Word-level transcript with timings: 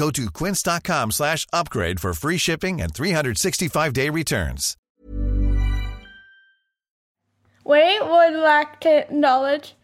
Go 0.00 0.10
to 0.12 0.30
quince.com 0.30 1.10
slash 1.10 1.46
upgrade 1.52 2.00
for 2.00 2.14
free 2.14 2.38
shipping 2.38 2.80
and 2.80 2.94
365-day 2.94 4.08
returns. 4.08 4.78
We 7.66 8.00
would 8.00 8.32
like 8.32 8.80
to 8.80 9.00
acknowledge 9.00 9.74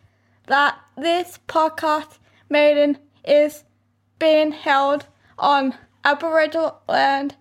that 0.46 0.78
this 0.96 1.38
podcast 1.48 2.16
maiden 2.48 2.96
is 3.28 3.64
being 4.18 4.52
held 4.52 5.04
on 5.38 5.74
Aboriginal 6.02 6.80
land, 6.88 7.36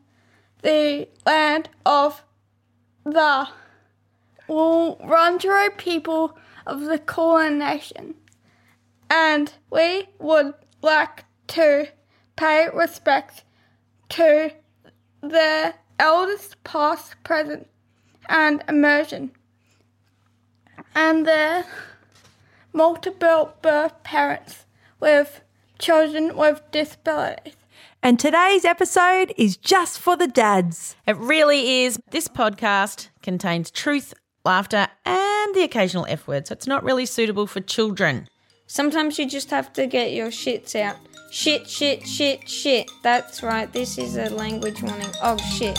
the 0.62 1.08
land 1.26 1.70
of 1.86 2.26
the 3.06 3.48
Wurundjeri 4.50 5.78
people 5.78 6.38
of 6.68 6.82
the 6.82 7.00
Kulin 7.00 7.58
Nation, 7.58 8.16
and 9.10 9.54
we 9.72 10.10
would 10.20 10.54
like 10.82 11.24
to 11.48 11.88
pay 12.36 12.68
respect 12.74 13.44
to 14.10 14.52
the 15.22 15.74
elders 16.00 16.56
past, 16.64 17.16
present, 17.24 17.68
and 18.28 18.64
emerging, 18.68 19.32
and 20.94 21.26
their 21.26 21.66
multiple 22.74 23.54
birth 23.62 24.04
parents 24.04 24.66
with 25.00 25.42
children 25.80 26.36
with 26.36 26.62
disabilities. 26.72 27.56
And 28.04 28.20
today's 28.20 28.66
episode 28.66 29.34
is 29.36 29.58
just 29.58 30.00
for 30.00 30.16
the 30.16 30.28
dads. 30.28 30.96
It 31.08 31.18
really 31.18 31.84
is. 31.84 32.00
This 32.12 32.28
podcast 32.28 33.10
contains 33.24 33.72
truth, 33.72 34.14
laughter, 34.44 34.88
and 35.06 35.56
the 35.56 35.64
occasional 35.64 36.06
F 36.08 36.28
word, 36.28 36.48
so 36.48 36.54
it's 36.54 36.68
not 36.68 36.84
really 36.84 37.06
suitable 37.06 37.48
for 37.48 37.62
children. 37.62 38.28
Sometimes 38.68 39.18
you 39.18 39.28
just 39.28 39.50
have 39.50 39.74
to 39.74 39.88
get 39.88 40.12
your 40.12 40.28
shits 40.28 40.76
out. 40.76 40.98
Shit, 41.38 41.70
shit, 41.70 42.08
shit, 42.08 42.48
shit. 42.48 42.90
That's 43.02 43.44
right, 43.44 43.70
this 43.74 43.98
is 43.98 44.16
a 44.16 44.30
language 44.30 44.82
warning. 44.82 45.12
Oh, 45.22 45.36
shit. 45.36 45.78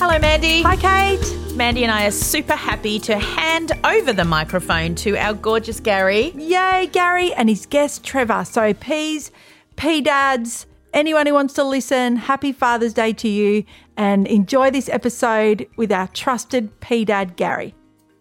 Hello, 0.00 0.18
Mandy. 0.18 0.62
Hi, 0.62 0.76
Kate. 0.76 1.54
Mandy 1.54 1.84
and 1.84 1.92
I 1.92 2.06
are 2.06 2.10
super 2.10 2.56
happy 2.56 2.98
to 2.98 3.16
hand 3.16 3.70
over 3.84 4.12
the 4.12 4.24
microphone 4.24 4.96
to 4.96 5.16
our 5.16 5.34
gorgeous 5.34 5.78
Gary. 5.78 6.32
Yay, 6.34 6.88
Gary 6.90 7.32
and 7.34 7.48
his 7.48 7.66
guest 7.66 8.02
Trevor. 8.02 8.44
So, 8.44 8.74
P's, 8.74 9.30
P 9.76 10.00
dads, 10.00 10.66
anyone 10.96 11.26
who 11.26 11.34
wants 11.34 11.52
to 11.52 11.62
listen, 11.62 12.16
happy 12.16 12.52
Father's 12.52 12.94
Day 12.94 13.12
to 13.12 13.28
you 13.28 13.64
and 13.98 14.26
enjoy 14.26 14.70
this 14.70 14.88
episode 14.88 15.68
with 15.76 15.92
our 15.92 16.08
trusted 16.08 16.80
P 16.80 17.04
dad, 17.04 17.36
Gary. 17.36 17.74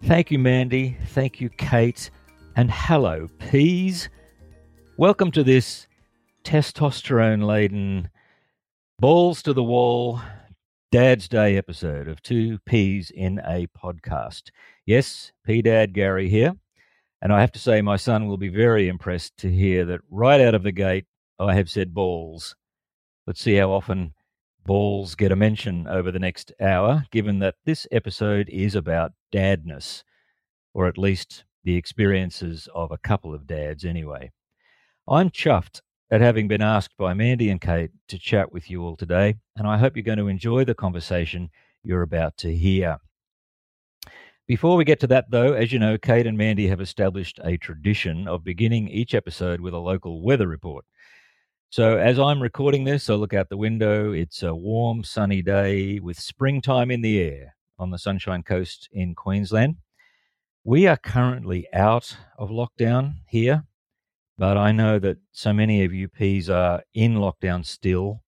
Thank 0.03 0.29
you, 0.29 0.37
Mandy. 0.37 0.97
Thank 1.07 1.39
you, 1.39 1.49
Kate. 1.49 2.11
And 2.57 2.69
hello, 2.69 3.29
P's. 3.39 4.09
Welcome 4.97 5.31
to 5.31 5.43
this 5.43 5.87
testosterone 6.43 7.45
laden, 7.45 8.09
balls 8.99 9.41
to 9.43 9.53
the 9.53 9.63
wall, 9.63 10.19
Dad's 10.91 11.29
Day 11.29 11.55
episode 11.55 12.09
of 12.09 12.21
Two 12.21 12.59
Peas 12.65 13.09
in 13.09 13.39
a 13.47 13.67
Podcast. 13.67 14.51
Yes, 14.85 15.31
P 15.45 15.61
Dad 15.61 15.93
Gary 15.93 16.27
here. 16.27 16.53
And 17.21 17.31
I 17.31 17.39
have 17.39 17.53
to 17.53 17.59
say, 17.59 17.81
my 17.81 17.95
son 17.95 18.27
will 18.27 18.37
be 18.37 18.49
very 18.49 18.89
impressed 18.89 19.37
to 19.37 19.49
hear 19.49 19.85
that 19.85 20.01
right 20.11 20.41
out 20.41 20.55
of 20.55 20.63
the 20.63 20.73
gate, 20.73 21.05
I 21.39 21.55
have 21.55 21.69
said 21.69 21.93
balls. 21.93 22.53
Let's 23.27 23.41
see 23.41 23.55
how 23.55 23.71
often 23.71 24.13
balls 24.65 25.15
get 25.15 25.31
a 25.31 25.35
mention 25.35 25.87
over 25.87 26.11
the 26.11 26.19
next 26.19 26.51
hour, 26.61 27.05
given 27.11 27.39
that 27.39 27.55
this 27.65 27.87
episode 27.91 28.47
is 28.49 28.75
about 28.75 29.13
dadness, 29.33 30.03
or 30.75 30.87
at 30.87 30.99
least 30.99 31.43
the 31.63 31.75
experiences 31.75 32.69
of 32.75 32.91
a 32.91 32.99
couple 32.99 33.33
of 33.33 33.47
dads 33.47 33.83
anyway. 33.83 34.31
I'm 35.07 35.31
chuffed 35.31 35.81
at 36.11 36.21
having 36.21 36.47
been 36.47 36.61
asked 36.61 36.95
by 36.97 37.15
Mandy 37.15 37.49
and 37.49 37.59
Kate 37.59 37.89
to 38.09 38.19
chat 38.19 38.51
with 38.53 38.69
you 38.69 38.83
all 38.83 38.95
today, 38.95 39.37
and 39.55 39.67
I 39.67 39.79
hope 39.79 39.95
you're 39.95 40.03
going 40.03 40.19
to 40.19 40.27
enjoy 40.27 40.63
the 40.63 40.75
conversation 40.75 41.49
you're 41.83 42.03
about 42.03 42.37
to 42.37 42.55
hear. 42.55 42.99
Before 44.47 44.77
we 44.77 44.85
get 44.85 44.99
to 44.99 45.07
that, 45.07 45.31
though, 45.31 45.53
as 45.53 45.73
you 45.73 45.79
know, 45.79 45.97
Kate 45.97 46.27
and 46.27 46.37
Mandy 46.37 46.67
have 46.67 46.79
established 46.79 47.39
a 47.43 47.57
tradition 47.57 48.27
of 48.27 48.43
beginning 48.43 48.87
each 48.87 49.15
episode 49.15 49.61
with 49.61 49.73
a 49.73 49.79
local 49.79 50.21
weather 50.21 50.47
report. 50.47 50.85
So, 51.75 51.97
as 51.97 52.17
I'm 52.17 52.41
recording 52.41 52.85
this, 52.85 53.09
I 53.09 53.15
look 53.15 53.33
out 53.33 53.49
the 53.49 53.57
window. 53.57 54.13
It's 54.13 54.43
a 54.43 54.55
warm, 54.55 55.03
sunny 55.03 55.41
day 55.41 55.99
with 55.99 56.17
springtime 56.17 56.89
in 56.89 57.01
the 57.01 57.19
air 57.19 57.53
on 57.77 57.91
the 57.91 57.97
Sunshine 57.97 58.43
Coast 58.43 58.87
in 58.93 59.13
Queensland. 59.13 59.75
We 60.63 60.87
are 60.87 60.95
currently 60.95 61.67
out 61.73 62.15
of 62.37 62.49
lockdown 62.49 63.15
here 63.27 63.65
but 64.37 64.55
I 64.55 64.71
know 64.71 64.99
that 64.99 65.17
so 65.33 65.51
many 65.51 65.83
of 65.83 65.93
you 65.93 66.07
P's 66.07 66.49
are 66.49 66.81
in 66.93 67.15
lockdown 67.15 67.65
still 67.65 68.21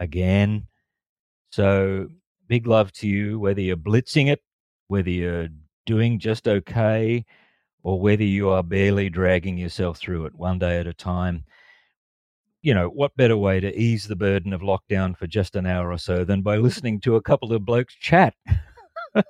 again. 0.00 0.66
So 1.50 2.08
big 2.48 2.66
love 2.66 2.90
to 2.92 3.06
you, 3.06 3.38
whether 3.38 3.60
you're 3.60 3.76
blitzing 3.76 4.32
it, 4.32 4.40
whether 4.88 5.10
you're 5.10 5.48
doing 5.84 6.18
just 6.18 6.48
okay, 6.48 7.26
or 7.82 8.00
whether 8.00 8.24
you 8.24 8.48
are 8.48 8.62
barely 8.62 9.10
dragging 9.10 9.58
yourself 9.58 9.98
through 9.98 10.24
it 10.24 10.34
one 10.34 10.58
day 10.58 10.78
at 10.78 10.86
a 10.86 10.94
time. 10.94 11.44
You 12.64 12.72
know, 12.72 12.88
what 12.88 13.14
better 13.14 13.36
way 13.36 13.60
to 13.60 13.78
ease 13.78 14.08
the 14.08 14.16
burden 14.16 14.54
of 14.54 14.62
lockdown 14.62 15.14
for 15.18 15.26
just 15.26 15.54
an 15.54 15.66
hour 15.66 15.92
or 15.92 15.98
so 15.98 16.24
than 16.24 16.40
by 16.40 16.56
listening 16.56 16.98
to 17.00 17.16
a 17.16 17.20
couple 17.20 17.52
of 17.52 17.66
blokes 17.66 17.94
chat? 17.94 18.32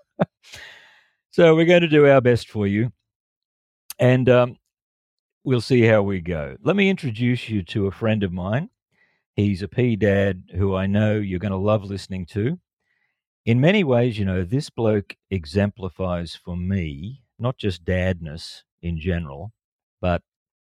so 1.32 1.56
we're 1.56 1.64
going 1.64 1.81
to 1.81 1.88
do 1.88 2.06
our 2.06 2.20
best 2.20 2.48
for 2.48 2.69
you. 2.69 2.92
And 3.98 4.28
um, 4.28 4.56
we'll 5.42 5.60
see 5.60 5.82
how 5.82 6.02
we 6.02 6.20
go. 6.20 6.56
Let 6.62 6.76
me 6.76 6.88
introduce 6.88 7.48
you 7.48 7.64
to 7.64 7.88
a 7.88 7.90
friend 7.90 8.22
of 8.22 8.32
mine. 8.32 8.70
He's 9.34 9.62
a 9.62 9.69
P 9.69 9.96
dad 9.96 10.44
who 10.54 10.76
I 10.76 10.87
know 10.87 11.16
you're 11.16 11.40
going 11.40 11.50
to 11.50 11.58
love 11.58 11.82
listening 11.82 12.26
to. 12.26 12.60
In 13.44 13.60
many 13.60 13.82
ways, 13.82 14.16
you 14.16 14.25
know, 14.25 14.44
this 14.44 14.70
bloke 14.70 15.16
exemplifies 15.32 16.37
for 16.37 16.56
me 16.56 17.25
not 17.40 17.58
just 17.58 17.84
dadness 17.84 18.62
in 18.80 19.00
general, 19.00 19.50
but 20.00 20.22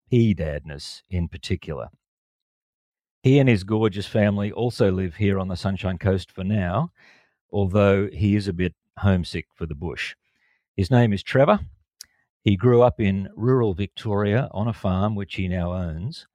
P 0.10 0.34
dadness 0.34 1.04
in 1.12 1.28
particular. 1.28 1.90
He 3.26 3.40
and 3.40 3.50
his 3.50 3.64
gorgeous 3.64 4.06
family 4.06 4.52
also 4.52 4.92
live 4.92 5.16
here 5.16 5.40
on 5.40 5.48
the 5.48 5.56
Sunshine 5.56 5.98
Coast 5.98 6.32
for 6.32 6.44
now, 6.44 6.92
although 7.52 8.08
he 8.14 8.36
is 8.36 8.48
a 8.48 8.54
bit 8.54 8.76
homesick 9.00 9.48
for 9.56 9.66
the 9.66 9.74
bush. 9.74 10.14
His 10.78 10.92
name 10.92 11.12
is 11.12 11.24
Trevor, 11.24 11.60
he 12.44 12.56
grew 12.56 12.84
up 12.84 13.00
in 13.00 13.28
rural 13.36 13.74
Victoria 13.74 14.48
on 14.52 14.68
a 14.68 14.74
farm 14.74 15.16
which 15.16 15.34
he 15.34 15.48
now 15.48 15.74
owns. 15.74 16.28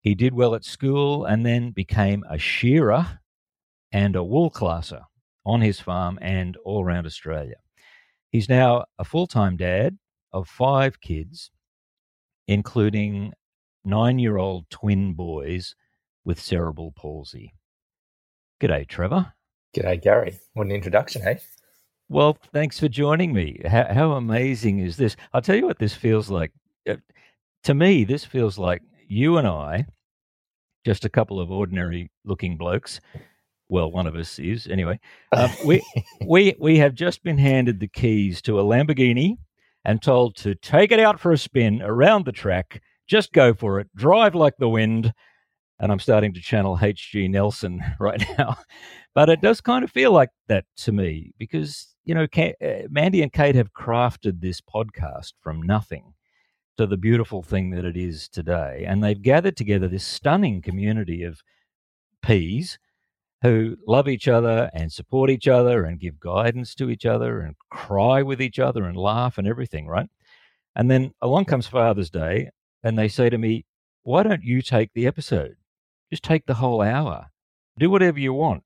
He 0.00 0.14
did 0.14 0.32
well 0.32 0.54
at 0.54 0.64
school 0.64 1.24
and 1.24 1.44
then 1.44 1.72
became 1.72 2.22
a 2.30 2.38
shearer 2.38 3.18
and 3.90 4.14
a 4.14 4.22
wool 4.22 4.48
classer 4.48 5.02
on 5.44 5.60
his 5.60 5.80
farm 5.80 6.20
and 6.22 6.56
all 6.58 6.84
around 6.84 7.04
Australia. 7.04 7.56
He's 8.30 8.48
now 8.48 8.84
a 8.96 9.04
full 9.04 9.26
time 9.26 9.56
dad 9.56 9.98
of 10.32 10.46
five 10.46 11.00
kids, 11.00 11.50
including 12.46 13.32
nine 13.84 14.20
year 14.20 14.36
old 14.36 14.70
twin 14.70 15.14
boys 15.14 15.74
with 16.28 16.38
cerebral 16.38 16.92
palsy. 16.92 17.54
G'day, 18.60 18.86
Trevor. 18.86 19.32
G'day, 19.74 20.00
Gary. 20.00 20.38
What 20.52 20.66
an 20.66 20.72
introduction, 20.72 21.22
eh? 21.26 21.38
Well, 22.10 22.36
thanks 22.52 22.78
for 22.78 22.86
joining 22.86 23.32
me. 23.32 23.62
How, 23.66 23.86
how 23.90 24.12
amazing 24.12 24.80
is 24.80 24.98
this? 24.98 25.16
I'll 25.32 25.40
tell 25.40 25.56
you 25.56 25.66
what 25.66 25.78
this 25.78 25.94
feels 25.94 26.28
like. 26.28 26.52
Uh, 26.86 26.96
to 27.64 27.72
me, 27.72 28.04
this 28.04 28.26
feels 28.26 28.58
like 28.58 28.82
you 29.08 29.38
and 29.38 29.48
I, 29.48 29.86
just 30.84 31.06
a 31.06 31.08
couple 31.08 31.40
of 31.40 31.50
ordinary 31.50 32.10
looking 32.26 32.58
blokes. 32.58 33.00
Well, 33.70 33.90
one 33.90 34.06
of 34.06 34.14
us 34.14 34.38
is 34.38 34.66
anyway. 34.66 35.00
Um, 35.32 35.50
we 35.64 35.82
we 36.26 36.54
we 36.60 36.76
have 36.76 36.94
just 36.94 37.22
been 37.22 37.38
handed 37.38 37.80
the 37.80 37.88
keys 37.88 38.42
to 38.42 38.60
a 38.60 38.64
Lamborghini 38.64 39.36
and 39.82 40.02
told 40.02 40.36
to 40.36 40.54
take 40.54 40.92
it 40.92 41.00
out 41.00 41.18
for 41.20 41.32
a 41.32 41.38
spin 41.38 41.80
around 41.80 42.26
the 42.26 42.32
track. 42.32 42.82
Just 43.06 43.32
go 43.32 43.54
for 43.54 43.80
it. 43.80 43.88
Drive 43.96 44.34
like 44.34 44.58
the 44.58 44.68
wind. 44.68 45.14
And 45.80 45.92
I'm 45.92 46.00
starting 46.00 46.34
to 46.34 46.40
channel 46.40 46.78
H.G. 46.80 47.28
Nelson 47.28 47.82
right 48.00 48.22
now. 48.38 48.56
But 49.14 49.28
it 49.28 49.40
does 49.40 49.60
kind 49.60 49.84
of 49.84 49.90
feel 49.90 50.12
like 50.12 50.30
that 50.48 50.64
to 50.78 50.92
me 50.92 51.32
because, 51.38 51.94
you 52.04 52.14
know, 52.14 52.26
uh, 52.36 52.82
Mandy 52.90 53.22
and 53.22 53.32
Kate 53.32 53.54
have 53.54 53.72
crafted 53.72 54.40
this 54.40 54.60
podcast 54.60 55.34
from 55.40 55.62
nothing 55.62 56.14
to 56.78 56.86
the 56.86 56.96
beautiful 56.96 57.42
thing 57.42 57.70
that 57.70 57.84
it 57.84 57.96
is 57.96 58.28
today. 58.28 58.84
And 58.86 59.02
they've 59.02 59.20
gathered 59.20 59.56
together 59.56 59.88
this 59.88 60.04
stunning 60.04 60.62
community 60.62 61.24
of 61.24 61.42
peas 62.22 62.78
who 63.42 63.76
love 63.86 64.08
each 64.08 64.26
other 64.26 64.70
and 64.74 64.92
support 64.92 65.30
each 65.30 65.46
other 65.46 65.84
and 65.84 66.00
give 66.00 66.18
guidance 66.18 66.74
to 66.76 66.90
each 66.90 67.06
other 67.06 67.40
and 67.40 67.56
cry 67.70 68.22
with 68.22 68.42
each 68.42 68.58
other 68.58 68.84
and 68.84 68.96
laugh 68.96 69.38
and 69.38 69.46
everything, 69.46 69.86
right? 69.86 70.08
And 70.74 70.90
then 70.90 71.12
along 71.20 71.46
comes 71.46 71.66
Father's 71.66 72.10
Day 72.10 72.50
and 72.82 72.98
they 72.98 73.08
say 73.08 73.30
to 73.30 73.38
me, 73.38 73.64
Why 74.02 74.22
don't 74.22 74.42
you 74.42 74.62
take 74.62 74.92
the 74.92 75.06
episode? 75.06 75.56
Just 76.10 76.22
take 76.22 76.46
the 76.46 76.54
whole 76.54 76.80
hour. 76.80 77.26
Do 77.78 77.90
whatever 77.90 78.18
you 78.18 78.32
want 78.32 78.62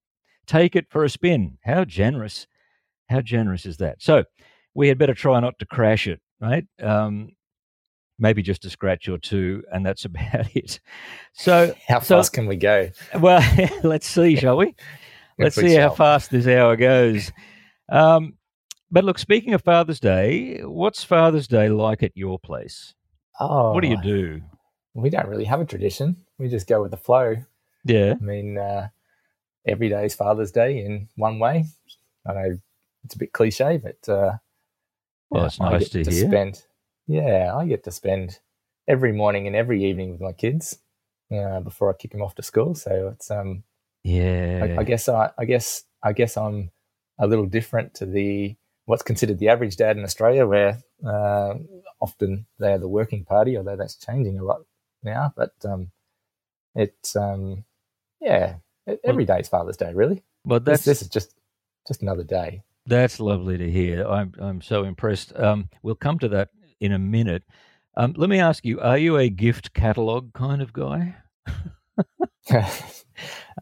take 0.46 0.76
it 0.76 0.86
for 0.90 1.04
a 1.04 1.10
spin. 1.10 1.58
How 1.64 1.84
generous. 1.84 2.46
How 3.08 3.20
generous 3.20 3.66
is 3.66 3.78
that? 3.78 4.02
So 4.02 4.24
we 4.74 4.88
had 4.88 4.98
better 4.98 5.14
try 5.14 5.40
not 5.40 5.58
to 5.58 5.66
crash 5.66 6.06
it, 6.06 6.20
right? 6.40 6.64
Um, 6.80 7.30
maybe 8.18 8.42
just 8.42 8.64
a 8.64 8.70
scratch 8.70 9.08
or 9.08 9.18
two, 9.18 9.62
and 9.72 9.84
that's 9.84 10.04
about 10.06 10.54
it. 10.56 10.80
So, 11.32 11.74
how 11.88 12.00
so, 12.00 12.16
fast 12.16 12.32
can 12.32 12.46
we 12.46 12.56
go? 12.56 12.90
Well, 13.18 13.42
let's 13.82 14.06
see, 14.06 14.36
shall 14.36 14.56
we? 14.56 14.74
let's 15.38 15.56
see 15.56 15.74
how 15.74 15.90
fast 15.90 16.30
this 16.30 16.46
hour 16.46 16.76
goes. 16.76 17.32
Um, 17.88 18.34
but 18.90 19.04
look, 19.04 19.18
speaking 19.18 19.54
of 19.54 19.62
Father's 19.62 20.00
Day, 20.00 20.60
what's 20.62 21.02
Father's 21.02 21.48
Day 21.48 21.68
like 21.68 22.02
at 22.02 22.12
your 22.14 22.38
place? 22.38 22.94
Oh, 23.40 23.72
what 23.72 23.82
do 23.82 23.88
you 23.88 24.00
do? 24.02 24.42
We 24.94 25.10
don't 25.10 25.28
really 25.28 25.44
have 25.44 25.60
a 25.60 25.64
tradition. 25.64 26.16
We 26.38 26.48
just 26.48 26.66
go 26.66 26.82
with 26.82 26.90
the 26.90 26.96
flow. 26.96 27.36
Yeah. 27.84 28.14
I 28.20 28.24
mean, 28.24 28.58
uh, 28.58 28.88
every 29.66 29.88
day 29.88 30.06
is 30.06 30.14
Father's 30.14 30.52
Day 30.52 30.84
in 30.84 31.08
one 31.16 31.38
way. 31.38 31.64
I 32.26 32.32
know 32.32 32.58
it's 33.04 33.14
a 33.14 33.18
bit 33.18 33.32
cliche, 33.32 33.78
but 33.78 34.08
uh, 34.08 34.34
well, 35.30 35.46
it's 35.46 35.58
nice 35.58 35.88
to, 35.90 36.04
to 36.04 36.10
hear. 36.10 36.28
Spend, 36.28 36.62
yeah, 37.06 37.52
I 37.54 37.66
get 37.66 37.84
to 37.84 37.90
spend 37.90 38.38
every 38.86 39.12
morning 39.12 39.46
and 39.46 39.56
every 39.56 39.84
evening 39.84 40.12
with 40.12 40.20
my 40.20 40.32
kids 40.32 40.78
uh, 41.34 41.60
before 41.60 41.90
I 41.90 41.94
kick 41.94 42.12
them 42.12 42.22
off 42.22 42.34
to 42.36 42.42
school. 42.42 42.74
So 42.74 43.12
it's 43.14 43.30
um, 43.30 43.64
yeah. 44.04 44.76
I, 44.76 44.80
I 44.80 44.84
guess 44.84 45.08
I, 45.08 45.30
I 45.38 45.44
guess 45.44 45.84
I 46.02 46.12
guess 46.12 46.36
I'm 46.36 46.70
a 47.18 47.26
little 47.26 47.46
different 47.46 47.94
to 47.94 48.06
the 48.06 48.56
what's 48.84 49.02
considered 49.02 49.38
the 49.38 49.48
average 49.48 49.76
dad 49.76 49.96
in 49.96 50.04
Australia, 50.04 50.46
where 50.46 50.78
uh, 51.04 51.54
often 52.00 52.46
they're 52.58 52.78
the 52.78 52.88
working 52.88 53.24
party, 53.24 53.56
although 53.56 53.76
that's 53.76 53.96
changing 53.96 54.38
a 54.38 54.44
lot 54.44 54.62
now. 55.04 55.32
But 55.36 55.52
um, 55.64 55.90
it's 56.74 57.16
um, 57.16 57.64
yeah, 58.20 58.56
Every 59.04 59.24
day 59.24 59.38
is 59.38 59.48
Father's 59.48 59.76
Day, 59.76 59.92
really. 59.94 60.22
But 60.44 60.64
that's 60.64 60.84
this, 60.84 61.00
this, 61.00 61.02
is 61.02 61.08
just 61.08 61.34
just 61.86 62.02
another 62.02 62.24
day. 62.24 62.62
That's 62.86 63.20
lovely 63.20 63.56
to 63.58 63.70
hear. 63.70 64.04
I'm 64.06 64.32
I'm 64.40 64.60
so 64.60 64.84
impressed. 64.84 65.36
Um, 65.38 65.68
we'll 65.82 65.94
come 65.94 66.18
to 66.18 66.28
that 66.28 66.50
in 66.80 66.92
a 66.92 66.98
minute. 66.98 67.44
Um, 67.96 68.14
let 68.16 68.28
me 68.28 68.40
ask 68.40 68.64
you: 68.64 68.80
Are 68.80 68.98
you 68.98 69.16
a 69.18 69.28
gift 69.28 69.72
catalog 69.72 70.32
kind 70.32 70.60
of 70.60 70.72
guy? 70.72 71.14
uh, 71.46 71.52
no. 72.50 72.64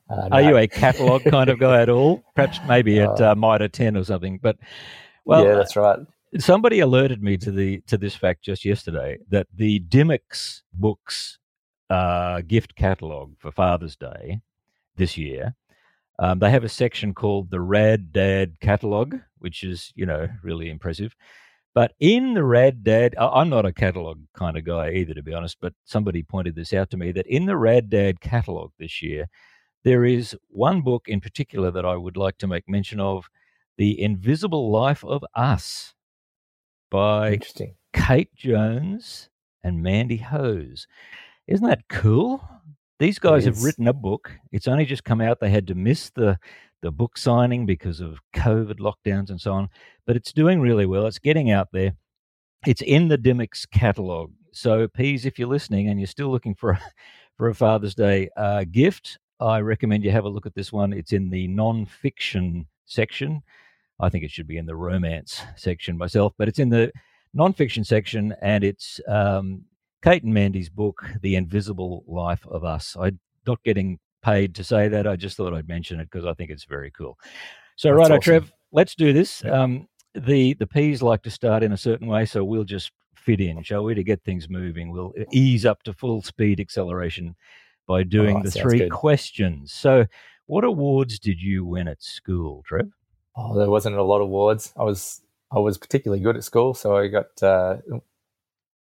Are 0.33 0.43
you 0.43 0.57
a 0.57 0.67
catalog 0.67 1.23
kind 1.25 1.51
of 1.51 1.59
guy 1.59 1.83
at 1.83 1.91
all? 1.91 2.25
Perhaps 2.35 2.61
maybe 2.67 3.01
at 3.01 3.21
uh, 3.21 3.33
uh, 3.33 3.35
Mitre 3.35 3.69
ten 3.69 3.97
or 3.97 4.05
something. 4.05 4.39
But 4.43 4.57
well, 5.27 5.45
yeah, 5.45 5.55
that's 5.55 5.77
right. 5.77 5.99
Somebody 6.39 6.79
alerted 6.79 7.23
me 7.23 7.37
to 7.39 7.51
the 7.51 7.81
to 7.89 7.99
this 7.99 8.15
fact 8.15 8.43
just 8.43 8.65
yesterday 8.65 9.19
that 9.31 9.49
the 9.53 9.81
Dymocks 9.81 10.63
books 10.73 11.39
uh, 11.91 12.41
gift 12.43 12.77
catalog 12.77 13.35
for 13.39 13.51
Father's 13.51 13.97
Day 13.97 14.41
this 14.97 15.19
year. 15.19 15.57
Um, 16.21 16.39
they 16.39 16.51
have 16.51 16.65
a 16.65 16.69
section 16.69 17.15
called 17.15 17.51
the 17.51 17.61
Rad 17.61 18.13
Dad 18.13 18.61
Catalog, 18.61 19.17
which 19.39 19.65
is, 19.65 19.91
you 19.97 20.07
know, 20.07 20.29
really 20.43 20.69
impressive. 20.71 21.17
But 21.75 21.95
in 21.99 22.35
the 22.35 22.45
Rad 22.45 22.85
Dad, 22.85 23.15
I'm 23.19 23.49
not 23.49 23.65
a 23.65 23.73
catalog 23.73 24.21
kind 24.35 24.57
of 24.57 24.65
guy 24.65 24.91
either, 24.91 25.15
to 25.15 25.23
be 25.23 25.33
honest, 25.33 25.57
but 25.61 25.73
somebody 25.85 26.23
pointed 26.23 26.55
this 26.55 26.73
out 26.73 26.91
to 26.91 26.97
me 26.97 27.11
that 27.13 27.27
in 27.27 27.47
the 27.47 27.57
Rad 27.57 27.89
Dad 27.89 28.21
catalog 28.21 28.71
this 28.79 29.01
year, 29.01 29.29
there 29.83 30.05
is 30.05 30.37
one 30.49 30.83
book 30.83 31.09
in 31.09 31.21
particular 31.21 31.71
that 31.71 31.87
I 31.87 31.97
would 31.97 32.17
like 32.17 32.39
to 32.39 32.47
make 32.47 32.69
mention 32.69 33.01
of 33.01 33.31
The 33.79 34.01
Invisible 34.01 34.71
Life 34.71 35.03
of 35.05 35.25
Us 35.35 35.95
by 36.91 37.33
Interesting. 37.33 37.75
Kate 37.93 38.35
Jones 38.35 39.29
and 39.63 39.83
Mandy 39.83 40.17
Hose. 40.17 40.87
Isn't 41.47 41.67
that 41.67 41.89
cool? 41.89 42.47
These 42.99 43.19
guys 43.19 43.47
have 43.47 43.63
written 43.63 43.89
a 43.89 43.93
book. 43.93 44.31
It's 44.53 44.69
only 44.69 44.85
just 44.85 45.05
come 45.05 45.21
out. 45.21 45.41
They 45.41 45.51
had 45.51 45.67
to 45.69 45.75
miss 45.75 46.11
the 46.11 46.39
the 46.83 46.91
book 46.91 47.19
signing 47.19 47.67
because 47.67 48.01
of 48.01 48.21
COVID 48.35 48.79
lockdowns 48.79 49.31
and 49.31 49.41
so 49.41 49.53
on, 49.53 49.69
but 50.07 50.17
it's 50.17 50.33
doing 50.33 50.61
really 50.61 50.87
well. 50.87 51.07
It's 51.07 51.19
getting 51.19 51.51
out 51.51 51.69
there. 51.73 51.93
It's 52.67 52.83
in 52.83 53.09
the 53.09 53.19
Dymocks 53.19 53.69
catalog. 53.71 54.33
So, 54.53 54.89
Peas, 54.89 55.27
if 55.27 55.39
you're 55.39 55.49
listening 55.49 55.89
and 55.89 56.01
you're 56.01 56.07
still 56.07 56.31
looking 56.31 56.55
for 56.55 56.71
a, 56.71 56.81
for 57.37 57.49
a 57.49 57.55
Father's 57.55 57.95
Day 57.95 58.29
uh, 58.37 58.65
gift, 58.71 59.19
I 59.41 59.61
recommend 59.61 60.05
you 60.05 60.11
have 60.11 60.25
a 60.25 60.29
look 60.31 60.47
at 60.47 60.55
this 60.55 60.73
one. 60.73 60.93
It's 60.93 61.13
in 61.13 61.31
the 61.31 61.49
non-fiction 61.49 62.67
section. 62.87 63.43
I 64.01 64.09
think 64.09 64.25
it 64.25 64.31
should 64.31 64.47
be 64.47 64.57
in 64.57 64.67
the 64.67 64.77
romance 64.77 65.41
section 65.57 65.97
myself, 65.97 66.33
but 66.39 66.49
it's 66.49 66.59
in 66.59 66.71
the 66.71 66.93
non-fiction 67.35 67.85
section, 67.85 68.35
and 68.43 68.65
it's 68.65 69.01
um, 69.07 69.65
Kate 70.03 70.23
and 70.23 70.35
Mandy's 70.35 70.71
book, 70.71 71.05
The 71.21 71.37
Invisible 71.37 72.05
Life 72.07 72.47
of 72.47 72.65
Us. 72.65 72.97
I'm 72.99 73.21
not 73.47 73.63
getting 73.63 73.99
paid 74.23 74.55
to 74.57 74.65
say 74.65 74.89
that. 74.89 75.07
I 75.07 75.17
just 75.17 75.37
thought 75.37 75.55
I'd 75.55 75.69
mention 75.69 76.01
it 76.01 76.11
because 76.11 76.27
I 76.27 76.35
think 76.35 76.51
it's 76.51 76.65
very 76.65 76.91
cool. 76.91 77.19
So, 77.77 77.91
right, 77.91 78.11
awesome. 78.11 78.21
Trev, 78.21 78.53
let's 78.73 78.95
do 78.95 79.13
this. 79.13 79.43
Yeah. 79.45 79.63
Um, 79.63 79.89
the 80.15 80.55
the 80.55 80.67
peas 80.67 81.03
like 81.03 81.23
to 81.23 81.31
start 81.31 81.63
in 81.63 81.73
a 81.73 81.77
certain 81.77 82.09
way, 82.09 82.25
so 82.27 82.43
we'll 82.43 82.65
just 82.65 82.91
fit 83.15 83.41
in, 83.41 83.63
shall 83.63 83.85
we, 83.85 83.95
to 83.95 84.03
get 84.03 84.23
things 84.25 84.49
moving? 84.49 84.91
We'll 84.91 85.13
ease 85.31 85.65
up 85.65 85.83
to 85.85 85.93
full 85.93 86.23
speed 86.23 86.59
acceleration 86.59 87.37
by 87.87 88.03
doing 88.03 88.39
oh, 88.39 88.43
the 88.43 88.51
three 88.51 88.79
good. 88.79 88.91
questions. 88.91 89.73
So, 89.73 90.07
what 90.47 90.65
awards 90.65 91.19
did 91.19 91.41
you 91.41 91.65
win 91.65 91.87
at 91.87 92.03
school, 92.03 92.63
Trev? 92.67 92.91
Oh, 93.37 93.59
there 93.59 93.71
wasn't 93.71 93.97
a 93.97 94.03
lot 94.03 94.21
of 94.21 94.29
awards. 94.29 94.73
I 94.77 94.83
was 94.83 95.21
I 95.53 95.59
was 95.59 95.79
particularly 95.79 96.23
good 96.23 96.37
at 96.37 96.45
school, 96.45 96.75
so 96.75 96.97
I 96.97 97.09
got 97.09 97.43
uh, 97.43 97.77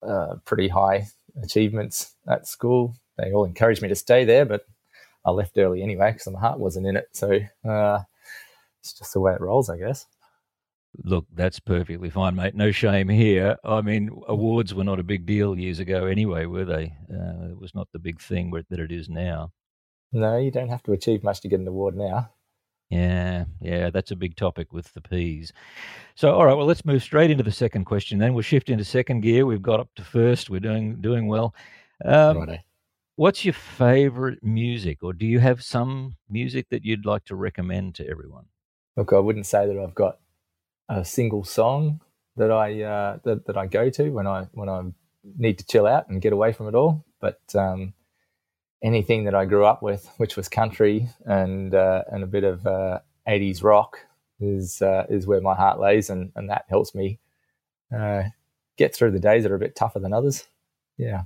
uh, 0.03 0.37
pretty 0.45 0.69
high 0.69 1.07
achievements 1.43 2.15
at 2.29 2.47
school. 2.47 2.95
They 3.19 3.33
all 3.33 3.45
encouraged 3.45 3.83
me 3.83 3.89
to 3.89 3.95
stay 3.95 4.25
there, 4.25 4.45
but 4.45 4.67
I 5.25 5.31
left 5.31 5.59
early 5.59 5.83
anyway 5.83 6.13
because 6.13 6.33
my 6.33 6.41
heart 6.41 6.59
wasn't 6.59 6.87
in 6.87 6.97
it. 6.97 7.09
So 7.13 7.41
uh, 7.69 8.01
it's 8.81 8.95
just 8.95 9.13
the 9.13 9.21
way 9.21 9.35
it 9.35 9.41
rolls, 9.41 9.71
I 9.71 9.79
guess. 9.79 10.07
Look, 11.05 11.27
that's 11.35 11.61
perfectly 11.61 12.09
fine, 12.09 12.37
mate. 12.37 12.55
No 12.55 12.71
shame 12.71 13.09
here. 13.09 13.57
I 13.65 13.83
mean, 13.83 14.11
awards 14.29 14.75
were 14.75 14.85
not 14.85 15.01
a 15.01 15.05
big 15.05 15.27
deal 15.27 15.59
years 15.59 15.79
ago 15.79 16.07
anyway, 16.07 16.47
were 16.47 16.65
they? 16.65 16.95
Uh, 17.13 17.51
it 17.51 17.59
was 17.59 17.75
not 17.75 17.89
the 17.93 17.99
big 17.99 18.21
thing 18.21 18.51
that 18.51 18.81
it 18.81 18.91
is 18.91 19.09
now. 19.09 19.53
No, 20.13 20.39
you 20.39 20.51
don't 20.51 20.71
have 20.71 20.83
to 20.85 20.93
achieve 20.93 21.23
much 21.23 21.41
to 21.41 21.49
get 21.49 21.61
an 21.61 21.69
award 21.69 21.97
now. 21.97 22.31
Yeah, 22.91 23.47
yeah, 23.61 23.91
that's 23.91 24.13
a 24.13 24.17
big 24.17 24.37
topic 24.37 24.73
with 24.73 24.93
the 24.95 25.01
peas. 25.01 25.53
So, 26.15 26.33
all 26.33 26.47
right, 26.47 26.55
well, 26.55 26.67
let's 26.67 26.85
move 26.85 27.03
straight 27.03 27.31
into 27.31 27.43
the 27.43 27.51
second 27.51 27.85
question. 27.85 28.19
Then 28.19 28.33
we'll 28.33 28.43
shift 28.43 28.71
into 28.71 28.85
second 28.85 29.23
gear. 29.23 29.45
We've 29.45 29.61
got 29.63 29.81
up 29.81 29.89
to 29.97 30.05
first. 30.05 30.51
We're 30.51 30.61
doing 30.61 31.01
doing 31.01 31.27
well. 31.27 31.55
Um, 32.05 32.59
What's 33.17 33.47
your 33.47 33.55
favorite 33.55 34.45
music, 34.45 35.03
or 35.03 35.15
do 35.15 35.25
you 35.25 35.39
have 35.39 35.63
some 35.65 36.17
music 36.29 36.69
that 36.69 36.85
you'd 36.85 37.07
like 37.07 37.25
to 37.25 37.35
recommend 37.35 37.95
to 37.95 38.07
everyone? 38.07 38.45
Look, 38.95 39.15
I 39.15 39.19
wouldn't 39.19 39.47
say 39.47 39.67
that 39.67 39.79
I've 39.79 39.95
got 39.95 40.19
a 40.91 41.03
single 41.03 41.43
song 41.43 42.03
that 42.37 42.51
I 42.51 42.83
uh, 42.83 43.19
that, 43.25 43.47
that 43.47 43.57
I 43.57 43.67
go 43.69 43.89
to 43.89 44.11
when 44.11 44.27
I 44.27 44.49
when 44.53 44.69
I 44.69 44.83
need 45.39 45.59
to 45.59 45.67
chill 45.67 45.87
out 45.87 46.11
and 46.11 46.21
get 46.21 46.35
away 46.35 46.53
from 46.53 46.69
it 46.69 46.75
all. 46.75 47.07
But 47.19 47.41
um, 47.55 47.95
anything 48.87 49.25
that 49.25 49.35
I 49.35 49.45
grew 49.45 49.67
up 49.67 49.83
with, 49.83 50.09
which 50.17 50.37
was 50.37 50.49
country 50.49 51.09
and 51.25 51.75
uh, 51.75 52.05
and 52.11 52.23
a 52.23 52.27
bit 52.27 52.45
of 52.45 52.67
uh, 52.67 53.01
80s 53.29 53.63
rock, 53.65 53.99
is 54.41 54.81
uh, 54.81 55.05
is 55.11 55.27
where 55.27 55.41
my 55.41 55.55
heart 55.55 55.81
lays, 55.81 56.09
and, 56.09 56.31
and 56.37 56.49
that 56.49 56.65
helps 56.69 56.95
me 56.95 57.19
uh, 57.95 58.23
get 58.77 58.95
through 58.95 59.11
the 59.11 59.19
days 59.19 59.43
that 59.43 59.51
are 59.51 59.57
a 59.57 59.59
bit 59.59 59.75
tougher 59.75 59.99
than 59.99 60.13
others. 60.13 60.47
Yeah, 60.97 61.23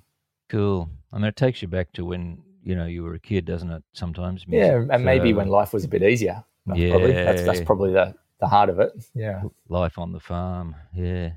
cool. 0.48 0.88
I 1.12 1.16
mean, 1.16 1.26
it 1.26 1.36
takes 1.36 1.60
you 1.60 1.68
back 1.68 1.92
to 1.92 2.04
when 2.04 2.42
you 2.64 2.74
know 2.74 2.86
you 2.86 3.04
were 3.04 3.14
a 3.14 3.20
kid, 3.20 3.44
doesn't 3.44 3.70
it? 3.70 3.84
Sometimes, 3.92 4.48
music? 4.48 4.66
yeah, 4.66 4.94
and 4.94 5.04
maybe 5.04 5.34
when 5.34 5.48
life 5.48 5.74
was 5.74 5.84
a 5.84 5.88
bit 5.88 6.02
easier. 6.02 6.42
Yeah, 6.74 6.90
probably. 6.90 7.12
That's, 7.12 7.42
that's 7.42 7.60
probably 7.60 7.92
the 7.92 8.14
the 8.40 8.48
heart 8.48 8.70
of 8.70 8.80
it. 8.80 8.92
Yeah, 9.14 9.42
life 9.68 9.98
on 9.98 10.12
the 10.12 10.20
farm. 10.20 10.74
Yeah, 10.94 11.32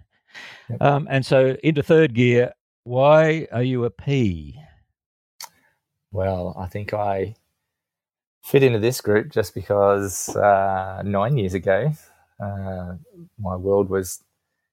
yep. 0.70 0.82
um, 0.82 1.08
and 1.12 1.26
so 1.26 1.58
into 1.64 1.84
third 1.84 2.14
gear. 2.14 2.54
Why 2.86 3.48
are 3.54 3.64
you 3.64 3.86
a 3.86 3.90
P? 3.90 4.60
Well, 6.14 6.56
I 6.58 6.68
think 6.68 6.94
I 6.94 7.36
fit 8.44 8.62
into 8.62 8.78
this 8.78 9.02
group 9.02 9.32
just 9.32 9.56
because 9.56 10.30
uh, 10.36 11.02
nine 11.04 11.40
years 11.40 11.56
ago, 11.56 11.92
uh, 12.40 12.94
my 13.40 13.56
world 13.56 13.90
was 13.90 14.24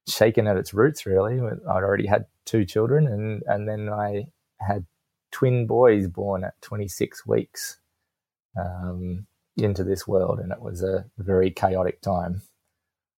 shaken 0.06 0.46
at 0.46 0.58
its 0.58 0.74
roots. 0.74 1.06
Really, 1.06 1.40
I'd 1.40 1.82
already 1.82 2.06
had 2.06 2.26
two 2.44 2.66
children, 2.66 3.06
and 3.06 3.42
and 3.46 3.66
then 3.66 3.88
I 3.88 4.26
had 4.60 4.84
twin 5.32 5.66
boys 5.66 6.08
born 6.08 6.44
at 6.44 6.60
26 6.60 7.26
weeks 7.26 7.78
um, 8.58 9.26
into 9.56 9.82
this 9.82 10.06
world, 10.06 10.40
and 10.40 10.52
it 10.52 10.60
was 10.60 10.82
a 10.82 11.06
very 11.16 11.50
chaotic 11.50 12.02
time. 12.02 12.42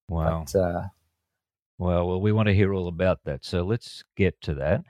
Wow. 0.07 0.45
But, 0.45 0.59
uh, 0.59 0.83
well, 1.77 2.07
well, 2.07 2.21
we 2.21 2.31
want 2.31 2.47
to 2.47 2.55
hear 2.55 2.73
all 2.73 2.87
about 2.87 3.25
that. 3.25 3.43
So 3.43 3.63
let's 3.63 4.05
get 4.15 4.39
to 4.43 4.53
that. 4.55 4.85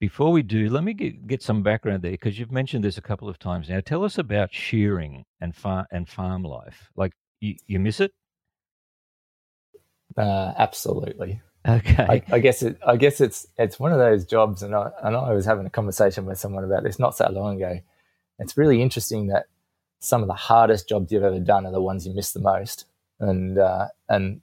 Before 0.00 0.32
we 0.32 0.42
do, 0.42 0.70
let 0.70 0.82
me 0.82 0.94
get, 0.94 1.26
get 1.26 1.42
some 1.42 1.62
background 1.62 2.02
there 2.02 2.10
because 2.12 2.38
you've 2.38 2.50
mentioned 2.50 2.84
this 2.84 2.96
a 2.96 3.02
couple 3.02 3.28
of 3.28 3.38
times 3.38 3.68
now. 3.68 3.80
Tell 3.80 4.02
us 4.02 4.16
about 4.16 4.52
shearing 4.52 5.26
and 5.42 5.54
farm 5.54 5.84
and 5.90 6.08
farm 6.08 6.42
life. 6.42 6.88
Like 6.96 7.12
you, 7.40 7.56
you 7.66 7.78
miss 7.78 8.00
it? 8.00 8.12
Uh, 10.16 10.54
absolutely. 10.56 11.42
Okay. 11.68 12.22
I, 12.30 12.34
I, 12.34 12.38
guess 12.38 12.62
it. 12.62 12.78
I 12.86 12.96
guess 12.96 13.20
it's 13.20 13.46
it's 13.58 13.78
one 13.78 13.92
of 13.92 13.98
those 13.98 14.24
jobs, 14.24 14.62
and 14.62 14.74
I, 14.74 14.90
and 15.02 15.14
I 15.14 15.34
was 15.34 15.44
having 15.44 15.66
a 15.66 15.70
conversation 15.70 16.24
with 16.24 16.38
someone 16.38 16.64
about 16.64 16.82
this 16.82 16.98
not 16.98 17.14
so 17.14 17.28
long 17.30 17.56
ago. 17.56 17.80
It's 18.38 18.56
really 18.56 18.80
interesting 18.80 19.26
that 19.26 19.44
some 19.98 20.22
of 20.22 20.28
the 20.28 20.34
hardest 20.34 20.88
jobs 20.88 21.12
you've 21.12 21.22
ever 21.22 21.38
done 21.38 21.66
are 21.66 21.72
the 21.72 21.82
ones 21.82 22.06
you 22.06 22.14
miss 22.14 22.32
the 22.32 22.40
most, 22.40 22.86
and 23.18 23.58
uh, 23.58 23.88
and 24.08 24.40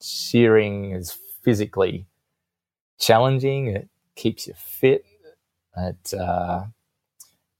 shearing 0.00 0.92
is 0.92 1.18
physically 1.42 2.06
challenging. 2.98 3.66
It 3.68 3.88
keeps 4.16 4.46
you 4.46 4.54
fit. 4.56 5.04
It 5.76 6.14
uh, 6.14 6.64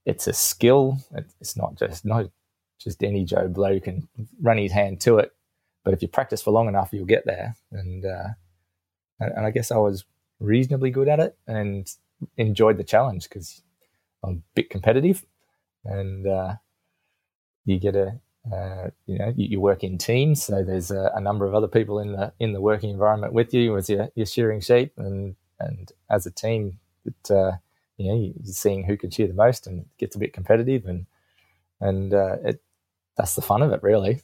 it's 0.04 0.26
a 0.26 0.32
skill. 0.32 0.98
It's 1.40 1.56
not 1.56 1.76
just 1.76 2.04
not 2.04 2.30
just 2.78 3.02
any 3.02 3.24
Joe 3.24 3.48
Blow 3.48 3.78
can 3.78 4.08
run 4.40 4.58
his 4.58 4.72
hand 4.72 5.00
to 5.02 5.18
it, 5.18 5.32
but 5.84 5.94
if 5.94 6.02
you 6.02 6.08
practice 6.08 6.42
for 6.42 6.50
long 6.50 6.68
enough, 6.68 6.90
you'll 6.92 7.04
get 7.04 7.26
there. 7.26 7.56
And 7.70 8.04
uh, 8.04 8.28
and, 9.20 9.32
and 9.36 9.46
I 9.46 9.50
guess 9.50 9.70
I 9.70 9.76
was 9.76 10.04
reasonably 10.40 10.90
good 10.90 11.08
at 11.08 11.20
it 11.20 11.38
and 11.46 11.88
enjoyed 12.36 12.78
the 12.78 12.84
challenge 12.84 13.28
because 13.28 13.62
I'm 14.22 14.30
a 14.30 14.42
bit 14.54 14.70
competitive, 14.70 15.24
and 15.84 16.26
uh, 16.26 16.54
you 17.64 17.78
get 17.78 17.96
a 17.96 18.18
uh, 18.52 18.90
you 19.06 19.18
know 19.18 19.32
you, 19.36 19.48
you, 19.48 19.60
work 19.60 19.82
in 19.82 19.98
teams, 19.98 20.44
so 20.44 20.62
there's 20.62 20.90
a, 20.90 21.12
a, 21.16 21.20
number 21.20 21.46
of 21.46 21.54
other 21.54 21.66
people 21.66 21.98
in 21.98 22.12
the 22.12 22.32
in 22.38 22.52
the 22.52 22.60
working 22.60 22.90
environment 22.90 23.32
with 23.32 23.52
you 23.52 23.76
as 23.76 23.90
you're, 23.90 24.08
you're 24.14 24.24
shearing 24.24 24.60
sheep, 24.60 24.92
and 24.96 25.34
and 25.58 25.92
as 26.10 26.26
a 26.26 26.30
team, 26.30 26.78
it, 27.04 27.30
uh, 27.30 27.52
you 27.96 28.08
know, 28.08 28.14
you're 28.14 28.52
seeing 28.52 28.84
who 28.84 28.96
can 28.96 29.10
cheer 29.10 29.26
the 29.26 29.34
most, 29.34 29.66
and 29.66 29.80
it 29.80 29.86
gets 29.98 30.16
a 30.16 30.18
bit 30.18 30.32
competitive, 30.32 30.86
and 30.86 31.06
and 31.80 32.14
uh, 32.14 32.36
it 32.44 32.62
that's 33.16 33.34
the 33.34 33.42
fun 33.42 33.62
of 33.62 33.72
it, 33.72 33.82
really. 33.82 34.20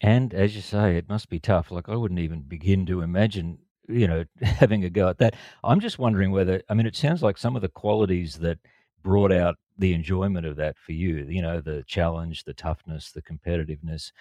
And 0.00 0.32
as 0.32 0.56
you 0.56 0.62
say, 0.62 0.96
it 0.96 1.08
must 1.08 1.28
be 1.28 1.40
tough. 1.40 1.70
Like 1.70 1.88
I 1.88 1.96
wouldn't 1.96 2.20
even 2.20 2.42
begin 2.42 2.86
to 2.86 3.02
imagine, 3.02 3.58
you 3.88 4.08
know, 4.08 4.24
having 4.42 4.84
a 4.84 4.90
go 4.90 5.08
at 5.08 5.18
that. 5.18 5.34
I'm 5.62 5.80
just 5.80 5.98
wondering 5.98 6.30
whether, 6.30 6.62
I 6.68 6.74
mean, 6.74 6.86
it 6.86 6.96
sounds 6.96 7.22
like 7.22 7.36
some 7.36 7.56
of 7.56 7.62
the 7.62 7.68
qualities 7.68 8.36
that 8.36 8.58
brought 9.02 9.32
out 9.32 9.56
the 9.78 9.92
enjoyment 9.92 10.46
of 10.46 10.56
that 10.56 10.78
for 10.78 10.92
you, 10.92 11.26
you 11.28 11.42
know, 11.42 11.60
the 11.60 11.84
challenge, 11.86 12.44
the 12.44 12.54
toughness, 12.54 13.12
the 13.12 13.22
competitiveness, 13.22 14.12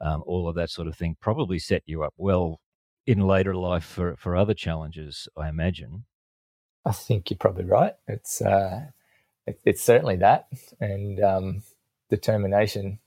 um, 0.00 0.22
all 0.26 0.48
of 0.48 0.54
that 0.54 0.70
sort 0.70 0.88
of 0.88 0.96
thing, 0.96 1.16
probably 1.20 1.58
set 1.58 1.82
you 1.86 2.02
up 2.02 2.14
well 2.16 2.60
in 3.06 3.20
later 3.20 3.54
life 3.54 3.84
for, 3.84 4.16
for 4.16 4.36
other 4.36 4.54
challenges, 4.54 5.28
I 5.36 5.48
imagine. 5.48 6.04
I 6.84 6.92
think 6.92 7.30
you're 7.30 7.38
probably 7.38 7.64
right. 7.64 7.94
It's 8.08 8.40
uh, 8.40 8.86
it, 9.46 9.60
it's 9.64 9.82
certainly 9.82 10.16
that, 10.16 10.48
and 10.80 11.22
um, 11.22 11.62
determination. 12.08 12.98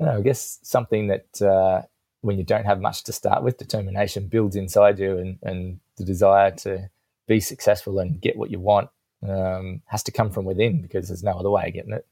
I, 0.00 0.04
know, 0.04 0.18
I 0.18 0.20
guess 0.22 0.58
something 0.62 1.08
that 1.08 1.42
uh, 1.42 1.82
when 2.22 2.38
you 2.38 2.44
don't 2.44 2.64
have 2.64 2.80
much 2.80 3.04
to 3.04 3.12
start 3.12 3.42
with, 3.42 3.58
determination 3.58 4.28
builds 4.28 4.56
inside 4.56 4.98
you, 4.98 5.18
and, 5.18 5.38
and 5.42 5.80
the 5.96 6.04
desire 6.04 6.50
to 6.52 6.90
be 7.26 7.40
successful 7.40 7.98
and 7.98 8.20
get 8.20 8.36
what 8.36 8.50
you 8.50 8.58
want 8.58 8.88
um, 9.28 9.82
has 9.86 10.02
to 10.04 10.12
come 10.12 10.30
from 10.30 10.44
within 10.44 10.80
because 10.80 11.08
there's 11.08 11.22
no 11.22 11.38
other 11.38 11.50
way 11.50 11.68
of 11.68 11.74
getting 11.74 11.92
it. 11.92 12.06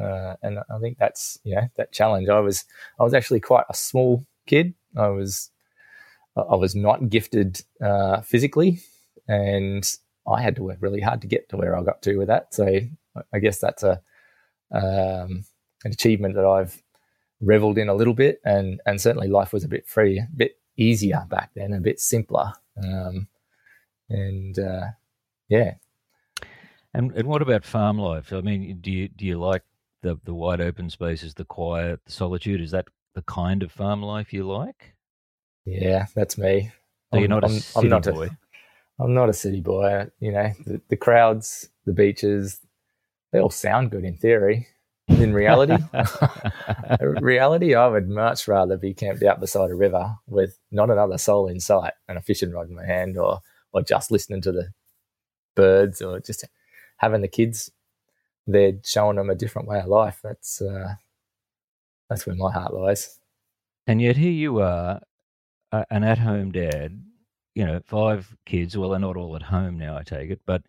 Uh, 0.00 0.34
and 0.42 0.58
I 0.58 0.78
think 0.80 0.98
that's 0.98 1.38
you 1.44 1.54
know 1.54 1.68
that 1.76 1.92
challenge. 1.92 2.28
I 2.28 2.40
was 2.40 2.64
I 2.98 3.04
was 3.04 3.14
actually 3.14 3.40
quite 3.40 3.66
a 3.68 3.74
small 3.74 4.24
kid. 4.46 4.74
I 4.96 5.08
was 5.08 5.50
I 6.36 6.56
was 6.56 6.74
not 6.74 7.08
gifted 7.10 7.62
uh, 7.80 8.20
physically, 8.22 8.80
and 9.28 9.88
I 10.26 10.42
had 10.42 10.56
to 10.56 10.62
work 10.62 10.78
really 10.80 11.00
hard 11.00 11.20
to 11.22 11.26
get 11.28 11.48
to 11.50 11.56
where 11.56 11.76
I 11.76 11.82
got 11.82 12.02
to 12.02 12.16
with 12.16 12.28
that. 12.28 12.54
So 12.54 12.80
I 13.32 13.38
guess 13.38 13.58
that's 13.58 13.82
a 13.82 14.00
um, 14.72 15.44
an 15.84 15.92
achievement 15.92 16.34
that 16.34 16.44
I've 16.44 16.82
reveled 17.40 17.78
in 17.78 17.88
a 17.88 17.94
little 17.94 18.14
bit, 18.14 18.40
and 18.44 18.80
and 18.86 19.00
certainly 19.00 19.28
life 19.28 19.52
was 19.52 19.64
a 19.64 19.68
bit 19.68 19.86
free, 19.86 20.18
a 20.18 20.28
bit 20.36 20.58
easier 20.76 21.24
back 21.28 21.50
then, 21.54 21.72
a 21.72 21.80
bit 21.80 22.00
simpler, 22.00 22.52
um, 22.82 23.28
and 24.08 24.58
uh, 24.58 24.86
yeah. 25.48 25.74
And 26.92 27.12
and 27.12 27.28
what 27.28 27.42
about 27.42 27.64
farm 27.64 27.98
life? 27.98 28.32
I 28.32 28.40
mean, 28.40 28.78
do 28.80 28.90
you 28.90 29.08
do 29.08 29.24
you 29.24 29.38
like 29.38 29.62
the 30.02 30.18
the 30.24 30.34
wide 30.34 30.60
open 30.60 30.90
spaces, 30.90 31.34
the 31.34 31.44
quiet, 31.44 32.00
the 32.06 32.12
solitude? 32.12 32.60
Is 32.60 32.70
that 32.72 32.86
the 33.14 33.22
kind 33.22 33.62
of 33.62 33.70
farm 33.70 34.02
life 34.02 34.32
you 34.32 34.44
like? 34.44 34.93
Yeah, 35.64 36.06
that's 36.14 36.36
me. 36.36 36.70
So 37.12 37.20
you're 37.20 37.28
not 37.28 37.44
I'm, 37.44 37.50
a 37.50 37.60
city 37.60 37.86
I'm 37.86 37.88
not 37.90 38.04
boy. 38.04 38.26
A, 38.26 39.02
I'm 39.02 39.14
not 39.14 39.28
a 39.28 39.32
city 39.32 39.60
boy. 39.60 40.10
You 40.20 40.32
know, 40.32 40.52
the, 40.64 40.80
the 40.88 40.96
crowds, 40.96 41.68
the 41.86 41.92
beaches, 41.92 42.60
they 43.32 43.40
all 43.40 43.50
sound 43.50 43.90
good 43.90 44.04
in 44.04 44.16
theory. 44.16 44.68
In 45.08 45.34
reality, 45.34 45.76
reality, 47.00 47.74
I 47.74 47.88
would 47.88 48.08
much 48.08 48.48
rather 48.48 48.78
be 48.78 48.94
camped 48.94 49.22
out 49.22 49.38
beside 49.38 49.70
a 49.70 49.74
river 49.74 50.16
with 50.26 50.58
not 50.70 50.88
another 50.88 51.18
soul 51.18 51.46
in 51.46 51.60
sight 51.60 51.92
and 52.08 52.16
a 52.16 52.22
fishing 52.22 52.52
rod 52.52 52.70
in 52.70 52.74
my 52.74 52.86
hand, 52.86 53.18
or 53.18 53.40
or 53.72 53.82
just 53.82 54.10
listening 54.10 54.40
to 54.42 54.52
the 54.52 54.68
birds, 55.54 56.00
or 56.00 56.20
just 56.20 56.46
having 56.96 57.20
the 57.20 57.28
kids 57.28 57.70
there, 58.46 58.72
showing 58.82 59.16
them 59.16 59.28
a 59.28 59.34
different 59.34 59.68
way 59.68 59.80
of 59.80 59.88
life. 59.88 60.20
That's 60.24 60.62
uh, 60.62 60.94
that's 62.08 62.26
where 62.26 62.36
my 62.36 62.50
heart 62.50 62.72
lies. 62.72 63.18
And 63.86 64.00
yet 64.00 64.16
here 64.16 64.32
you 64.32 64.60
are 64.60 65.02
an 65.90 66.04
at-home 66.04 66.52
dad, 66.52 67.02
you 67.54 67.64
know, 67.64 67.80
five 67.84 68.34
kids. 68.46 68.76
Well, 68.76 68.90
they're 68.90 68.98
not 68.98 69.16
all 69.16 69.36
at 69.36 69.42
home 69.42 69.78
now, 69.78 69.96
I 69.96 70.02
take 70.02 70.30
it, 70.30 70.40
but 70.46 70.62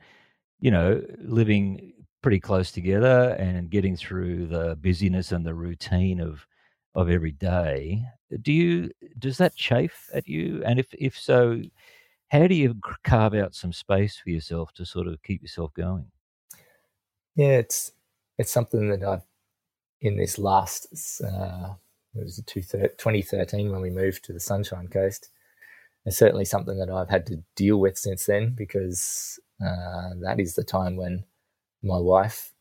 you 0.59 0.71
know, 0.71 1.01
living 1.19 1.93
pretty 2.21 2.39
close 2.39 2.71
together 2.71 3.35
and 3.37 3.69
getting 3.69 3.95
through 3.95 4.47
the 4.47 4.75
busyness 4.81 5.31
and 5.31 5.45
the 5.45 5.53
routine 5.53 6.19
of 6.19 6.45
of 6.95 7.09
every 7.09 7.33
day. 7.33 8.03
Do 8.41 8.51
you 8.51 8.89
does 9.19 9.37
that 9.37 9.55
chafe 9.55 10.09
at 10.13 10.27
you? 10.27 10.63
And 10.65 10.79
if 10.79 10.87
if 10.93 11.19
so, 11.19 11.61
how 12.29 12.47
do 12.47 12.55
you 12.55 12.75
carve 13.03 13.35
out 13.35 13.53
some 13.53 13.73
space 13.73 14.17
for 14.17 14.29
yourself 14.29 14.73
to 14.73 14.85
sort 14.85 15.07
of 15.07 15.21
keep 15.23 15.41
yourself 15.41 15.73
going? 15.73 16.07
Yeah, 17.35 17.57
it's 17.57 17.91
it's 18.37 18.51
something 18.51 18.89
that 18.89 19.03
I've 19.03 19.23
in 20.01 20.17
this 20.17 20.37
last 20.37 20.87
uh, 21.23 21.73
it 22.15 22.23
was 22.23 22.41
2013 22.47 23.71
when 23.71 23.81
we 23.81 23.89
moved 23.89 24.23
to 24.25 24.33
the 24.33 24.39
Sunshine 24.39 24.87
Coast. 24.87 25.29
It's 26.05 26.17
certainly 26.17 26.45
something 26.45 26.77
that 26.77 26.89
I've 26.89 27.09
had 27.09 27.25
to 27.27 27.43
deal 27.55 27.77
with 27.77 27.97
since 27.97 28.25
then 28.25 28.53
because 28.55 29.39
uh, 29.61 30.11
that 30.21 30.39
is 30.39 30.55
the 30.55 30.63
time 30.63 30.95
when 30.95 31.25
my 31.83 31.97
wife 31.97 32.53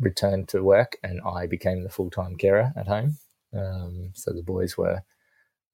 returned 0.00 0.48
to 0.48 0.62
work 0.62 0.96
and 1.02 1.20
I 1.22 1.46
became 1.46 1.82
the 1.82 1.90
full 1.90 2.10
time 2.10 2.36
carer 2.36 2.72
at 2.76 2.86
home. 2.86 3.18
Um, 3.54 4.10
so 4.14 4.32
the 4.32 4.42
boys 4.42 4.78
were 4.78 5.02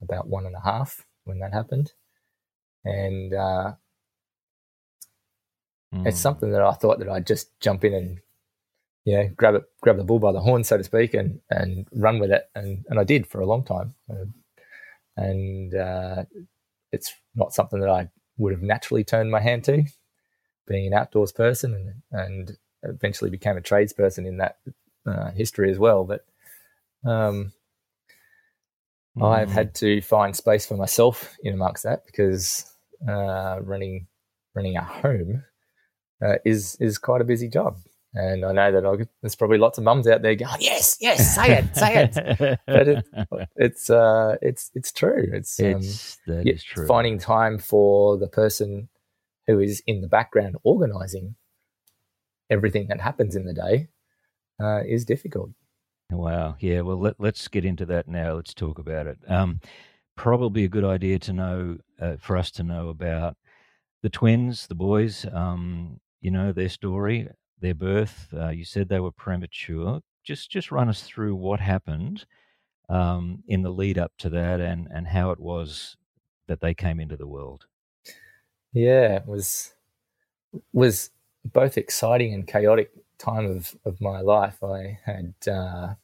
about 0.00 0.28
one 0.28 0.46
and 0.46 0.56
a 0.56 0.60
half 0.60 1.04
when 1.24 1.40
that 1.40 1.52
happened. 1.52 1.92
And 2.84 3.32
uh, 3.32 3.72
mm. 5.94 6.06
it's 6.06 6.18
hmm. 6.18 6.22
something 6.22 6.52
that 6.52 6.62
I 6.62 6.72
thought 6.72 6.98
that 6.98 7.08
I'd 7.08 7.26
just 7.26 7.58
jump 7.60 7.84
in 7.84 7.94
and 7.94 8.18
you 9.04 9.16
know, 9.16 9.28
grab 9.36 9.54
it, 9.54 9.64
grab 9.82 9.96
the 9.96 10.04
bull 10.04 10.18
by 10.18 10.32
the 10.32 10.40
horn, 10.40 10.64
so 10.64 10.78
to 10.78 10.84
speak, 10.84 11.14
and 11.14 11.40
and 11.50 11.86
run 11.92 12.18
with 12.18 12.30
it. 12.30 12.48
And 12.54 12.84
and 12.88 12.98
I 12.98 13.04
did 13.04 13.26
for 13.26 13.40
a 13.40 13.46
long 13.46 13.64
time. 13.64 13.94
And 15.16 15.74
uh, 15.74 16.24
it's 16.90 17.14
not 17.34 17.52
something 17.52 17.80
that 17.80 17.90
I 17.90 18.08
would 18.38 18.52
have 18.52 18.62
naturally 18.62 19.04
turned 19.04 19.30
my 19.30 19.40
hand 19.40 19.64
to, 19.64 19.84
being 20.66 20.86
an 20.86 20.94
outdoors 20.94 21.32
person 21.32 21.74
and 21.74 22.18
and 22.24 22.58
eventually 22.82 23.30
became 23.30 23.56
a 23.56 23.62
tradesperson 23.62 24.26
in 24.26 24.38
that 24.38 24.58
uh, 25.06 25.30
history 25.30 25.70
as 25.70 25.78
well. 25.78 26.04
But 26.04 26.24
um, 27.04 27.52
mm. 29.16 29.26
I've 29.26 29.50
had 29.50 29.74
to 29.76 30.00
find 30.00 30.34
space 30.34 30.66
for 30.66 30.76
myself 30.76 31.36
in 31.42 31.54
amongst 31.54 31.84
that 31.84 32.06
because 32.06 32.70
uh, 33.06 33.58
running 33.62 34.06
running 34.54 34.76
a 34.76 34.82
home 34.82 35.44
uh, 36.22 36.36
is 36.44 36.76
is 36.80 36.98
quite 36.98 37.20
a 37.20 37.24
busy 37.24 37.48
job. 37.48 37.76
And 38.14 38.44
I 38.44 38.52
know 38.52 38.72
that 38.72 38.86
I'll, 38.86 38.98
there's 39.22 39.34
probably 39.34 39.58
lots 39.58 39.76
of 39.76 39.84
mums 39.84 40.06
out 40.06 40.22
there 40.22 40.36
going, 40.36 40.60
"Yes, 40.60 40.96
yes, 41.00 41.34
say 41.34 41.58
it, 41.58 41.76
say 41.76 42.04
it." 42.04 42.60
but 42.66 42.88
it, 42.88 43.04
it's 43.56 43.90
uh, 43.90 44.36
it's 44.40 44.70
it's 44.74 44.92
true. 44.92 45.28
It's, 45.32 45.58
it's 45.58 46.18
um, 46.28 46.34
that 46.36 46.48
is 46.48 46.62
true. 46.62 46.86
Finding 46.86 47.18
time 47.18 47.58
for 47.58 48.16
the 48.16 48.28
person 48.28 48.88
who 49.48 49.58
is 49.58 49.82
in 49.86 50.00
the 50.00 50.08
background 50.08 50.56
organising 50.62 51.34
everything 52.50 52.86
that 52.88 53.00
happens 53.00 53.36
in 53.36 53.44
the 53.44 53.54
day 53.54 53.88
uh, 54.60 54.82
is 54.86 55.04
difficult. 55.04 55.50
Wow. 56.10 56.56
Yeah. 56.60 56.82
Well, 56.82 56.98
let, 56.98 57.20
us 57.20 57.48
get 57.48 57.64
into 57.64 57.86
that 57.86 58.08
now. 58.08 58.34
Let's 58.34 58.54
talk 58.54 58.78
about 58.78 59.06
it. 59.06 59.18
Um, 59.26 59.60
probably 60.16 60.64
a 60.64 60.68
good 60.68 60.84
idea 60.84 61.18
to 61.20 61.32
know 61.32 61.78
uh, 62.00 62.16
for 62.20 62.36
us 62.36 62.50
to 62.52 62.62
know 62.62 62.88
about 62.88 63.36
the 64.02 64.10
twins, 64.10 64.66
the 64.66 64.74
boys. 64.74 65.26
Um, 65.32 66.00
you 66.20 66.30
know 66.30 66.52
their 66.52 66.70
story, 66.70 67.28
their 67.64 67.74
birth. 67.74 68.28
Uh, 68.32 68.50
you 68.50 68.64
said 68.64 68.88
they 68.88 69.00
were 69.00 69.10
premature. 69.10 70.00
Just 70.22 70.50
just 70.50 70.70
run 70.70 70.88
us 70.88 71.02
through 71.02 71.34
what 71.34 71.60
happened 71.60 72.26
um, 72.88 73.42
in 73.48 73.62
the 73.62 73.70
lead 73.70 73.98
up 73.98 74.12
to 74.18 74.30
that, 74.30 74.60
and 74.60 74.86
and 74.92 75.08
how 75.08 75.30
it 75.30 75.40
was 75.40 75.96
that 76.46 76.60
they 76.60 76.74
came 76.74 77.00
into 77.00 77.16
the 77.16 77.26
world. 77.26 77.66
Yeah, 78.72 79.16
it 79.16 79.26
was 79.26 79.72
was 80.72 81.10
both 81.44 81.76
exciting 81.76 82.32
and 82.34 82.46
chaotic 82.46 82.90
time 83.18 83.46
of, 83.46 83.74
of 83.84 84.00
my 84.00 84.20
life. 84.20 84.62
I 84.62 84.98
had 85.04 85.34
uh, 85.48 85.94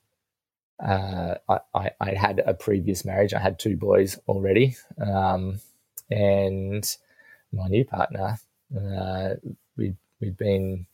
uh, 0.83 1.35
I, 1.75 1.91
I, 2.01 2.11
had 2.15 2.43
a 2.45 2.55
previous 2.55 3.05
marriage. 3.05 3.35
I 3.35 3.39
had 3.39 3.59
two 3.59 3.77
boys 3.77 4.19
already, 4.27 4.77
um, 4.99 5.61
and 6.11 6.85
my 7.53 7.69
new 7.69 7.85
partner, 7.85 8.39
uh, 8.75 9.35
we 9.77 9.95
we'd 10.21 10.39
been 10.39 10.87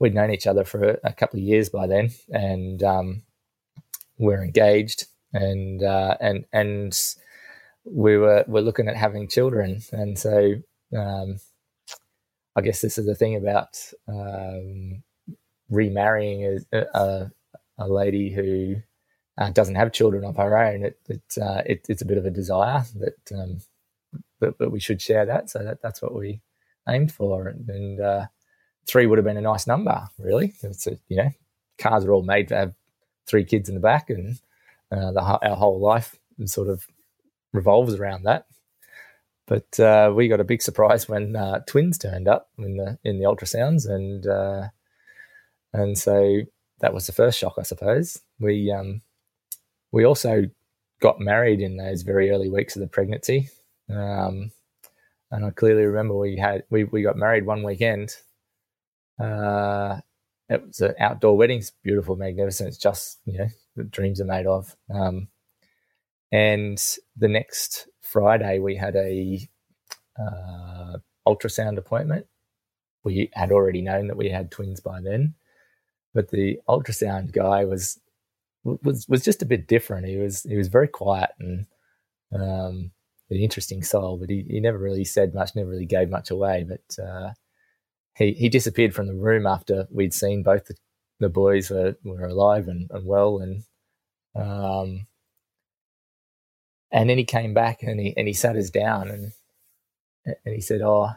we'd 0.00 0.14
known 0.14 0.32
each 0.32 0.46
other 0.46 0.64
for 0.64 0.98
a, 1.04 1.12
couple 1.12 1.38
of 1.38 1.44
years 1.44 1.68
by 1.68 1.86
then, 1.86 2.10
and 2.30 2.82
um, 2.82 3.22
we're 4.18 4.42
engaged, 4.42 5.06
and 5.32 5.82
uh, 5.82 6.16
and 6.20 6.46
and 6.52 6.98
we 7.84 8.16
were 8.16 8.44
we're 8.48 8.62
looking 8.62 8.88
at 8.88 8.96
having 8.96 9.28
children, 9.28 9.82
and 9.92 10.18
so 10.18 10.54
um, 10.96 11.38
I 12.56 12.62
guess 12.62 12.80
this 12.80 12.98
is 12.98 13.06
the 13.06 13.14
thing 13.14 13.36
about 13.36 13.78
um, 14.08 15.02
remarrying 15.68 16.60
a, 16.72 16.78
a, 16.94 17.30
a, 17.78 17.88
lady 17.88 18.30
who 18.32 18.76
uh, 19.38 19.50
doesn't 19.50 19.76
have 19.76 19.92
children 19.92 20.24
of 20.24 20.36
her 20.36 20.58
own. 20.58 20.84
It, 20.84 20.98
it, 21.08 21.22
uh, 21.40 21.62
it, 21.64 21.86
it's 21.88 22.02
a 22.02 22.06
bit 22.06 22.18
of 22.18 22.26
a 22.26 22.30
desire 22.30 22.82
that, 22.96 23.32
um, 23.32 23.60
that 24.40 24.70
we 24.70 24.80
should 24.80 25.00
share 25.00 25.24
that. 25.26 25.48
So 25.48 25.60
that, 25.60 25.80
that's 25.80 26.02
what 26.02 26.14
we 26.14 26.40
aimed 26.88 27.12
for, 27.12 27.46
and, 27.46 27.68
and 27.68 28.00
uh, 28.00 28.26
three 28.90 29.06
would 29.06 29.18
have 29.18 29.24
been 29.24 29.36
a 29.36 29.42
nice 29.42 29.66
number, 29.66 30.08
really. 30.18 30.52
It's 30.62 30.86
a, 30.88 30.98
you 31.08 31.16
know, 31.16 31.30
cars 31.78 32.04
are 32.04 32.12
all 32.12 32.22
made 32.22 32.48
to 32.48 32.56
have 32.56 32.74
three 33.26 33.44
kids 33.44 33.68
in 33.68 33.76
the 33.76 33.80
back, 33.80 34.10
and 34.10 34.38
uh, 34.90 35.12
the, 35.12 35.20
our 35.20 35.56
whole 35.56 35.78
life 35.78 36.16
sort 36.46 36.68
of 36.68 36.84
revolves 37.52 37.94
around 37.94 38.24
that. 38.24 38.46
But 39.46 39.78
uh, 39.78 40.12
we 40.14 40.28
got 40.28 40.40
a 40.40 40.44
big 40.44 40.62
surprise 40.62 41.08
when 41.08 41.36
uh, 41.36 41.60
twins 41.66 41.98
turned 41.98 42.28
up 42.28 42.50
in 42.58 42.76
the 42.76 42.98
in 43.04 43.18
the 43.18 43.26
ultrasounds, 43.26 43.88
and 43.88 44.26
uh, 44.26 44.68
and 45.72 45.96
so 45.96 46.42
that 46.80 46.92
was 46.92 47.06
the 47.06 47.12
first 47.12 47.38
shock, 47.38 47.54
I 47.58 47.62
suppose. 47.62 48.20
We 48.40 48.72
um, 48.72 49.02
we 49.92 50.04
also 50.04 50.44
got 51.00 51.20
married 51.20 51.60
in 51.60 51.76
those 51.76 52.02
very 52.02 52.30
early 52.30 52.48
weeks 52.48 52.76
of 52.76 52.80
the 52.80 52.88
pregnancy, 52.88 53.50
um, 53.88 54.50
and 55.30 55.44
I 55.44 55.50
clearly 55.50 55.84
remember 55.84 56.14
we 56.16 56.36
had 56.36 56.64
we 56.70 56.84
we 56.84 57.02
got 57.02 57.16
married 57.16 57.46
one 57.46 57.62
weekend. 57.62 58.16
Uh, 59.20 60.00
it 60.48 60.66
was 60.66 60.80
an 60.80 60.94
outdoor 60.98 61.36
wedding, 61.36 61.58
it's 61.58 61.72
beautiful, 61.82 62.16
magnificent. 62.16 62.68
It's 62.68 62.78
just 62.78 63.20
you 63.24 63.38
know 63.38 63.48
the 63.76 63.84
dreams 63.84 64.20
are 64.20 64.24
made 64.24 64.46
of. 64.46 64.76
Um, 64.92 65.28
and 66.32 66.80
the 67.16 67.28
next 67.28 67.88
Friday, 68.00 68.58
we 68.58 68.76
had 68.76 68.96
a 68.96 69.48
uh, 70.18 70.98
ultrasound 71.26 71.78
appointment. 71.78 72.26
We 73.04 73.30
had 73.32 73.52
already 73.52 73.82
known 73.82 74.08
that 74.08 74.16
we 74.16 74.28
had 74.28 74.50
twins 74.50 74.80
by 74.80 75.00
then, 75.00 75.34
but 76.14 76.30
the 76.30 76.60
ultrasound 76.68 77.32
guy 77.32 77.64
was 77.64 77.98
was 78.64 79.08
was 79.08 79.24
just 79.24 79.42
a 79.42 79.46
bit 79.46 79.66
different. 79.66 80.06
He 80.06 80.16
was 80.16 80.42
he 80.42 80.56
was 80.56 80.68
very 80.68 80.88
quiet 80.88 81.30
and 81.38 81.66
um, 82.34 82.92
an 83.30 83.38
interesting 83.38 83.82
soul, 83.82 84.18
but 84.18 84.28
he, 84.30 84.44
he 84.48 84.60
never 84.60 84.78
really 84.78 85.04
said 85.04 85.34
much, 85.34 85.54
never 85.54 85.70
really 85.70 85.86
gave 85.86 86.10
much 86.10 86.30
away. 86.30 86.66
But 86.68 87.02
uh, 87.02 87.30
he 88.20 88.32
he 88.34 88.48
disappeared 88.48 88.94
from 88.94 89.06
the 89.06 89.14
room 89.14 89.46
after 89.46 89.88
we'd 89.90 90.14
seen 90.14 90.42
both 90.42 90.66
the, 90.66 90.74
the 91.18 91.30
boys 91.30 91.70
were, 91.70 91.96
were 92.04 92.26
alive 92.26 92.68
and, 92.68 92.88
and 92.90 93.06
well, 93.06 93.38
and 93.38 93.64
um, 94.36 95.06
and 96.92 97.08
then 97.08 97.18
he 97.18 97.24
came 97.24 97.54
back 97.54 97.82
and 97.82 97.98
he 97.98 98.14
and 98.16 98.28
he 98.28 98.34
sat 98.34 98.56
us 98.56 98.70
down 98.70 99.08
and 99.08 99.32
and 100.44 100.54
he 100.54 100.60
said, 100.60 100.82
"Oh," 100.82 101.08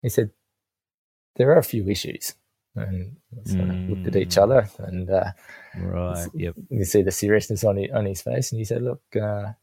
he 0.00 0.08
said, 0.08 0.30
"There 1.36 1.50
are 1.50 1.58
a 1.58 1.64
few 1.64 1.88
issues." 1.88 2.34
And 2.76 3.16
of 3.36 3.44
mm. 3.44 3.90
looked 3.90 4.06
at 4.06 4.14
each 4.14 4.36
mm. 4.36 4.42
other, 4.42 4.68
and 4.78 5.10
uh, 5.10 5.32
right, 5.80 6.28
yep. 6.34 6.54
You 6.70 6.84
see 6.84 7.02
the 7.02 7.10
seriousness 7.10 7.64
on 7.64 7.76
his, 7.76 7.90
on 7.92 8.04
his 8.04 8.22
face, 8.22 8.52
and 8.52 8.60
he 8.60 8.64
said, 8.64 8.82
"Look, 8.82 9.02
uh, 9.20 9.54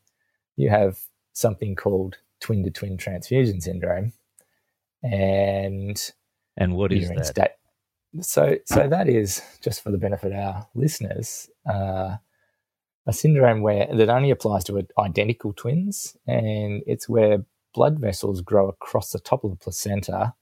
you 0.58 0.70
have 0.70 1.00
something 1.32 1.76
called 1.76 2.18
twin 2.42 2.66
to 2.66 2.72
twin 2.72 2.98
transfusion 2.98 3.62
syndrome, 3.62 4.12
and 5.12 6.14
and 6.58 6.76
what 6.76 6.92
is 6.92 7.10
that?" 7.10 7.26
State. 7.26 7.52
So, 8.22 8.58
so 8.66 8.88
that 8.88 9.10
is 9.10 9.42
just 9.62 9.84
for 9.84 9.92
the 9.92 9.98
benefit 9.98 10.32
of 10.32 10.40
our 10.40 10.68
listeners. 10.74 11.50
Uh, 11.70 12.18
a 13.08 13.14
syndrome 13.14 13.62
where 13.62 13.88
that 13.94 14.10
only 14.10 14.32
applies 14.32 14.64
to 14.66 14.88
identical 14.98 15.54
twins, 15.54 16.18
and 16.26 16.82
it's 16.88 17.08
where 17.08 17.46
blood 17.74 18.00
vessels 18.00 18.42
grow 18.42 18.70
across 18.70 19.12
the 19.12 19.20
top 19.20 19.44
of 19.44 19.52
the 19.52 19.58
placenta, 19.58 20.34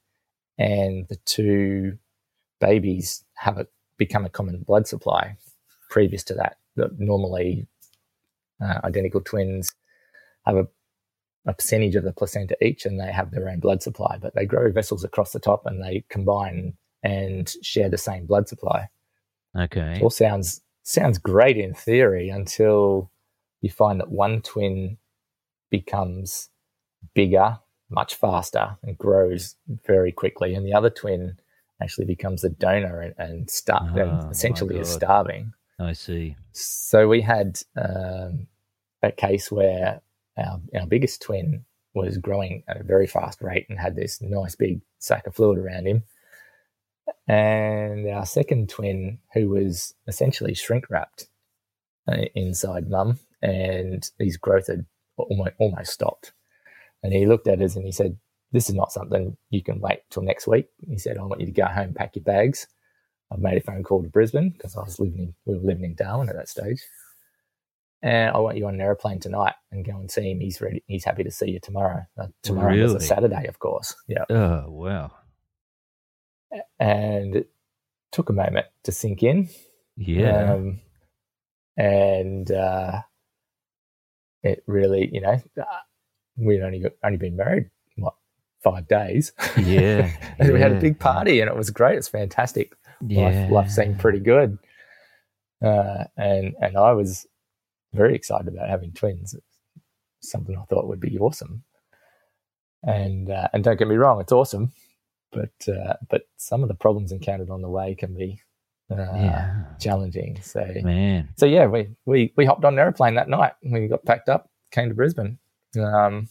and 0.58 1.08
the 1.10 1.18
two 1.26 1.98
babies 2.62 3.26
have 3.34 3.58
a, 3.58 3.68
become 3.98 4.24
a 4.24 4.30
common 4.30 4.62
blood 4.62 4.88
supply. 4.88 5.36
Previous 5.90 6.24
to 6.26 6.36
that, 6.36 6.58
normally 6.98 7.68
uh, 8.62 8.80
identical 8.84 9.22
twins 9.22 9.74
have 10.46 10.56
a, 10.56 10.68
a 11.46 11.54
percentage 11.54 11.96
of 11.96 12.04
the 12.04 12.14
placenta 12.14 12.56
each, 12.62 12.86
and 12.86 13.00
they 13.00 13.12
have 13.12 13.32
their 13.32 13.50
own 13.50 13.60
blood 13.60 13.82
supply. 13.84 14.18
But 14.20 14.36
they 14.36 14.46
grow 14.46 14.72
vessels 14.72 15.04
across 15.04 15.32
the 15.32 15.40
top, 15.40 15.66
and 15.66 15.82
they 15.82 16.06
combine 16.10 16.74
and 17.04 17.54
share 17.62 17.90
the 17.90 17.98
same 17.98 18.26
blood 18.26 18.48
supply. 18.48 18.90
Okay, 19.58 19.96
it 19.98 20.02
all 20.02 20.10
sounds 20.10 20.62
sounds 20.84 21.18
great 21.18 21.58
in 21.58 21.74
theory 21.74 22.30
until 22.30 23.12
you 23.62 23.70
find 23.70 24.00
that 24.00 24.12
one 24.12 24.42
twin 24.42 24.98
becomes 25.70 26.50
bigger, 27.14 27.60
much 27.90 28.16
faster, 28.16 28.78
and 28.84 28.98
grows 28.98 29.56
very 29.86 30.12
quickly, 30.12 30.54
and 30.54 30.66
the 30.66 30.74
other 30.74 30.90
twin 30.90 31.38
actually 31.82 32.06
becomes 32.06 32.44
a 32.44 32.50
donor 32.50 33.02
and, 33.02 33.16
and, 33.18 33.50
star- 33.50 33.90
oh, 33.94 34.00
and 34.00 34.32
essentially 34.32 34.78
is 34.78 34.90
starving. 34.90 35.54
I 35.80 35.94
see. 35.94 36.38
So 36.52 37.08
we 37.08 37.22
had 37.22 37.60
um, 37.76 38.48
a 39.02 39.12
case 39.12 39.52
where 39.52 40.02
our, 40.38 40.60
our 40.80 40.88
biggest 40.88 41.22
twin 41.22 41.66
was 41.94 42.18
growing 42.18 42.64
at 42.68 42.82
a 42.82 42.84
very 42.84 43.08
fast 43.08 43.42
rate 43.42 43.68
and 43.70 43.80
had 43.80 43.96
this 43.96 44.22
nice 44.22 44.56
big 44.56 44.82
sac 45.00 45.28
of 45.28 45.36
fluid 45.36 45.60
around 45.60 45.88
him 45.88 46.04
and 47.28 48.08
our 48.10 48.26
second 48.26 48.70
twin, 48.70 49.20
who 49.34 49.50
was 49.50 49.94
essentially 50.08 50.54
shrink 50.54 50.90
wrapped 50.90 51.28
uh, 52.08 52.26
inside 52.36 52.90
mum, 52.90 53.20
and 53.42 54.10
his 54.20 54.38
growth 54.38 54.68
had 54.68 54.86
almost, 55.18 55.52
almost 55.58 55.94
stopped. 55.94 56.34
And 57.02 57.14
he 57.14 57.26
looked 57.26 57.48
at 57.48 57.62
us 57.62 57.76
and 57.76 57.86
he 57.86 57.92
said, 57.92 58.18
This 58.52 58.70
is 58.70 58.76
not 58.76 58.92
something 58.92 59.38
you 59.50 59.64
can 59.64 59.80
wait 59.80 60.00
till 60.10 60.24
next 60.24 60.48
week. 60.48 60.68
He 60.88 60.98
said, 60.98 61.18
I 61.18 61.24
want 61.24 61.42
you 61.42 61.48
to 61.48 61.52
go 61.52 61.66
home, 61.66 61.94
pack 61.94 62.16
your 62.16 62.24
bags. 62.24 62.68
I've 63.32 63.40
made 63.40 63.58
a 63.58 63.62
phone 63.62 63.84
call 63.84 64.04
to 64.04 64.10
Brisbane 64.10 64.52
because 64.52 64.76
I 64.76 64.82
was 64.82 65.00
living 65.00 65.20
in, 65.20 65.34
we 65.46 65.56
were 65.56 65.66
living 65.66 65.86
in 65.86 65.96
Darwin 65.96 66.30
at 66.30 66.36
that 66.36 66.50
stage. 66.50 66.82
And 68.04 68.36
I 68.36 68.40
want 68.40 68.58
you 68.58 68.68
on 68.68 68.76
an 68.76 68.82
airplane 68.82 69.20
tonight 69.20 69.54
and 69.72 69.86
go 69.86 69.94
and 69.94 70.12
see 70.12 70.30
him. 70.30 70.40
He's 70.42 70.60
ready. 70.60 70.84
He's 70.88 71.06
happy 71.06 71.24
to 71.24 71.32
see 71.32 71.50
you 71.50 71.60
tomorrow. 71.60 72.06
Uh, 72.20 72.28
tomorrow 72.44 72.74
really? 72.74 72.84
is 72.84 72.94
a 72.94 73.00
Saturday, 73.00 73.48
of 73.48 73.60
course. 73.60 73.96
Yeah. 74.08 74.26
Oh, 74.30 74.66
wow 74.68 75.12
and 76.80 77.36
it 77.36 77.50
took 78.12 78.30
a 78.30 78.34
moment 78.34 78.66
to 78.84 78.92
sink 78.92 79.24
in. 79.24 79.50
Yeah. 79.98 80.54
Um, 80.54 80.80
and 81.78 82.50
uh, 82.52 83.02
it 84.44 84.64
really, 84.68 85.10
you 85.12 85.22
know, 85.22 85.42
uh, 85.60 85.80
we'd 86.38 86.62
only 86.62 86.80
got, 86.80 86.92
only 87.04 87.18
been 87.18 87.36
married 87.36 87.70
what 87.98 88.16
five 88.64 88.88
days. 88.88 89.34
Yeah. 89.58 90.12
and 90.40 90.54
we 90.54 90.60
had 90.60 90.72
a 90.72 90.80
big 90.80 91.00
party, 91.00 91.40
and 91.40 91.50
it 91.50 91.56
was 91.56 91.70
great. 91.70 91.98
It's 91.98 92.08
fantastic. 92.08 92.76
Yeah. 93.06 93.22
Life, 93.22 93.52
life 93.52 93.70
seemed 93.72 94.00
pretty 94.00 94.20
good, 94.20 94.58
uh, 95.64 96.06
and 96.16 96.54
and 96.62 96.78
I 96.78 96.94
was 96.94 97.26
very 97.94 98.16
excited 98.16 98.48
about 98.48 98.70
having 98.70 98.92
twins. 98.94 99.34
It's 99.34 99.60
something 100.32 100.58
I 100.58 100.64
thought 100.66 100.88
would 100.88 101.00
be 101.00 101.18
awesome. 101.20 101.64
And 102.84 103.30
uh, 103.32 103.48
and 103.54 103.64
don't 103.64 103.80
get 103.80 103.88
me 103.88 103.96
wrong, 103.96 104.20
it's 104.20 104.32
awesome, 104.34 104.74
but 105.32 105.52
uh, 105.70 105.94
but 106.10 106.24
some 106.38 106.64
of 106.64 106.68
the 106.68 106.76
problems 106.76 107.12
encountered 107.14 107.50
on 107.50 107.62
the 107.62 107.70
way 107.70 107.96
can 107.96 108.14
be 108.14 108.42
uh, 108.92 108.96
Yeah. 108.98 109.64
challenging. 109.80 110.42
So 110.42 110.66
Man. 110.84 111.30
so 111.38 111.46
yeah, 111.46 111.66
we, 111.68 111.90
we 112.06 112.34
we 112.36 112.46
hopped 112.46 112.66
on 112.66 112.74
an 112.74 112.80
airplane 112.80 113.16
that 113.16 113.30
night. 113.30 113.54
We 113.64 113.88
got 113.88 114.04
packed 114.04 114.28
up, 114.28 114.50
came 114.72 114.90
to 114.90 114.96
Brisbane. 114.96 115.40
Um, 115.80 116.28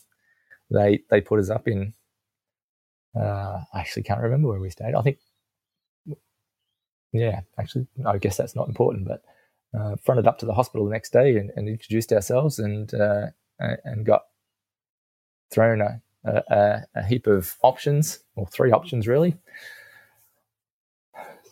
they 0.70 1.00
they 1.08 1.22
put 1.22 1.40
us 1.40 1.48
up 1.48 1.66
in. 1.68 1.94
Uh, 3.18 3.60
I 3.72 3.80
actually 3.80 4.02
can't 4.02 4.20
remember 4.20 4.48
where 4.48 4.60
we 4.60 4.68
stayed. 4.70 4.94
I 4.94 5.00
think. 5.02 5.18
Yeah, 7.12 7.40
actually, 7.58 7.86
I 8.06 8.18
guess 8.18 8.36
that's 8.36 8.56
not 8.56 8.68
important. 8.68 9.06
But 9.06 9.22
uh, 9.78 9.96
fronted 9.96 10.26
up 10.26 10.38
to 10.38 10.46
the 10.46 10.54
hospital 10.54 10.84
the 10.86 10.92
next 10.92 11.12
day 11.12 11.36
and, 11.36 11.50
and 11.56 11.68
introduced 11.68 12.12
ourselves 12.12 12.58
and 12.58 12.94
uh, 12.94 13.26
and 13.58 14.04
got 14.04 14.22
thrown 15.50 15.80
a, 15.80 16.00
a, 16.24 16.82
a- 16.94 17.04
heap 17.04 17.26
of 17.26 17.56
options 17.62 18.20
or 18.36 18.46
three 18.46 18.72
options 18.72 19.06
really. 19.06 19.36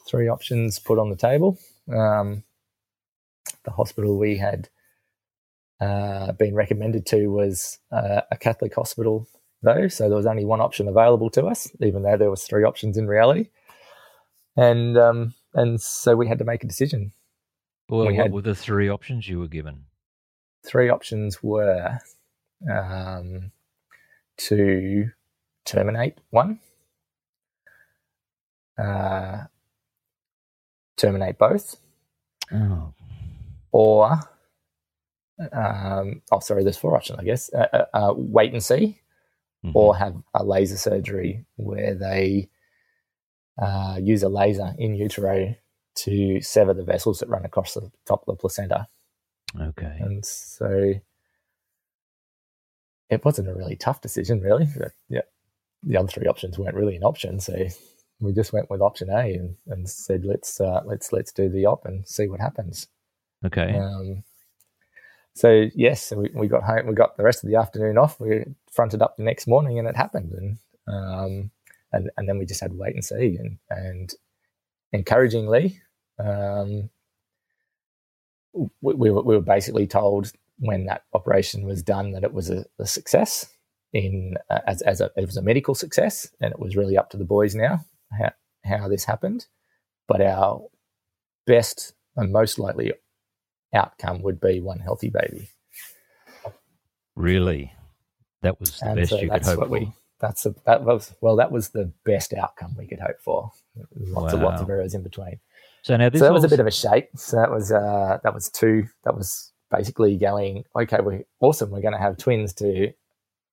Three 0.08 0.28
options 0.28 0.78
put 0.78 0.98
on 0.98 1.10
the 1.10 1.16
table. 1.16 1.58
Um, 1.92 2.42
the 3.64 3.70
hospital 3.70 4.18
we 4.18 4.38
had 4.38 4.68
uh, 5.80 6.32
been 6.32 6.54
recommended 6.54 7.06
to 7.06 7.28
was 7.28 7.78
uh, 7.92 8.22
a 8.30 8.36
Catholic 8.36 8.74
hospital, 8.74 9.28
though, 9.62 9.88
so 9.88 10.08
there 10.08 10.16
was 10.16 10.26
only 10.26 10.44
one 10.44 10.60
option 10.60 10.88
available 10.88 11.30
to 11.30 11.46
us, 11.46 11.70
even 11.80 12.02
though 12.02 12.16
there 12.16 12.30
was 12.30 12.42
three 12.42 12.64
options 12.64 12.96
in 12.96 13.06
reality. 13.06 13.48
And 14.56 14.98
um, 14.98 15.34
and 15.54 15.80
so 15.80 16.16
we 16.16 16.28
had 16.28 16.38
to 16.38 16.44
make 16.44 16.64
a 16.64 16.66
decision. 16.66 17.12
Well, 17.90 18.06
We 18.06 18.14
what 18.16 18.22
had- 18.22 18.32
were 18.32 18.42
the 18.42 18.54
three 18.54 18.88
options 18.88 19.28
you 19.28 19.40
were 19.40 19.48
given? 19.48 19.84
Three 20.64 20.88
options 20.90 21.42
were 21.42 21.98
um, 22.70 23.50
to 24.36 25.10
terminate 25.64 26.18
one, 26.30 26.60
uh, 28.78 29.44
terminate 30.96 31.38
both, 31.38 31.76
Oh, 32.52 32.92
or 33.72 34.20
um, 35.52 36.22
oh, 36.30 36.40
sorry, 36.40 36.62
there's 36.62 36.76
four 36.76 36.94
options, 36.96 37.18
I 37.18 37.24
guess. 37.24 37.52
Uh, 37.52 37.66
uh, 37.72 37.84
uh, 37.96 38.14
wait 38.16 38.52
and 38.52 38.62
see, 38.62 39.00
mhm. 39.64 39.72
or 39.74 39.96
have 39.96 40.14
a 40.34 40.44
laser 40.44 40.76
surgery 40.76 41.44
where 41.56 41.94
they 41.94 42.50
uh, 43.60 43.98
use 44.00 44.22
a 44.22 44.28
laser 44.28 44.74
in 44.78 44.94
utero 44.94 45.54
to 45.96 46.40
sever 46.40 46.74
the 46.74 46.84
vessels 46.84 47.18
that 47.18 47.28
run 47.28 47.44
across 47.44 47.74
the 47.74 47.90
top 48.06 48.22
of 48.26 48.36
the 48.36 48.40
placenta. 48.40 48.86
okay. 49.60 49.96
And 50.00 50.24
so 50.24 50.94
it 53.08 53.24
wasn't 53.24 53.48
a 53.48 53.54
really 53.54 53.76
tough 53.76 54.00
decision, 54.00 54.40
really. 54.40 54.68
But, 54.76 54.92
yeah, 55.08 55.22
the 55.82 55.96
other 55.96 56.08
three 56.08 56.26
options 56.26 56.58
weren't 56.58 56.76
really 56.76 56.96
an 56.96 57.02
option, 57.02 57.40
so 57.40 57.66
we 58.20 58.32
just 58.32 58.52
went 58.52 58.70
with 58.70 58.80
option 58.80 59.10
A 59.10 59.34
and, 59.34 59.56
and 59.66 59.88
said 59.88 60.24
let's 60.24 60.60
uh, 60.60 60.82
let's 60.84 61.12
let's 61.12 61.32
do 61.32 61.48
the 61.48 61.66
op 61.66 61.86
and 61.86 62.06
see 62.06 62.28
what 62.28 62.40
happens. 62.40 62.86
Okay. 63.44 63.74
Um, 63.76 64.22
so 65.34 65.66
yes, 65.74 66.02
so 66.02 66.18
we, 66.18 66.30
we 66.34 66.48
got 66.48 66.62
home. 66.62 66.86
We 66.86 66.94
got 66.94 67.16
the 67.16 67.24
rest 67.24 67.42
of 67.42 67.50
the 67.50 67.56
afternoon 67.56 67.98
off. 67.98 68.20
We 68.20 68.44
fronted 68.70 69.02
up 69.02 69.16
the 69.16 69.22
next 69.22 69.46
morning, 69.46 69.78
and 69.78 69.88
it 69.88 69.96
happened. 69.96 70.32
And 70.32 70.58
um, 70.86 71.50
and 71.92 72.10
and 72.16 72.28
then 72.28 72.38
we 72.38 72.46
just 72.46 72.60
had 72.60 72.72
to 72.72 72.76
wait 72.76 72.94
and 72.94 73.04
see. 73.04 73.38
And 73.38 73.58
and 73.70 74.12
encouragingly, 74.92 75.80
um, 76.18 76.90
we, 78.52 78.94
we, 78.94 79.10
were, 79.10 79.22
we 79.22 79.36
were 79.36 79.42
basically 79.42 79.86
told 79.86 80.32
when 80.58 80.86
that 80.86 81.04
operation 81.14 81.64
was 81.64 81.82
done 81.82 82.12
that 82.12 82.24
it 82.24 82.34
was 82.34 82.50
a, 82.50 82.64
a 82.78 82.86
success 82.86 83.46
in 83.92 84.36
uh, 84.50 84.60
as 84.66 84.82
as 84.82 85.00
a 85.00 85.10
it 85.16 85.26
was 85.26 85.36
a 85.36 85.42
medical 85.42 85.74
success, 85.74 86.28
and 86.40 86.52
it 86.52 86.60
was 86.60 86.76
really 86.76 86.96
up 86.96 87.10
to 87.10 87.16
the 87.16 87.24
boys 87.24 87.54
now 87.54 87.84
how 88.16 88.30
how 88.64 88.88
this 88.88 89.04
happened. 89.04 89.46
But 90.06 90.20
our 90.20 90.62
best 91.46 91.94
and 92.16 92.32
most 92.32 92.58
likely 92.58 92.92
outcome 93.74 94.22
would 94.22 94.40
be 94.40 94.60
one 94.60 94.80
healthy 94.80 95.10
baby. 95.10 95.48
Really? 97.16 97.72
That 98.42 98.60
was 98.60 98.80
the 98.82 98.90
And 98.90 98.96
best 98.96 99.10
so 99.10 99.20
you 99.20 99.30
could 99.30 99.44
hope 99.44 99.60
for. 99.60 99.68
we 99.68 99.92
that's 100.20 100.46
a, 100.46 100.54
that 100.66 100.84
was 100.84 101.14
well 101.20 101.36
that 101.36 101.50
was 101.50 101.70
the 101.70 101.90
best 102.04 102.32
outcome 102.34 102.74
we 102.78 102.86
could 102.86 103.00
hope 103.00 103.20
for. 103.20 103.50
Lots 103.96 104.34
of 104.34 104.40
lots 104.42 104.60
of 104.62 104.68
errors 104.70 104.94
in 104.94 105.02
between. 105.02 105.40
So 105.82 105.96
now 105.96 106.08
this 106.10 106.20
so 106.20 106.26
that 106.26 106.32
was 106.32 106.44
a 106.44 106.48
bit 106.48 106.60
of 106.60 106.66
a 106.66 106.70
shake. 106.70 107.08
So 107.16 107.36
that 107.36 107.50
was 107.50 107.72
uh 107.72 108.18
that 108.22 108.34
was 108.34 108.48
two 108.50 108.86
that 109.04 109.16
was 109.16 109.52
basically 109.70 110.16
going 110.16 110.64
okay 110.74 110.98
we're 111.00 111.22
awesome 111.38 111.70
we're 111.70 111.80
going 111.80 111.94
to 111.94 111.98
have 111.98 112.16
twins 112.16 112.52
to 112.54 112.92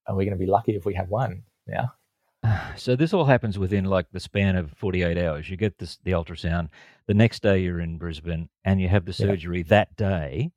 are 0.08 0.15
we 0.15 0.25
going 0.25 0.36
to 0.36 0.43
be 0.43 0.49
lucky 0.49 0.75
if 0.75 0.84
we 0.84 0.95
have 0.95 1.10
one 1.10 1.43
now 1.67 1.93
So 2.75 2.95
this 2.95 3.13
all 3.13 3.25
happens 3.25 3.60
within 3.60 3.86
like 3.86 4.08
the 4.12 4.19
span 4.19 4.56
of 4.56 4.71
48 4.77 5.17
hours. 5.17 5.49
You 5.49 5.58
get 5.58 5.77
this, 5.80 5.97
the 6.03 6.12
ultrasound. 6.12 6.69
The 7.08 7.13
next 7.13 7.41
day 7.43 7.60
you're 7.60 7.80
in 7.80 7.97
Brisbane 7.97 8.49
and 8.65 8.80
you 8.82 8.88
have 8.89 9.06
the 9.06 9.12
Yeah. 9.12 9.27
surgery 9.32 9.63
that 9.63 9.95
day. 9.95 10.51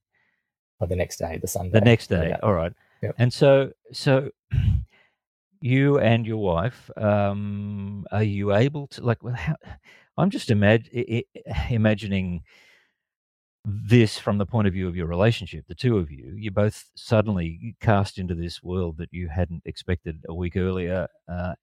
or 0.79 0.87
the 0.87 0.97
next 0.97 1.19
day 1.19 1.39
the 1.41 1.47
Sunday 1.49 1.73
The 1.79 1.85
next 1.85 2.07
day. 2.09 2.29
Yeah. 2.31 2.39
All 2.43 2.53
right. 2.55 2.73
Yep. 3.03 3.15
And 3.19 3.33
so, 3.33 3.73
so 3.93 4.31
you 5.61 5.99
and 5.99 6.27
your 6.27 6.39
wife, 6.39 6.91
um, 6.97 8.07
are 8.11 8.23
you 8.23 8.55
able 8.55 8.87
to 8.89 9.03
like? 9.03 9.23
Well, 9.23 9.35
how, 9.35 9.57
I'm 10.17 10.31
just 10.31 10.49
imag- 10.49 11.25
imagining 11.71 12.43
this 13.65 14.19
from 14.19 14.39
the 14.39 14.47
point 14.47 14.67
of 14.67 14.73
view 14.73 14.89
of 14.89 14.97
your 14.97 15.07
relationship. 15.07 15.67
The 15.69 15.75
two 15.75 15.99
of 15.99 16.11
you, 16.11 16.35
you 16.37 16.51
both 16.51 16.87
suddenly 16.95 17.77
cast 17.81 18.19
into 18.19 18.35
this 18.35 18.63
world 18.63 18.97
that 18.99 19.13
you 19.13 19.29
hadn't 19.29 19.63
expected 19.67 20.25
a 20.29 20.35
week 20.35 20.57
earlier. 20.57 21.09
Uh, 21.29 21.55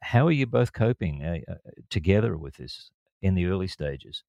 how 0.00 0.26
are 0.26 0.32
you 0.32 0.46
both 0.46 0.72
coping 0.72 1.22
uh, 1.22 1.38
uh, 1.50 1.54
together 1.90 2.36
with 2.38 2.56
this 2.56 2.90
in 3.20 3.34
the 3.34 3.46
early 3.46 3.68
stages? 3.68 4.24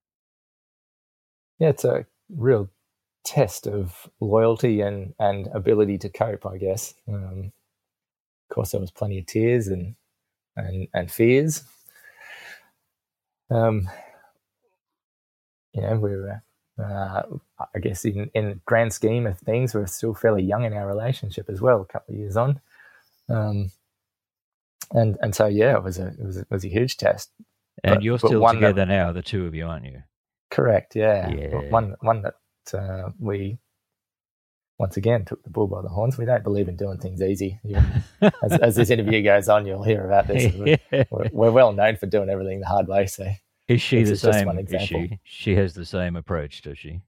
yeah 1.59 1.69
it's 1.69 1.85
a 1.85 2.05
real 2.29 2.69
test 3.23 3.67
of 3.67 4.09
loyalty 4.19 4.81
and 4.81 5.13
and 5.19 5.47
ability 5.53 5.97
to 5.97 6.09
cope 6.09 6.45
i 6.45 6.57
guess 6.57 6.93
um 7.07 7.51
course 8.53 8.71
there 8.71 8.81
was 8.81 8.91
plenty 8.91 9.19
of 9.19 9.25
tears 9.25 9.67
and 9.67 9.95
and 10.55 10.87
and 10.93 11.11
fears 11.11 11.63
um 13.49 13.89
you 15.73 15.81
know 15.81 15.95
we 15.97 16.11
were 16.15 16.41
uh, 16.81 17.21
I 17.75 17.79
guess 17.79 18.03
in 18.05 18.31
in 18.33 18.49
the 18.49 18.59
grand 18.65 18.93
scheme 18.93 19.27
of 19.27 19.37
things, 19.37 19.75
we're 19.75 19.85
still 19.85 20.15
fairly 20.15 20.41
young 20.41 20.63
in 20.65 20.73
our 20.73 20.87
relationship 20.87 21.47
as 21.47 21.61
well. 21.61 21.81
A 21.81 21.85
couple 21.85 22.15
of 22.15 22.19
years 22.19 22.35
on, 22.35 22.59
um, 23.29 23.69
and 24.91 25.15
and 25.21 25.35
so 25.35 25.45
yeah, 25.45 25.75
it 25.75 25.83
was 25.83 25.99
a 25.99 26.07
it 26.07 26.25
was 26.25 26.37
a, 26.37 26.41
it 26.41 26.49
was 26.49 26.65
a 26.65 26.69
huge 26.69 26.97
test. 26.97 27.31
And 27.83 27.95
But- 27.95 28.03
you're 28.03 28.17
still 28.17 28.39
one 28.41 28.55
that- 28.59 28.69
together 28.69 28.85
now, 28.87 29.11
the 29.11 29.21
two 29.21 29.45
of 29.45 29.53
you, 29.53 29.67
aren't 29.67 29.85
you? 29.85 30.01
Correct. 30.49 30.95
Yeah. 30.95 31.29
Yeah. 31.29 31.69
One 31.69 31.95
one 32.01 32.23
that 32.23 32.35
uh, 32.73 33.11
we 33.19 33.59
once 34.79 34.97
again 34.97 35.25
took 35.25 35.43
the 35.43 35.49
bull 35.49 35.67
by 35.67 35.81
the 35.81 35.89
horns. 35.89 36.17
We 36.17 36.25
don't 36.25 36.43
believe 36.43 36.67
in 36.67 36.75
doing 36.75 36.97
things 36.97 37.21
easy. 37.21 37.59
As, 38.21 38.53
as 38.53 38.75
this 38.75 38.89
interview 38.89 39.21
goes 39.23 39.47
on, 39.49 39.65
you'll 39.65 39.83
hear 39.83 40.05
about 40.05 40.27
this. 40.27 40.53
We're, 40.57 41.05
we're, 41.09 41.29
we're 41.31 41.51
well 41.51 41.73
known 41.73 41.97
for 41.97 42.05
doing 42.07 42.29
everything 42.29 42.59
the 42.59 42.65
hard 42.67 42.87
way. 42.87 43.05
So 43.05 43.27
Is 43.67 43.81
she 43.81 44.03
the 44.03 44.15
same? 44.15 44.49
Is 44.49 44.81
she? 44.81 45.19
She 45.23 45.55
has 45.55 45.73
the 45.73 45.85
same 45.85 46.15
approach, 46.15 46.61
does 46.61 46.77
she? 46.77 47.01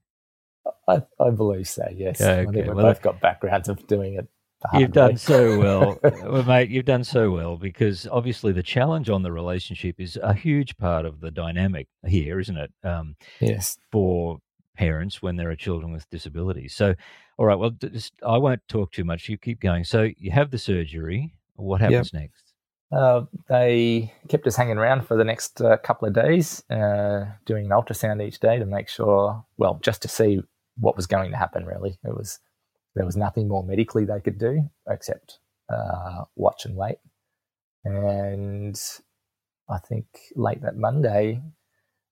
I, 0.88 1.02
I 1.20 1.30
believe 1.30 1.68
so. 1.68 1.86
Yes. 1.94 2.20
Yeah, 2.20 2.26
I 2.26 2.30
okay. 2.30 2.44
think 2.44 2.66
we've 2.66 2.76
Well, 2.76 2.86
both 2.86 3.02
got 3.02 3.20
backgrounds 3.20 3.68
of 3.68 3.86
doing 3.86 4.14
it. 4.14 4.28
You've 4.74 4.92
done 4.92 5.16
so 5.16 5.58
well, 5.58 5.98
well, 6.02 6.42
mate. 6.42 6.70
You've 6.70 6.86
done 6.86 7.04
so 7.04 7.30
well 7.30 7.56
because 7.56 8.08
obviously 8.10 8.52
the 8.52 8.62
challenge 8.62 9.10
on 9.10 9.22
the 9.22 9.30
relationship 9.30 10.00
is 10.00 10.18
a 10.20 10.34
huge 10.34 10.76
part 10.76 11.04
of 11.04 11.20
the 11.20 11.30
dynamic 11.30 11.88
here, 12.06 12.40
isn't 12.40 12.56
it? 12.56 12.72
Um, 12.82 13.16
yes. 13.38 13.78
for 13.92 14.38
parents 14.76 15.22
when 15.22 15.36
there 15.36 15.50
are 15.50 15.56
children 15.56 15.92
with 15.92 16.08
disabilities. 16.10 16.74
So, 16.74 16.94
all 17.38 17.46
right. 17.46 17.58
Well, 17.58 17.70
just, 17.70 18.14
I 18.26 18.38
won't 18.38 18.66
talk 18.68 18.92
too 18.92 19.04
much. 19.04 19.28
You 19.28 19.36
keep 19.36 19.60
going. 19.60 19.84
So 19.84 20.08
you 20.18 20.30
have 20.30 20.50
the 20.50 20.58
surgery. 20.58 21.34
What 21.56 21.80
happens 21.80 22.12
next? 22.12 22.46
Uh, 22.92 23.22
they 23.48 24.12
kept 24.28 24.46
us 24.46 24.56
hanging 24.56 24.78
around 24.78 25.06
for 25.06 25.16
the 25.16 25.24
next 25.24 25.60
uh, 25.60 25.76
couple 25.78 26.06
of 26.06 26.14
days, 26.14 26.62
uh, 26.70 27.24
doing 27.44 27.66
an 27.66 27.72
ultrasound 27.72 28.22
each 28.22 28.38
day 28.38 28.58
to 28.58 28.66
make 28.66 28.88
sure, 28.88 29.44
well, 29.56 29.78
just 29.82 30.02
to 30.02 30.08
see 30.08 30.40
what 30.78 30.96
was 30.96 31.06
going 31.06 31.30
to 31.30 31.36
happen. 31.36 31.64
Really, 31.66 31.98
it 32.04 32.14
was 32.14 32.38
there 32.94 33.04
was 33.04 33.16
nothing 33.16 33.48
more 33.48 33.64
medically 33.64 34.04
they 34.04 34.20
could 34.20 34.38
do 34.38 34.70
except 34.88 35.40
uh, 35.68 36.24
watch 36.36 36.64
and 36.64 36.76
wait. 36.76 36.98
And 37.84 38.80
I 39.68 39.78
think 39.78 40.06
late 40.36 40.62
that 40.62 40.76
Monday, 40.76 41.42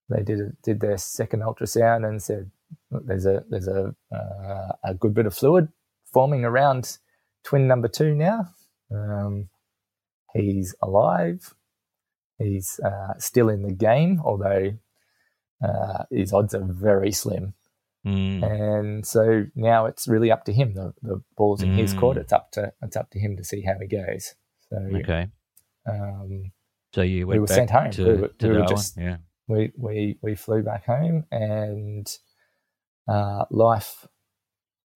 they 0.09 0.23
did 0.23 0.57
did 0.63 0.81
their 0.81 0.99
second 0.99 1.43
ultrasound 1.43 2.07
and 2.07 2.21
said 2.21 2.51
"Look, 2.64 2.64
there's 2.91 3.27
a 3.27 3.45
there's 3.49 3.69
a 3.69 3.95
uh, 4.15 4.73
a 4.85 4.95
good 4.95 5.15
bit 5.15 5.27
of 5.27 5.35
fluid 5.35 5.69
forming 6.13 6.45
around 6.45 6.99
twin 7.45 7.67
number 7.67 7.89
two 7.89 8.15
now. 8.15 8.49
Um, 8.95 9.49
he's 10.35 10.75
alive. 10.83 11.55
He's 12.39 12.81
uh, 12.85 13.15
still 13.19 13.49
in 13.49 13.63
the 13.63 13.73
game, 13.73 14.21
although 14.25 14.73
uh, 15.65 16.05
his 16.11 16.33
odds 16.33 16.55
are 16.55 16.65
very 16.65 17.13
slim. 17.13 17.55
Mm. 18.07 18.43
And 18.43 19.07
so 19.07 19.45
now 19.55 19.87
it's 19.87 20.07
really 20.07 20.31
up 20.31 20.45
to 20.45 20.53
him. 20.53 20.75
The, 20.75 20.93
the 21.03 21.23
ball's 21.37 21.63
in 21.63 21.73
his 21.75 21.95
court. 21.95 22.17
Mm. 22.19 22.21
It's 22.21 22.33
up 22.33 22.51
to 22.53 22.73
it's 22.83 22.97
up 22.97 23.11
to 23.13 23.19
him 23.19 23.37
to 23.37 23.45
see 23.45 23.63
how 23.63 23.75
he 23.81 23.87
goes. 23.87 24.35
So 24.69 24.77
Okay. 24.97 25.29
um, 25.89 26.53
So 26.95 27.03
you 27.03 27.27
We 27.27 27.39
were 27.39 27.47
back 27.47 27.55
sent 27.57 27.71
home. 27.71 27.91
to, 27.93 28.05
We 28.05 28.21
were- 28.21 28.29
to 28.29 28.49
we 28.49 28.57
were 28.59 28.67
just- 28.67 28.97
yeah. 28.99 29.17
we 29.49 29.73
we 29.79 30.19
we 30.23 30.35
flew 30.35 30.63
back 30.63 30.85
home, 30.87 31.25
and 31.31 32.07
uh, 33.09 33.45
life 33.51 34.07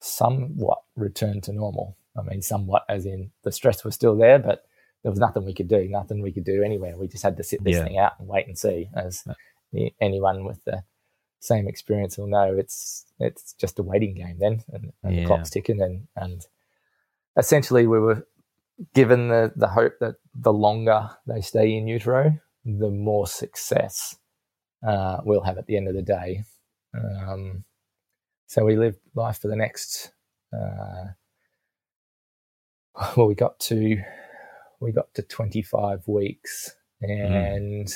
somewhat 0.00 0.80
returned 0.96 1.44
to 1.44 1.52
normal. 1.52 1.96
I 2.18 2.22
mean, 2.22 2.42
somewhat 2.42 2.84
as 2.88 3.06
in 3.06 3.30
the 3.44 3.52
stress 3.52 3.84
was 3.84 3.94
still 3.94 4.16
there, 4.16 4.38
but 4.38 4.64
there 5.02 5.10
was 5.12 5.20
nothing 5.20 5.44
we 5.44 5.54
could 5.54 5.68
do. 5.68 5.88
Nothing 5.88 6.22
we 6.22 6.32
could 6.32 6.44
do 6.44 6.62
anywhere. 6.62 6.96
We 6.96 7.08
just 7.08 7.22
had 7.22 7.36
to 7.38 7.44
sit 7.44 7.64
this 7.64 7.76
Yeah. 7.76 7.82
thing 7.82 7.98
out 7.98 8.14
and 8.18 8.28
wait 8.28 8.46
and 8.48 8.58
see. 8.58 8.90
As 8.94 9.24
Yeah. 9.26 9.34
anyone 10.00 10.44
with 10.44 10.64
the 10.64 10.84
same 11.40 11.68
experience 11.68 12.18
will 12.18 12.26
know, 12.28 12.56
it's 12.56 13.06
it's 13.20 13.52
just 13.54 13.78
a 13.78 13.82
waiting 13.82 14.14
game 14.14 14.38
then, 14.40 14.64
and, 14.72 14.92
and 15.04 15.16
Yeah. 15.16 15.18
the 15.18 15.22
clock's 15.22 15.50
ticking, 15.50 15.82
and 15.82 16.08
and 16.16 16.46
essentially 17.38 17.86
we 17.86 18.00
were 18.00 18.26
given 18.94 19.28
the 19.28 19.52
the 19.56 19.68
hope 19.68 19.94
that 20.00 20.16
the 20.34 20.52
longer 20.52 21.10
they 21.26 21.40
stay 21.40 21.76
in 21.76 21.88
utero, 21.88 22.38
the 22.64 22.90
more 22.90 23.26
success 23.26 24.16
uh, 24.86 25.20
we'll 25.24 25.42
have 25.42 25.58
at 25.58 25.66
the 25.66 25.76
end 25.76 25.88
of 25.88 25.94
the 25.94 26.02
day. 26.02 26.44
Um, 26.94 27.64
so 28.48 28.64
we 28.64 28.76
lived 28.76 28.98
life 29.14 29.38
for 29.40 29.46
the 29.48 29.56
next. 29.56 30.10
Uh, 30.52 31.12
well, 33.16 33.28
we 33.28 33.34
got 33.34 33.60
to 33.60 34.02
we 34.80 34.90
got 34.92 35.12
to 35.14 35.22
twenty 35.22 35.62
five 35.62 36.02
weeks, 36.08 36.74
and 37.00 37.88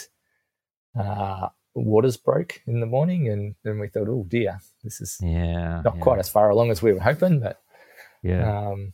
uh, 0.99 1.49
waters 1.75 2.17
broke 2.17 2.61
in 2.67 2.81
the 2.81 2.87
morning, 2.87 3.29
and 3.29 3.55
then 3.65 3.79
we 3.79 3.89
thought, 3.89 4.09
oh 4.09 4.25
dear, 4.29 4.61
this 4.85 5.01
is 5.01 5.19
Yeah. 5.21 5.81
not 5.85 5.97
yeah. 5.97 6.03
quite 6.03 6.19
as 6.19 6.29
far 6.29 6.51
along 6.51 6.71
as 6.71 6.83
we 6.83 6.93
were 6.93 7.01
hoping, 7.01 7.41
but 7.41 7.61
Yeah. 8.23 8.69
um, 8.69 8.93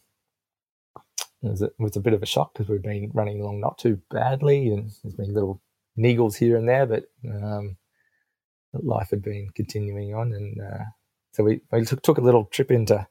it, 1.43 1.49
was 1.51 1.63
a, 1.63 1.67
it 1.67 1.73
was 1.79 1.97
a 1.97 2.01
bit 2.01 2.15
of 2.15 2.23
a 2.23 2.27
shock 2.27 2.53
because 2.55 2.69
we've 2.69 2.83
been 2.83 3.11
running 3.13 3.41
along 3.41 3.61
not 3.61 3.79
too 3.79 4.01
badly, 4.11 4.69
and 4.69 4.91
there's 5.03 5.15
been 5.17 5.35
little 5.35 5.61
niggles 5.99 6.37
here 6.37 6.57
and 6.57 6.69
there, 6.69 6.87
but 6.87 7.05
um, 7.29 7.77
life 8.73 9.11
had 9.11 9.23
been 9.23 9.49
continuing 9.55 10.15
on, 10.15 10.33
and 10.33 10.61
uh, 10.61 10.85
so 11.39 11.45
we, 11.45 11.61
we 11.71 11.85
took, 11.85 12.03
took 12.03 12.19
a 12.19 12.23
little 12.23 12.47
trip 12.47 12.73
into 12.73 13.07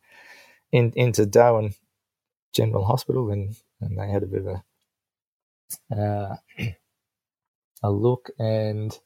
in, 0.74 0.92
into 0.98 1.26
Darwin 1.26 1.74
General 2.54 2.84
Hospital, 2.84 3.32
and, 3.32 3.56
and 3.80 3.98
they 3.98 4.10
had 4.10 4.24
a 4.24 4.28
bit 4.28 4.46
of 4.46 4.48
a 4.48 4.64
uh, 5.96 6.36
a 7.84 7.90
look, 7.90 8.30
and 8.38 9.00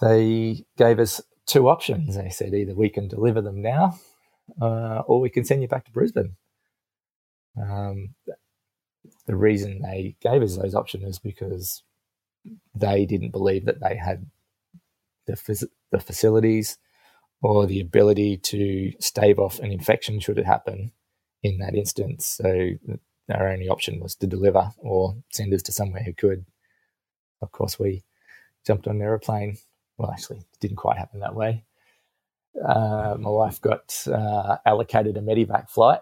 they 0.00 0.64
gave 0.76 0.98
us 0.98 1.20
two 1.46 1.68
options. 1.68 2.16
They 2.16 2.28
said 2.28 2.54
either 2.54 2.74
we 2.74 2.88
can 2.88 3.06
deliver 3.06 3.40
them 3.40 3.62
now, 3.62 4.00
uh, 4.60 5.02
or 5.06 5.20
we 5.20 5.30
can 5.30 5.44
send 5.44 5.62
you 5.62 5.68
back 5.68 5.84
to 5.84 5.92
Brisbane. 5.92 6.34
Um, 7.56 8.16
the 9.26 9.36
reason 9.36 9.80
they 9.80 10.16
gave 10.20 10.42
us 10.42 10.56
those 10.56 10.74
options 10.74 11.04
is 11.04 11.18
because 11.20 11.84
they 12.74 13.06
didn't 13.06 13.30
believe 13.30 13.64
that 13.66 13.80
they 13.80 13.96
had 13.96 14.26
the 15.28 15.34
phys- 15.34 15.70
the 15.92 16.00
facilities 16.00 16.78
or 17.46 17.66
the 17.66 17.80
ability 17.80 18.36
to 18.38 18.92
stave 18.98 19.38
off 19.38 19.60
an 19.60 19.70
infection 19.70 20.18
should 20.18 20.38
it 20.38 20.46
happen 20.46 20.90
in 21.42 21.58
that 21.58 21.76
instance. 21.76 22.26
So 22.26 22.70
our 23.32 23.48
only 23.48 23.68
option 23.68 24.00
was 24.00 24.16
to 24.16 24.26
deliver 24.26 24.72
or 24.78 25.16
send 25.30 25.54
us 25.54 25.62
to 25.62 25.72
somewhere 25.72 26.02
who 26.02 26.12
could. 26.12 26.44
Of 27.40 27.52
course, 27.52 27.78
we 27.78 28.02
jumped 28.66 28.88
on 28.88 28.96
an 28.96 29.02
aeroplane. 29.02 29.58
Well, 29.96 30.10
actually, 30.10 30.38
it 30.38 30.60
didn't 30.60 30.78
quite 30.78 30.98
happen 30.98 31.20
that 31.20 31.36
way. 31.36 31.64
Uh, 32.64 33.16
my 33.18 33.30
wife 33.30 33.60
got 33.60 33.94
uh, 34.08 34.56
allocated 34.66 35.16
a 35.16 35.20
medevac 35.20 35.70
flight. 35.70 36.00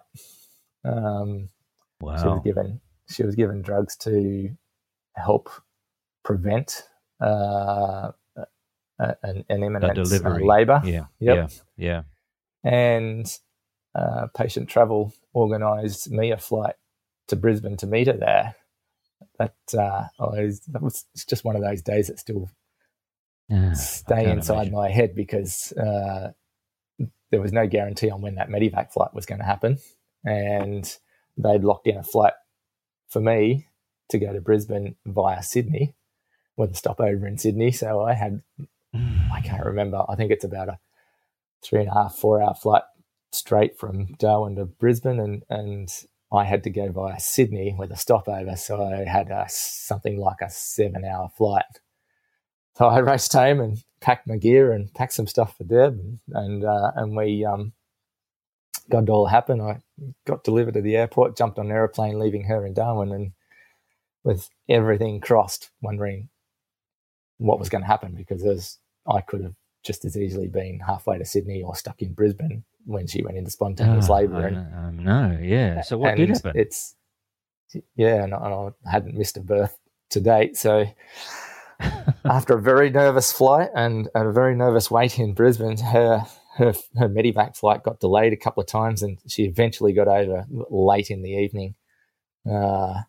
Um, 0.85 1.51
she 2.01 2.27
was 2.27 2.41
given 2.45 2.81
she 3.11 3.23
was 3.23 3.35
given 3.35 3.61
drugs 3.61 3.97
to 3.97 4.51
help 5.15 5.51
prevent 6.23 6.85
uh, 7.21 8.13
a- 8.99 9.17
an, 9.23 9.45
an 9.49 9.63
imminent 9.63 9.95
delivery. 9.95 10.45
labour. 10.47 10.81
Yeah. 10.85 11.07
Yep. 11.21 11.51
Yeah. 11.77 12.03
And 12.63 13.27
uh, 13.95 14.27
patient 14.37 14.69
travel 14.69 15.13
organised 15.35 16.11
me 16.11 16.31
a 16.33 16.39
flight 16.39 16.75
to 17.29 17.37
Brisbane 17.37 17.77
to 17.79 17.87
meet 17.87 18.07
her 18.07 18.13
there. 18.17 18.55
That 19.39 19.55
uh, 19.77 20.05
was, 20.19 20.61
that 20.69 20.83
was 20.83 21.05
it's 21.15 21.25
just 21.25 21.45
one 21.45 21.57
of 21.57 21.63
those 21.63 21.83
days 21.83 22.09
that 22.09 22.19
still 22.19 22.51
Yeah. 23.49 23.73
Stay 23.75 24.31
inside 24.31 24.55
imagine. 24.69 24.75
my 24.75 24.91
head 24.91 25.15
because 25.15 25.73
uh, 25.73 26.33
there 27.31 27.41
was 27.41 27.53
no 27.53 27.67
guarantee 27.67 28.11
on 28.11 28.23
when 28.23 28.37
that 28.37 28.49
medevac 28.49 28.93
flight 28.93 29.13
was 29.15 29.27
going 29.27 29.41
to 29.41 29.45
happen, 29.47 29.79
and 30.25 30.97
they'd 31.37 31.65
locked 31.65 31.87
in 31.87 31.97
a 31.97 32.03
flight 32.03 32.35
for 33.09 33.21
me 33.21 33.67
to 34.11 34.19
go 34.19 34.33
to 34.33 34.41
Brisbane 34.41 34.97
via 35.07 35.43
Sydney, 35.43 35.95
with 36.57 36.73
a 36.73 36.75
stopover 36.75 37.27
in 37.27 37.39
Sydney. 37.39 37.73
So 37.73 38.03
I 38.03 38.15
had 38.15 38.43
I 38.95 39.41
can't 39.41 39.65
remember. 39.65 40.05
I 40.09 40.15
think 40.15 40.31
it's 40.31 40.45
about 40.45 40.69
a 40.69 40.79
three 41.63 41.81
and 41.81 41.89
a 41.89 41.95
half, 41.95 42.15
four 42.15 42.41
hour 42.41 42.55
flight 42.55 42.83
straight 43.33 43.79
from 43.79 44.15
Darwin 44.19 44.57
to 44.57 44.65
Brisbane, 44.65 45.19
and 45.19 45.43
and 45.49 45.89
I 46.33 46.45
had 46.45 46.63
to 46.65 46.71
go 46.71 46.91
via 46.91 47.19
Sydney 47.19 47.75
with 47.77 47.91
a 47.91 47.97
stopover. 47.97 48.57
So 48.57 48.83
I 48.83 49.05
had 49.09 49.31
a, 49.31 49.47
something 49.49 50.19
like 50.19 50.41
a 50.41 50.51
seven 50.51 51.05
hour 51.05 51.29
flight. 51.37 51.65
So 52.77 52.87
I 52.87 52.99
raced 52.99 53.33
home 53.33 53.61
and 53.61 53.79
packed 54.01 54.27
my 54.27 54.37
gear 54.37 54.73
and 54.73 54.93
packed 54.95 55.13
some 55.13 55.27
stuff 55.27 55.57
for 55.57 55.65
Deb, 55.65 55.99
and 55.99 56.19
and, 56.33 56.65
uh, 56.65 56.93
and 56.95 57.17
we 57.17 57.45
um, 57.45 57.73
got 58.91 59.05
it 59.05 59.11
all 59.11 59.27
happen. 59.27 59.61
I 59.61 59.81
got 60.27 60.45
delivered 60.45 60.75
to 60.75 60.83
the 60.83 60.97
airport, 60.97 61.37
jumped 61.37 61.59
on 61.59 61.67
an 61.67 61.73
aeroplane, 61.73 62.19
leaving 62.19 62.45
her 62.45 62.67
in 62.67 62.75
Darwin, 62.75 63.13
and 63.13 63.33
with 64.23 64.49
everything 64.69 65.21
crossed, 65.21 65.71
wondering 65.83 66.29
what 67.39 67.59
was 67.59 67.69
going 67.69 67.83
to 67.83 67.89
happen 67.89 68.15
because 68.15 68.45
as 68.45 68.79
I 69.07 69.21
could 69.21 69.43
have 69.43 69.55
just 69.85 70.05
as 70.05 70.17
easily 70.17 70.49
been 70.49 70.81
halfway 70.81 71.19
to 71.19 71.25
Sydney 71.25 71.63
or 71.63 71.75
stuck 71.75 72.01
in 72.01 72.15
Brisbane 72.15 72.65
when 72.87 73.07
she 73.07 73.23
went 73.23 73.37
into 73.37 73.51
spontaneous 73.51 74.09
Ah, 74.09 74.15
labour. 74.15 74.47
And 74.47 75.05
know, 75.05 75.39
I 75.41 75.43
yeah. 75.43 75.83
So 75.83 75.99
what 75.99 76.17
did 76.17 76.31
happen? 76.31 76.53
It's 76.55 76.95
yeah, 77.97 78.23
and 78.25 78.35
I, 78.35 78.39
and 78.45 78.75
I 78.87 78.91
hadn't 78.91 79.17
missed 79.17 79.37
a 79.37 79.41
birth 79.41 79.77
to 80.11 80.21
date. 80.21 80.57
So 80.57 80.87
after 82.25 82.57
a 82.57 82.63
very 82.63 82.91
nervous 82.91 83.33
flight 83.33 83.71
and, 83.75 84.09
and 84.15 84.29
a 84.29 84.33
very 84.33 84.55
nervous 84.55 84.91
wait 84.91 85.19
in 85.19 85.35
Brisbane, 85.35 85.79
her 85.79 86.25
her 86.57 86.73
her 86.97 87.09
medevac 87.09 87.57
flight 87.57 87.83
got 87.83 88.01
delayed 88.01 88.33
a 88.33 88.37
couple 88.37 88.63
of 88.63 88.69
times, 88.69 89.03
and 89.03 89.19
she 89.27 89.45
eventually 89.45 89.93
got 89.93 90.09
over 90.09 90.47
late 90.71 91.11
in 91.11 91.23
the 91.23 91.33
evening. 91.33 91.75
Uh, 92.51 93.03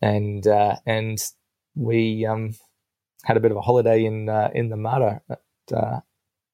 and 0.00 0.46
uh, 0.46 0.76
and 0.86 1.18
we 1.74 2.26
um, 2.26 2.54
had 3.24 3.36
a 3.36 3.40
bit 3.40 3.50
of 3.50 3.56
a 3.56 3.62
holiday 3.62 4.04
in 4.04 4.28
uh, 4.28 4.50
in 4.54 4.70
the 4.70 4.76
Mater 4.76 5.22
at, 5.30 5.40
uh, 5.74 6.00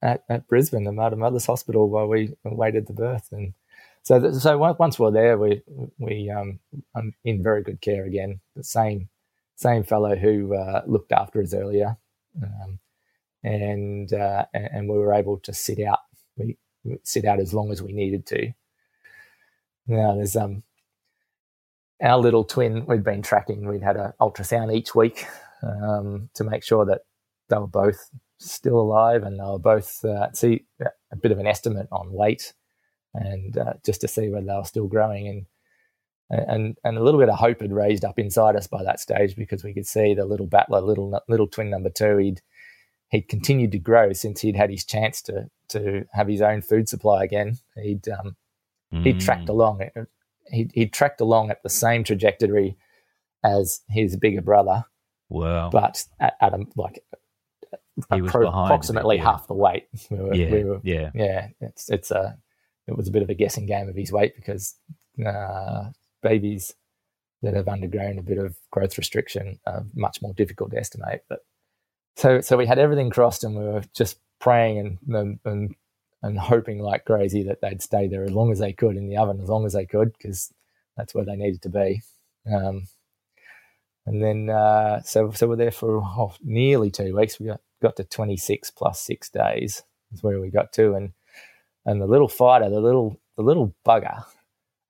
at 0.03 0.25
at 0.29 0.49
Brisbane, 0.49 0.85
the 0.85 0.93
Mater 0.93 1.17
Mothers 1.17 1.47
Hospital, 1.47 1.89
while 1.91 2.09
we 2.09 2.35
awaited 2.45 2.87
the 2.87 2.93
birth. 2.93 3.29
And 3.33 3.55
so 4.03 4.21
th- 4.21 4.35
so 4.35 4.59
once 4.79 4.99
we're 4.99 5.11
there, 5.13 5.39
we 5.39 5.63
we 5.99 6.31
um, 6.31 6.61
I'm 6.95 7.15
in 7.25 7.43
very 7.43 7.63
good 7.63 7.81
care 7.81 8.05
again. 8.05 8.41
The 8.57 8.65
same 8.65 9.09
same 9.57 9.85
fellow 9.85 10.17
who 10.17 10.55
uh, 10.55 10.83
looked 10.87 11.13
after 11.13 11.43
us 11.43 11.55
earlier, 11.55 11.97
um, 12.43 12.79
and 13.45 14.13
uh, 14.13 14.47
and 14.55 14.89
we 14.89 14.99
were 14.99 15.15
able 15.15 15.39
to 15.41 15.55
sit 15.55 15.81
out. 15.81 16.01
We 16.37 16.59
sit 17.05 17.25
out 17.25 17.41
as 17.41 17.55
long 17.55 17.73
as 17.73 17.83
we 17.83 17.93
needed 17.93 18.27
to. 18.27 18.53
Now 19.87 20.17
there's 20.17 20.37
um 20.37 20.63
our 22.03 22.19
little 22.19 22.45
twin 22.45 22.87
we'd 22.87 23.05
been 23.05 23.23
tracking. 23.23 23.69
We'd 23.69 23.83
had 23.83 23.97
an 23.97 24.13
ultrasound 24.21 24.75
each 24.75 24.95
week 24.95 25.27
um, 25.67 26.29
to 26.35 26.45
make 26.45 26.63
sure 26.65 26.85
that 26.87 27.03
they 27.49 27.59
were 27.59 27.67
both 27.67 28.11
still 28.39 28.79
alive 28.79 29.23
and 29.23 29.39
they 29.39 29.45
were 29.45 29.59
both 29.59 30.05
uh, 30.05 30.31
see 30.33 30.65
a 31.13 31.17
bit 31.17 31.33
of 31.33 31.39
an 31.39 31.47
estimate 31.47 31.89
on 31.91 32.13
weight 32.13 32.53
and 33.15 33.57
uh, 33.57 33.73
just 33.85 34.01
to 34.03 34.09
see 34.09 34.29
whether 34.29 34.47
they 34.47 34.53
were 34.55 34.65
still 34.65 34.87
growing 34.89 35.27
and 35.29 35.47
and 36.29 36.77
and 36.85 36.99
a 36.99 37.03
little 37.03 37.21
bit 37.21 37.29
of 37.29 37.39
hope 37.39 37.61
had 37.61 37.73
raised 37.73 38.05
up 38.05 38.19
inside 38.19 38.57
us 38.57 38.67
by 38.67 38.83
that 38.83 39.01
stage 39.01 39.37
because 39.37 39.63
we 39.63 39.73
could 39.73 39.87
see 39.87 40.13
the 40.13 40.25
little 40.25 40.47
battler, 40.47 40.81
little 40.81 41.21
little 41.29 41.47
twin 41.47 41.71
number 41.71 41.89
two. 41.91 42.17
He'd 42.19 42.43
he'd 43.11 43.29
continued 43.29 43.73
to 43.73 43.79
grow 43.79 44.13
since 44.13 44.41
he'd 44.41 44.57
had 44.57 44.71
his 44.71 44.85
chance 44.85 45.23
to 45.23 45.49
to 45.69 46.05
have 46.13 46.27
his 46.29 46.43
own 46.43 46.63
food 46.63 46.89
supply 46.89 47.23
again. 47.25 47.59
He'd 47.77 48.09
um, 48.09 48.37
he'd 48.91 49.17
Mm. 49.17 49.21
tracked 49.21 49.49
along. 49.49 49.83
He 50.51 50.69
he 50.75 50.87
tracked 50.87 51.21
along 51.21 51.51
at 51.51 51.63
the 51.63 51.69
same 51.71 52.03
trajectory 52.05 52.77
as 53.45 53.83
his 53.89 54.17
bigger 54.17 54.43
brother, 54.43 54.85
Wow. 55.29 55.71
but 55.71 56.05
at, 56.21 56.35
at 56.41 56.55
a, 56.55 56.65
like 56.77 57.03
He 58.13 58.23
was 58.23 58.31
appro- 58.31 58.43
behind 58.43 58.69
bit, 58.69 58.75
approximately 58.75 59.17
yeah. 59.17 59.25
half 59.25 59.47
the 59.47 59.55
weight. 59.55 59.89
We 60.11 60.19
were, 60.19 60.35
yeah. 60.35 60.51
we 60.51 60.65
were, 60.65 60.81
yeah. 60.85 61.11
yeah, 61.15 61.49
it's 61.61 61.91
it's 61.91 62.11
a 62.11 62.39
it 62.87 62.97
was 62.97 63.09
a 63.09 63.11
bit 63.11 63.23
of 63.23 63.31
a 63.31 63.35
guessing 63.35 63.67
game 63.67 63.89
of 63.89 63.97
his 63.97 64.13
weight 64.13 64.37
because 64.37 64.77
uh, 65.25 65.91
babies 66.23 66.75
that 67.43 67.55
have 67.55 67.69
undergone 67.69 68.19
a 68.19 68.23
bit 68.23 68.39
of 68.39 68.57
growth 68.71 68.97
restriction 68.97 69.59
are 69.67 69.85
much 69.95 70.23
more 70.23 70.33
difficult 70.35 70.71
to 70.71 70.79
estimate. 70.79 71.23
But 71.29 71.41
so 72.17 72.41
so 72.41 72.57
we 72.57 72.67
had 72.67 72.79
everything 72.79 73.11
crossed, 73.11 73.45
and 73.45 73.57
we 73.57 73.65
were 73.65 73.83
just 73.95 74.19
praying 74.41 74.99
and 75.09 75.39
and 75.45 75.75
and 76.23 76.39
hoping 76.39 76.81
like 76.81 77.05
crazy 77.05 77.43
that 77.45 77.61
they'd 77.61 77.83
stay 77.83 78.09
there 78.09 78.25
as 78.25 78.33
long 78.33 78.51
as 78.51 78.59
they 78.59 78.73
could 78.73 78.97
in 78.97 79.09
the 79.09 79.17
oven, 79.17 79.41
as 79.41 79.49
long 79.49 79.67
as 79.67 79.73
they 79.73 79.87
could, 79.87 80.13
because 80.13 80.53
that's 80.97 81.15
where 81.15 81.25
they 81.25 81.37
needed 81.37 81.63
to 81.63 81.69
be. 81.69 82.03
Um, 82.53 82.87
and 84.07 84.23
then 84.23 84.49
uh, 84.51 85.03
so 85.03 85.31
so 85.33 85.49
we're 85.49 85.57
there 85.57 85.71
for 85.71 85.97
oh, 86.05 86.35
nearly 86.43 86.91
two 86.91 87.17
weeks. 87.17 87.39
We 87.41 87.47
got 87.47 87.61
got 87.83 87.97
to 87.97 88.05
26 88.05 88.71
plus 88.71 89.01
six 89.01 89.29
days 89.29 89.83
is 90.13 90.23
where 90.23 90.41
we 90.41 90.51
got 90.51 90.73
to, 90.75 90.95
and 90.95 91.13
and 91.85 92.01
the 92.01 92.07
little 92.07 92.29
fighter, 92.29 92.71
the 92.71 92.81
little 92.81 93.21
the 93.37 93.43
little 93.43 93.75
bugger 93.87 94.25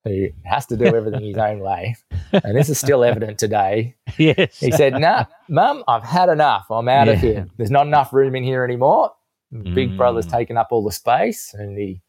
who 0.05 0.27
has 0.45 0.65
to 0.67 0.77
do 0.77 0.85
everything 0.95 1.23
his 1.25 1.37
own 1.37 1.59
way, 1.59 1.95
and 2.31 2.55
this 2.55 2.69
is 2.69 2.79
still 2.79 3.03
evident 3.03 3.37
today. 3.39 3.95
Yes. 4.17 4.59
He 4.59 4.71
said, 4.71 4.93
"Nah, 4.93 5.25
Mum, 5.47 5.83
I've 5.87 6.03
had 6.03 6.29
enough. 6.29 6.65
I'm 6.71 6.87
out 6.89 7.07
of 7.07 7.19
here. 7.19 7.47
There's 7.57 7.69
not 7.71 7.85
enough 7.87 8.13
room 8.13 8.35
in 8.35 8.43
here 8.43 8.63
anymore. 8.63 9.11
Big 9.73 9.91
Mm. 9.91 9.97
brother's 9.97 10.25
taken 10.25 10.57
up 10.57 10.69
all 10.71 10.83
the 10.83 10.91
space." 10.91 11.53
And 11.53 11.77
he 11.77 12.01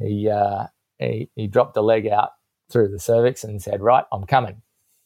he 0.00 0.28
uh, 0.30 0.66
he 0.98 1.30
he 1.34 1.46
dropped 1.46 1.76
a 1.76 1.82
leg 1.82 2.06
out 2.06 2.30
through 2.70 2.88
the 2.88 2.98
cervix 2.98 3.44
and 3.44 3.60
said, 3.62 3.80
"Right, 3.82 4.04
I'm 4.12 4.24
coming." 4.24 4.62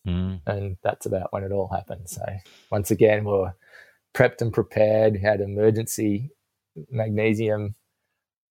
Mm. 0.09 0.41
and 0.47 0.77
that's 0.83 1.05
about 1.05 1.33
when 1.33 1.45
it 1.45 1.53
all 1.53 1.69
happened. 1.69 2.09
So 2.09 2.23
once 2.71 2.91
again, 2.91 3.25
we 3.25 3.33
are 3.33 3.55
prepped 4.15 4.41
and 4.41 4.53
prepared. 4.53 5.17
Had 5.17 5.41
emergency 5.41 6.31
magnesium 6.91 7.75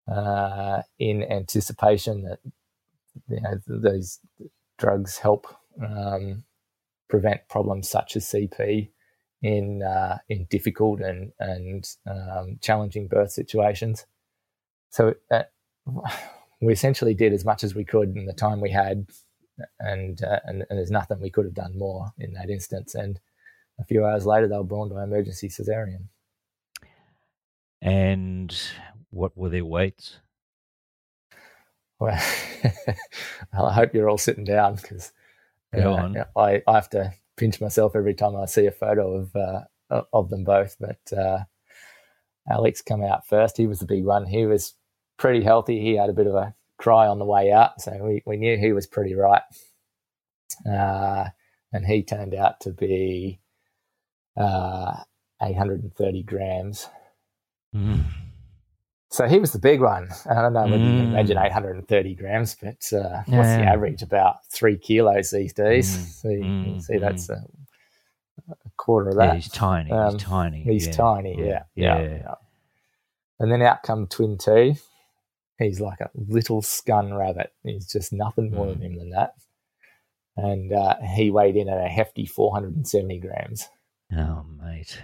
uh, 0.08 0.84
in 1.00 1.24
anticipation 1.24 2.24
that 2.24 2.40
you 3.28 3.42
know 3.42 3.60
those 3.68 4.20
drugs 4.78 5.18
help 5.18 5.48
um, 5.84 6.44
prevent 7.10 7.48
problems 7.50 7.90
such 7.90 8.16
as 8.16 8.26
CP 8.26 8.90
in 9.42 9.82
uh, 9.82 10.18
in 10.30 10.46
difficult 10.50 11.02
and 11.02 11.32
and 11.40 11.86
um, 12.06 12.60
challenging 12.62 13.08
birth 13.08 13.32
situations. 13.32 14.06
So 14.90 15.16
uh, 15.32 15.44
we 16.62 16.74
essentially 16.74 17.14
did 17.14 17.34
as 17.34 17.46
much 17.46 17.64
as 17.64 17.74
we 17.74 17.84
could 17.84 18.16
in 18.16 18.26
the 18.26 18.34
time 18.34 18.62
we 18.62 18.72
had 18.72 19.08
and, 19.80 20.24
uh, 20.24 20.40
and 20.46 20.66
and 20.70 20.78
there's 20.78 20.92
nothing 20.92 21.20
we 21.20 21.30
could 21.30 21.46
have 21.46 21.54
done 21.54 21.78
more 21.78 22.12
in 22.18 22.34
that 22.34 22.50
instance. 22.50 22.96
And 22.96 23.20
a 23.80 23.86
few 23.86 24.06
hours 24.06 24.26
later, 24.26 24.48
they 24.48 24.58
were 24.58 24.64
born 24.64 24.90
by 24.90 25.04
emergency 25.04 25.50
cesarean. 25.50 26.08
And 27.82 28.56
what 29.10 29.38
were 29.38 29.50
their 29.50 29.66
weights? 29.66 30.18
Well, 32.00 32.20
well 33.54 33.66
I 33.66 33.74
hope 33.74 33.94
you're 33.94 34.10
all 34.10 34.18
sitting 34.18 34.44
down 34.44 34.76
because 34.76 35.12
Go 35.74 35.94
on. 35.94 36.18
I, 36.36 36.62
I 36.68 36.74
have 36.74 36.90
to 36.92 37.14
pinch 37.36 37.60
myself 37.62 37.96
every 37.96 38.14
time 38.14 38.36
I 38.36 38.46
see 38.46 38.66
a 38.66 38.72
photo 38.72 39.16
of 39.16 39.36
uh, 39.36 40.02
of 40.14 40.30
them 40.30 40.44
both. 40.44 40.76
But 40.80 41.18
uh, 41.18 41.40
Alex 42.50 42.82
come 42.82 43.04
out 43.04 43.28
first. 43.28 43.58
He 43.58 43.68
was 43.68 43.80
the 43.80 43.86
big 43.86 44.06
one. 44.06 44.26
He 44.26 44.46
was 44.46 44.74
pretty 45.18 45.44
healthy. 45.44 45.82
He 45.82 45.96
had 45.96 46.10
a 46.10 46.14
bit 46.14 46.28
of 46.28 46.36
a 46.36 46.54
cry 46.78 47.08
on 47.08 47.20
the 47.20 47.26
way 47.26 47.52
out, 47.52 47.82
so 47.82 47.92
we, 48.04 48.24
we 48.26 48.38
knew 48.38 48.58
he 48.58 48.72
was 48.74 48.88
pretty 48.88 49.16
right. 49.16 49.42
Uh, 50.66 51.26
and 51.74 51.86
he 51.86 52.04
turned 52.04 52.34
out 52.34 52.60
to 52.62 52.72
be 52.72 53.40
uh, 54.38 54.96
830 55.42 56.24
grams. 56.24 56.88
Mm. 57.76 58.04
So 59.10 59.28
he 59.28 59.40
was 59.40 59.52
the 59.54 59.60
big 59.60 59.82
one. 59.82 60.10
I 60.30 60.36
don't 60.36 60.54
know 60.54 60.64
whether 60.64 60.78
you 60.78 60.98
can 60.98 61.08
Mm. 61.08 61.14
imagine 61.14 61.38
830 61.38 62.16
grams, 62.16 62.56
but 62.56 62.92
uh, 62.94 63.24
what's 63.28 63.56
the 63.56 63.64
average? 63.64 64.02
About 64.02 64.46
three 64.48 64.78
kilos 64.78 65.32
these 65.32 65.54
days. 65.54 65.98
Mm. 65.98 66.04
So 66.22 66.30
you 66.30 66.40
can 66.40 66.76
Mm. 66.76 66.82
see 66.82 66.98
that's 66.98 67.30
a, 67.30 67.44
a 68.50 68.70
quarter 68.78 69.10
of 69.10 69.16
that. 69.18 69.26
Yeah, 69.28 69.34
he's 69.36 69.50
tiny. 69.50 69.92
Um, 69.92 70.14
he's 70.14 70.24
tiny. 70.24 70.64
He's 70.64 70.88
yeah. 70.88 70.94
tiny, 70.94 71.36
yeah, 71.40 71.64
Yeah. 71.76 72.00
yeah, 72.00 72.10
yeah. 72.10 72.36
And 73.40 73.52
then 73.52 73.62
out 73.62 73.84
come 73.84 74.08
Twin 74.08 74.38
Two. 74.38 74.76
He's 75.60 75.80
like 75.82 76.00
a 76.02 76.10
little 76.16 76.62
scun 76.62 77.18
rabbit. 77.18 77.52
He's 77.64 77.88
just 77.92 78.14
nothing 78.14 78.52
more 78.52 78.68
Mm. 78.68 78.74
than 78.74 78.82
him 78.82 78.98
than 78.98 79.10
that. 79.12 79.34
And 80.36 80.72
uh, 80.72 80.96
he 81.16 81.32
weighed 81.32 81.56
in 81.56 81.68
at 81.68 81.84
a 81.84 81.88
hefty 81.90 82.26
470 82.26 83.20
grams. 83.20 83.68
Oh, 84.16 84.44
mate. 84.62 85.02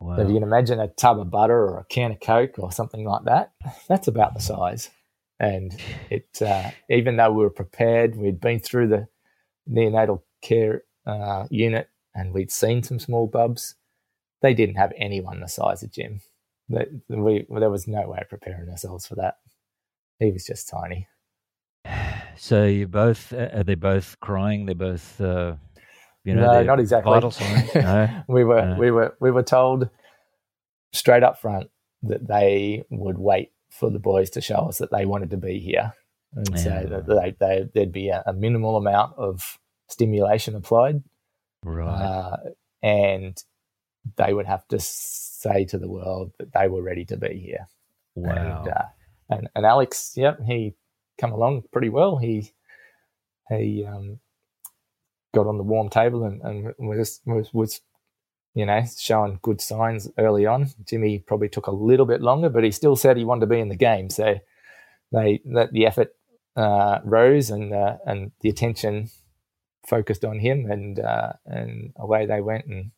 Wow. 0.00 0.16
So 0.16 0.22
if 0.22 0.28
you 0.28 0.34
can 0.34 0.42
imagine 0.42 0.80
a 0.80 0.88
tub 0.88 1.18
of 1.20 1.30
butter 1.30 1.56
or 1.56 1.78
a 1.78 1.84
can 1.84 2.12
of 2.12 2.20
Coke 2.20 2.58
or 2.58 2.72
something 2.72 3.04
like 3.04 3.24
that, 3.24 3.52
that's 3.88 4.08
about 4.08 4.34
the 4.34 4.40
size. 4.40 4.90
And 5.40 5.76
it, 6.10 6.28
uh, 6.42 6.70
even 6.90 7.16
though 7.16 7.30
we 7.32 7.44
were 7.44 7.50
prepared, 7.50 8.16
we'd 8.16 8.40
been 8.40 8.58
through 8.58 8.88
the 8.88 9.06
neonatal 9.70 10.22
care 10.42 10.82
uh, 11.06 11.46
unit 11.50 11.88
and 12.14 12.32
we'd 12.34 12.50
seen 12.50 12.82
some 12.82 12.98
small 12.98 13.28
bubs, 13.28 13.76
they 14.42 14.54
didn't 14.54 14.74
have 14.76 14.92
anyone 14.96 15.40
the 15.40 15.46
size 15.48 15.82
of 15.84 15.92
Jim. 15.92 16.20
That 16.70 16.88
we 17.08 17.46
there 17.48 17.70
was 17.70 17.86
no 17.88 18.08
way 18.08 18.18
of 18.20 18.28
preparing 18.28 18.68
ourselves 18.68 19.06
for 19.06 19.14
that. 19.14 19.36
He 20.18 20.32
was 20.32 20.44
just 20.44 20.68
tiny. 20.68 21.06
So 22.36 22.64
you 22.64 22.86
both 22.86 23.32
uh, 23.32 23.48
are 23.52 23.64
they 23.64 23.74
both 23.74 24.18
crying? 24.20 24.66
They're 24.66 24.74
both 24.74 25.20
uh, 25.20 25.54
you 26.24 26.34
know 26.34 26.52
no, 26.52 26.62
not 26.62 26.80
exactly. 26.80 27.12
vital 27.12 27.30
signs. 27.30 27.74
No. 27.74 28.22
we 28.28 28.44
were 28.44 28.64
No. 28.74 28.78
we 28.78 28.90
were 28.90 29.16
we 29.20 29.30
were 29.30 29.42
told 29.42 29.88
straight 30.92 31.22
up 31.22 31.40
front 31.40 31.70
that 32.02 32.26
they 32.26 32.84
would 32.90 33.18
wait 33.18 33.52
for 33.70 33.90
the 33.90 33.98
boys 33.98 34.30
to 34.30 34.40
show 34.40 34.68
us 34.68 34.78
that 34.78 34.90
they 34.90 35.04
wanted 35.06 35.30
to 35.30 35.36
be 35.36 35.58
here, 35.58 35.92
and 36.34 36.58
so 36.58 36.68
Yeah. 36.70 36.82
that 36.84 37.06
they, 37.06 37.36
they 37.38 37.68
there'd 37.74 37.92
be 37.92 38.08
a, 38.08 38.22
a 38.26 38.32
minimal 38.32 38.76
amount 38.76 39.16
of 39.18 39.58
stimulation 39.88 40.54
applied, 40.54 41.02
Right. 41.64 41.88
uh, 41.88 42.36
and 42.82 43.36
they 44.16 44.32
would 44.32 44.46
have 44.46 44.66
to 44.68 44.78
say 44.80 45.64
to 45.66 45.78
the 45.78 45.88
world 45.88 46.32
that 46.38 46.52
they 46.52 46.68
were 46.68 46.82
ready 46.82 47.04
to 47.06 47.16
be 47.16 47.38
here. 47.38 47.66
wow. 48.14 48.32
And, 48.62 48.68
uh, 48.68 48.82
and 49.28 49.48
and 49.54 49.66
Alex, 49.66 50.14
yep, 50.16 50.40
he 50.46 50.74
come 51.18 51.32
along 51.32 51.64
pretty 51.72 51.88
well. 51.88 52.16
He 52.18 52.52
he 53.48 53.84
um, 53.84 54.20
got 55.34 55.46
on 55.46 55.58
the 55.58 55.64
warm 55.64 55.88
table 55.88 56.24
and, 56.24 56.40
and 56.42 56.74
was 56.78 57.20
was 57.26 57.52
was 57.52 57.80
you 58.54 58.66
know 58.66 58.82
showing 58.98 59.38
good 59.42 59.60
signs 59.60 60.08
early 60.18 60.46
on. 60.46 60.70
Jimmy 60.84 61.18
probably 61.18 61.48
took 61.48 61.66
a 61.66 61.72
little 61.72 62.06
bit 62.06 62.20
longer, 62.20 62.48
but 62.48 62.64
he 62.64 62.70
still 62.70 62.96
said 62.96 63.16
he 63.16 63.24
wanted 63.24 63.42
to 63.42 63.46
be 63.46 63.60
in 63.60 63.68
the 63.68 63.76
game. 63.76 64.10
So 64.10 64.36
they 65.12 65.40
that 65.46 65.72
the 65.72 65.86
effort 65.86 66.14
uh, 66.56 67.00
rose 67.04 67.50
and 67.50 67.72
uh, 67.72 67.96
and 68.06 68.32
the 68.40 68.48
attention 68.48 69.10
focused 69.86 70.24
on 70.24 70.38
him, 70.38 70.70
and 70.70 70.98
uh, 70.98 71.32
and 71.46 71.92
away 71.96 72.26
they 72.26 72.40
went. 72.40 72.66
And 72.66 72.90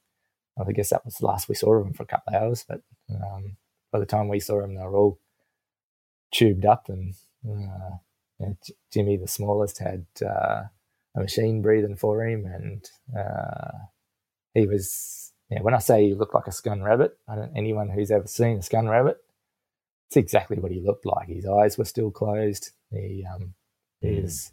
I 0.58 0.72
guess 0.72 0.90
that 0.90 1.04
was 1.04 1.16
the 1.16 1.26
last 1.26 1.48
we 1.48 1.54
saw 1.54 1.74
of 1.74 1.86
him 1.86 1.92
for 1.92 2.02
a 2.02 2.06
couple 2.06 2.34
of 2.34 2.42
hours. 2.42 2.64
But 2.68 2.82
um, 3.10 3.56
by 3.92 3.98
the 3.98 4.06
time 4.06 4.28
we 4.28 4.40
saw 4.40 4.62
him, 4.62 4.74
they 4.74 4.82
were 4.82 4.96
all 4.96 5.18
tubed 6.32 6.64
up, 6.64 6.88
and 6.88 7.14
uh, 7.48 7.96
and 8.38 8.56
Jimmy, 8.92 9.16
the 9.16 9.28
smallest, 9.28 9.78
had 9.78 10.06
uh, 10.24 10.62
a 11.16 11.20
machine 11.20 11.62
breathing 11.62 11.96
for 11.96 12.24
him, 12.24 12.46
and 12.46 12.84
uh, 13.18 13.70
he 14.54 14.66
was. 14.66 15.32
Yeah, 15.50 15.62
when 15.62 15.74
I 15.74 15.78
say 15.78 16.06
he 16.06 16.14
looked 16.14 16.34
like 16.34 16.46
a 16.46 16.52
scun 16.52 16.84
rabbit, 16.84 17.18
I 17.28 17.34
don't 17.34 17.56
anyone 17.56 17.88
who's 17.88 18.12
ever 18.12 18.28
seen 18.28 18.58
a 18.58 18.60
scun 18.60 18.88
rabbit, 18.88 19.16
it's 20.08 20.16
exactly 20.16 20.58
what 20.58 20.70
he 20.70 20.80
looked 20.80 21.04
like. 21.04 21.26
His 21.28 21.44
eyes 21.44 21.76
were 21.76 21.84
still 21.84 22.10
closed. 22.12 22.70
He 22.90 23.24
um, 23.32 23.54
Mm. 24.02 24.24
is. 24.24 24.52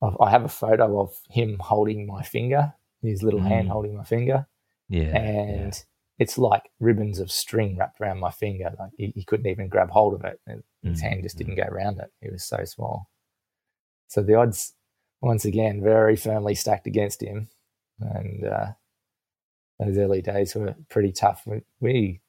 I 0.00 0.10
I 0.20 0.30
have 0.30 0.44
a 0.44 0.48
photo 0.48 1.00
of 1.00 1.14
him 1.28 1.58
holding 1.58 2.06
my 2.06 2.22
finger, 2.22 2.74
his 3.02 3.22
little 3.22 3.40
hand 3.40 3.68
Mm. 3.68 3.72
holding 3.72 3.96
my 3.96 4.04
finger, 4.04 4.46
yeah. 4.88 5.16
and 5.16 5.84
it's 6.18 6.38
like 6.38 6.70
ribbons 6.80 7.18
of 7.18 7.30
string 7.30 7.76
wrapped 7.76 8.00
around 8.00 8.20
my 8.20 8.30
finger. 8.30 8.72
Like 8.78 8.92
he, 8.96 9.12
he 9.14 9.24
couldn't 9.24 9.46
even 9.48 9.68
grab 9.68 9.90
hold 9.90 10.14
of 10.14 10.24
it. 10.24 10.40
And 10.46 10.62
his 10.86 11.00
Mm, 11.00 11.10
hand 11.10 11.22
just 11.22 11.36
didn't 11.38 11.56
go 11.56 11.64
around 11.64 11.98
it. 12.00 12.10
He 12.20 12.30
was 12.30 12.44
so 12.44 12.64
small. 12.64 13.08
So 14.08 14.22
the 14.22 14.34
odds, 14.34 14.74
once 15.20 15.44
again, 15.44 15.82
very 15.82 16.16
firmly 16.16 16.54
stacked 16.54 16.86
against 16.86 17.22
him. 17.22 17.48
And 18.00 18.44
uh, 18.46 18.66
those 19.78 19.98
early 19.98 20.22
days 20.22 20.54
were 20.54 20.74
pretty 20.88 21.12
tough. 21.12 21.42
We, 21.46 21.62
we 21.80 22.20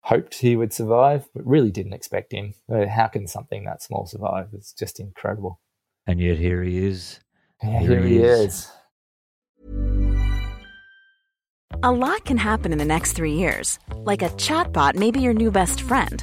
hoped 0.00 0.34
he 0.34 0.56
would 0.56 0.72
survive, 0.72 1.28
but 1.34 1.46
really 1.46 1.70
didn't 1.70 1.94
expect 1.94 2.32
him. 2.32 2.54
How 2.68 3.08
can 3.08 3.26
something 3.26 3.64
that 3.64 3.82
small 3.82 4.06
survive? 4.06 4.48
It's 4.52 4.72
just 4.72 5.00
incredible. 5.00 5.60
And 6.06 6.20
yet 6.20 6.38
here 6.38 6.62
he 6.62 6.78
is. 6.86 7.20
Yeah, 7.62 7.80
Here 7.80 7.88
here 8.00 8.02
he 8.02 8.14
he 8.14 8.18
is. 8.18 8.40
is. 8.54 8.72
A 11.82 11.90
lot 11.92 12.24
can 12.24 12.36
happen 12.38 12.72
in 12.72 12.78
the 12.78 12.84
next 12.84 13.12
three 13.12 13.34
years. 13.34 13.78
Like 14.04 14.22
a 14.22 14.28
chatbot 14.30 14.94
may 14.94 15.10
be 15.10 15.20
your 15.20 15.34
new 15.34 15.50
best 15.50 15.80
friend. 15.82 16.22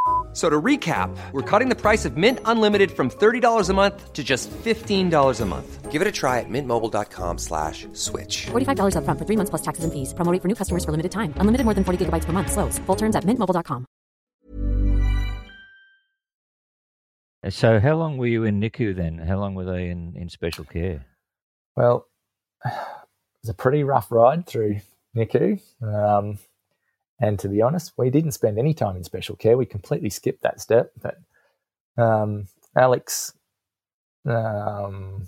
So 0.33 0.49
to 0.49 0.61
recap, 0.61 1.09
we're 1.33 1.41
cutting 1.41 1.67
the 1.67 1.75
price 1.75 2.05
of 2.05 2.15
Mint 2.15 2.39
Unlimited 2.45 2.91
from 2.91 3.09
$30 3.09 3.69
a 3.69 3.73
month 3.73 4.13
to 4.13 4.23
just 4.23 4.49
$15 4.49 5.41
a 5.41 5.45
month. 5.45 5.91
Give 5.91 6.01
it 6.01 6.07
a 6.07 6.11
try 6.11 6.39
at 6.39 6.45
mintmobile.com 6.47 7.37
slash 7.37 7.85
switch. 7.91 8.45
$45 8.51 8.95
upfront 8.95 9.19
for 9.19 9.25
three 9.25 9.35
months 9.35 9.49
plus 9.49 9.61
taxes 9.61 9.83
and 9.83 9.91
fees. 9.91 10.13
Promo 10.13 10.31
rate 10.31 10.41
for 10.41 10.47
new 10.47 10.55
customers 10.55 10.85
for 10.85 10.91
limited 10.91 11.11
time. 11.11 11.33
Unlimited 11.35 11.65
more 11.65 11.73
than 11.73 11.83
40 11.83 12.05
gigabytes 12.05 12.23
per 12.23 12.31
month. 12.31 12.49
Slows. 12.49 12.79
Full 12.85 12.95
terms 12.95 13.17
at 13.17 13.25
mintmobile.com. 13.25 13.85
So, 17.49 17.79
how 17.79 17.95
long 17.95 18.17
were 18.17 18.27
you 18.27 18.43
in 18.43 18.61
NICU 18.61 18.95
then? 18.95 19.17
How 19.17 19.39
long 19.39 19.55
were 19.55 19.65
they 19.65 19.89
in, 19.89 20.15
in 20.15 20.29
special 20.29 20.63
care? 20.63 21.05
Well, 21.75 22.07
it 22.65 22.71
was 23.41 23.49
a 23.49 23.53
pretty 23.55 23.83
rough 23.83 24.11
ride 24.11 24.45
through 24.45 24.79
NICU. 25.17 25.59
Um, 25.81 26.37
and 27.21 27.37
to 27.39 27.47
be 27.47 27.61
honest, 27.61 27.93
we 27.97 28.09
didn't 28.09 28.31
spend 28.31 28.57
any 28.57 28.73
time 28.73 28.95
in 28.95 29.03
special 29.03 29.35
care. 29.35 29.55
We 29.55 29.67
completely 29.67 30.09
skipped 30.09 30.41
that 30.41 30.59
step. 30.59 30.91
But 30.99 31.17
um, 32.01 32.47
Alex 32.75 33.33
um, 34.27 35.27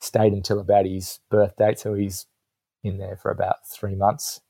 stayed 0.00 0.32
until 0.32 0.58
about 0.58 0.86
his 0.86 1.20
birth 1.30 1.54
date, 1.56 1.78
so 1.78 1.92
he's 1.94 2.26
in 2.82 2.96
there 2.96 3.16
for 3.16 3.30
about 3.30 3.56
three 3.68 3.94
months. 3.94 4.40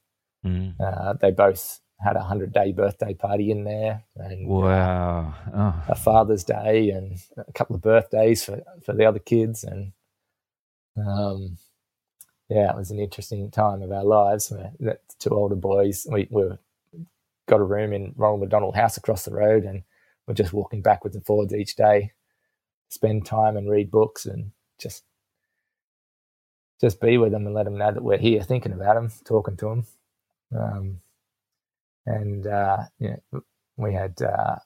Mm. 0.46 0.74
Uh, 0.80 1.14
they 1.20 1.32
both 1.32 1.80
had 2.00 2.16
a 2.16 2.22
hundred 2.22 2.52
day 2.52 2.72
birthday 2.72 3.12
party 3.12 3.50
in 3.50 3.64
there, 3.64 4.04
and 4.14 4.46
uh, 4.46 4.52
Wow. 4.52 5.34
Oh, 5.52 5.82
a 5.88 5.96
Father's 5.96 6.44
Day 6.44 6.90
and 6.90 7.18
a 7.36 7.52
couple 7.52 7.74
of 7.74 7.82
birthdays 7.82 8.44
for, 8.44 8.62
for 8.84 8.92
the 8.92 9.04
other 9.04 9.18
kids. 9.18 9.64
And 9.64 9.92
um, 10.96 11.56
yeah, 12.48 12.70
it 12.70 12.76
was 12.76 12.92
an 12.92 13.00
interesting 13.00 13.50
time 13.50 13.82
of 13.82 13.90
our 13.90 14.04
lives. 14.04 14.48
The 14.48 14.98
two 15.22 15.30
older 15.30 15.56
boys, 15.56 16.06
we, 16.10 16.28
we 16.30 16.44
got 17.48 17.60
a 17.60 17.64
room 17.64 17.92
in 17.92 18.14
Ronald 18.16 18.40
McDonald 18.40 18.76
House 18.76 18.96
across 18.96 19.24
the 19.24 19.34
road, 19.34 19.64
and 19.64 19.82
we're 20.26 20.34
just 20.34 20.52
walking 20.52 20.82
backwards 20.82 21.16
and 21.16 21.26
forwards 21.26 21.54
each 21.54 21.76
day, 21.76 22.12
spend 22.88 23.26
time 23.26 23.56
and 23.56 23.70
read 23.70 23.90
books, 23.90 24.26
and 24.26 24.52
just 24.80 25.04
just 26.80 27.00
be 27.00 27.18
with 27.18 27.32
them 27.32 27.46
and 27.46 27.54
let 27.54 27.64
them 27.64 27.78
know 27.78 27.92
that 27.92 28.02
we're 28.04 28.18
here, 28.18 28.42
thinking 28.42 28.72
about 28.72 28.94
them, 28.96 29.10
talking 29.24 29.56
to 29.56 29.66
them. 29.66 29.86
Um, 30.56 31.00
and 32.06 32.46
uh, 32.46 32.78
we 33.76 33.94
had 33.94 34.20
uh, 34.22 34.56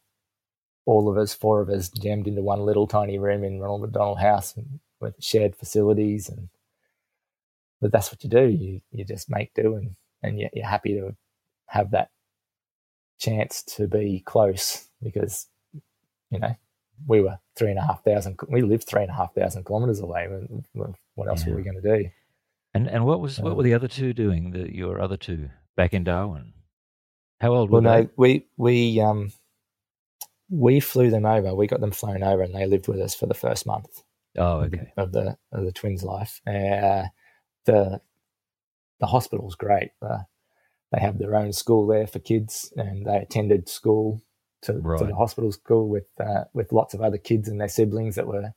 all 0.86 1.10
of 1.10 1.18
us, 1.18 1.34
four 1.34 1.60
of 1.60 1.68
us, 1.70 1.88
jammed 1.90 2.26
into 2.28 2.42
one 2.42 2.60
little 2.60 2.86
tiny 2.86 3.18
room 3.18 3.44
in 3.44 3.60
Ronald 3.60 3.82
McDonald 3.82 4.20
House 4.20 4.54
with 5.00 5.14
shared 5.22 5.56
facilities. 5.56 6.28
And 6.28 6.48
but 7.80 7.92
that's 7.92 8.10
what 8.12 8.24
you 8.24 8.30
do. 8.30 8.46
You 8.48 8.80
you 8.92 9.04
just 9.04 9.30
make 9.30 9.54
do, 9.54 9.76
and 9.76 9.96
and 10.26 10.38
you're, 10.38 10.50
you're 10.52 10.66
happy 10.66 10.94
to 10.94 11.16
have 11.68 11.90
that 11.92 12.10
chance 13.18 13.62
to 13.62 13.88
be 13.88 14.22
close 14.26 14.88
because 15.02 15.46
you 16.30 16.38
know 16.38 16.54
we 17.06 17.20
were 17.20 17.38
three 17.56 17.70
and 17.70 17.78
a 17.78 17.82
half 17.82 18.04
thousand. 18.04 18.38
We 18.48 18.62
lived 18.62 18.84
three 18.88 19.02
and 19.02 19.10
a 19.10 19.14
half 19.14 19.34
thousand 19.34 19.64
kilometers 19.64 20.00
away. 20.00 20.28
What 21.14 21.28
else 21.28 21.44
Yeah. 21.46 21.50
were 21.52 21.56
we 21.56 21.62
going 21.62 21.80
to 21.82 21.98
do? 22.02 22.10
and 22.74 22.88
and 22.88 23.04
what 23.06 23.20
was 23.20 23.38
what 23.40 23.52
Um, 23.52 23.56
were 23.56 23.62
the 23.62 23.74
other 23.74 23.88
two 23.88 24.12
doing? 24.12 24.50
The, 24.50 24.74
your 24.74 25.00
other 25.00 25.16
two 25.16 25.48
back 25.76 25.94
in 25.94 26.04
Darwin. 26.04 26.52
How 27.40 27.54
old 27.54 27.70
were 27.70 27.80
Well, 27.80 27.82
no, 27.82 28.08
we 28.16 28.46
we 28.56 29.00
um 29.00 29.32
we 30.50 30.80
flew 30.80 31.10
them 31.10 31.26
over. 31.26 31.54
We 31.54 31.66
got 31.66 31.80
them 31.80 31.90
flown 31.92 32.22
over, 32.22 32.42
and 32.42 32.54
they 32.54 32.66
lived 32.66 32.88
with 32.88 33.00
us 33.00 33.14
for 33.14 33.26
the 33.26 33.34
first 33.34 33.66
month 33.66 34.02
Oh, 34.38 34.60
okay. 34.60 34.92
of 34.96 35.12
the 35.12 35.36
of 35.52 35.64
the 35.64 35.72
twins' 35.72 36.02
life. 36.04 36.40
Uh, 36.46 37.04
the 37.64 38.00
the 39.00 39.06
hospital's 39.06 39.54
great. 39.54 39.90
Uh, 40.02 40.24
they 40.92 41.00
have 41.00 41.18
their 41.18 41.34
own 41.34 41.52
school 41.52 41.86
there 41.86 42.06
for 42.06 42.18
kids, 42.18 42.72
and 42.76 43.06
they 43.06 43.16
attended 43.16 43.68
school 43.68 44.22
to, 44.62 44.72
to 44.72 45.04
the 45.04 45.14
hospital 45.14 45.52
school 45.52 45.88
with 45.88 46.06
uh, 46.20 46.44
with 46.52 46.72
lots 46.72 46.94
of 46.94 47.02
other 47.02 47.18
kids 47.18 47.48
and 47.48 47.60
their 47.60 47.68
siblings 47.68 48.14
that 48.16 48.26
were 48.26 48.54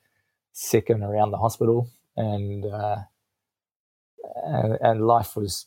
sick 0.53 0.89
and 0.89 1.03
around 1.03 1.31
the 1.31 1.37
hospital, 1.37 1.89
and 2.15 2.65
uh, 2.65 2.97
and, 4.43 4.77
and 4.81 5.07
life 5.07 5.35
was 5.35 5.65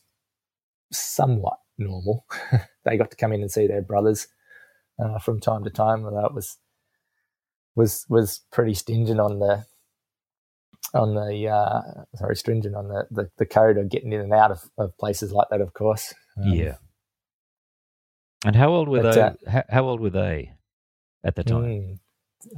somewhat 0.91 1.59
normal. 1.77 2.25
they 2.85 2.97
got 2.97 3.11
to 3.11 3.17
come 3.17 3.33
in 3.33 3.41
and 3.41 3.51
see 3.51 3.67
their 3.67 3.81
brothers 3.81 4.27
uh, 4.99 5.19
from 5.19 5.39
time 5.39 5.63
to 5.63 5.69
time. 5.69 6.05
Although 6.05 6.25
it 6.25 6.33
was 6.33 6.57
was 7.75 8.05
was 8.09 8.41
pretty 8.51 8.73
stringent 8.73 9.19
on 9.19 9.39
the 9.39 9.65
on 10.93 11.15
the 11.15 11.47
uh, 11.47 11.81
sorry 12.15 12.35
stringent 12.35 12.75
on 12.75 12.87
the, 12.87 13.05
the 13.11 13.29
the 13.37 13.45
code 13.45 13.77
of 13.77 13.89
getting 13.89 14.13
in 14.13 14.21
and 14.21 14.33
out 14.33 14.51
of, 14.51 14.61
of 14.77 14.97
places 14.97 15.31
like 15.31 15.47
that. 15.49 15.61
Of 15.61 15.73
course, 15.73 16.13
Um, 16.37 16.53
yeah. 16.53 16.75
And 18.45 18.55
how 18.55 18.69
old 18.69 18.89
were 18.89 19.01
but, 19.01 19.15
they? 19.15 19.21
uh, 19.21 19.33
how, 19.49 19.63
how 19.69 19.83
old 19.85 20.01
were 20.01 20.09
they 20.09 20.53
at 21.23 21.35
the 21.35 21.43
time? 21.43 21.63
Mm, 21.63 21.99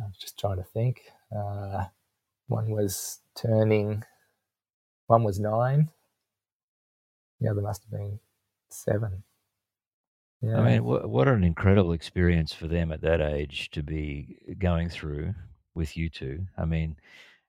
I 0.02 0.06
was 0.08 0.18
just 0.18 0.40
trying 0.40 0.58
to 0.58 0.64
think. 0.64 1.02
Uh, 1.36 1.86
one 2.48 2.70
was 2.72 3.20
turning, 3.36 4.04
one 5.08 5.24
was 5.24 5.40
nine. 5.40 5.90
The 7.40 7.50
other 7.50 7.62
must 7.62 7.84
have 7.84 7.92
been 7.92 8.20
seven. 8.70 9.24
Yeah. 10.42 10.60
I 10.60 10.64
mean, 10.64 10.84
what, 10.84 11.10
what 11.10 11.28
an 11.28 11.44
incredible 11.44 11.92
experience 11.92 12.54
for 12.54 12.68
them 12.68 12.92
at 12.92 13.02
that 13.02 13.22
age 13.22 13.70
to 13.72 13.84
be 13.84 14.38
going 14.58 14.90
through 14.90 15.34
with 15.74 15.98
you 15.98 16.10
two. 16.10 16.46
I 16.58 16.66
mean, 16.66 16.98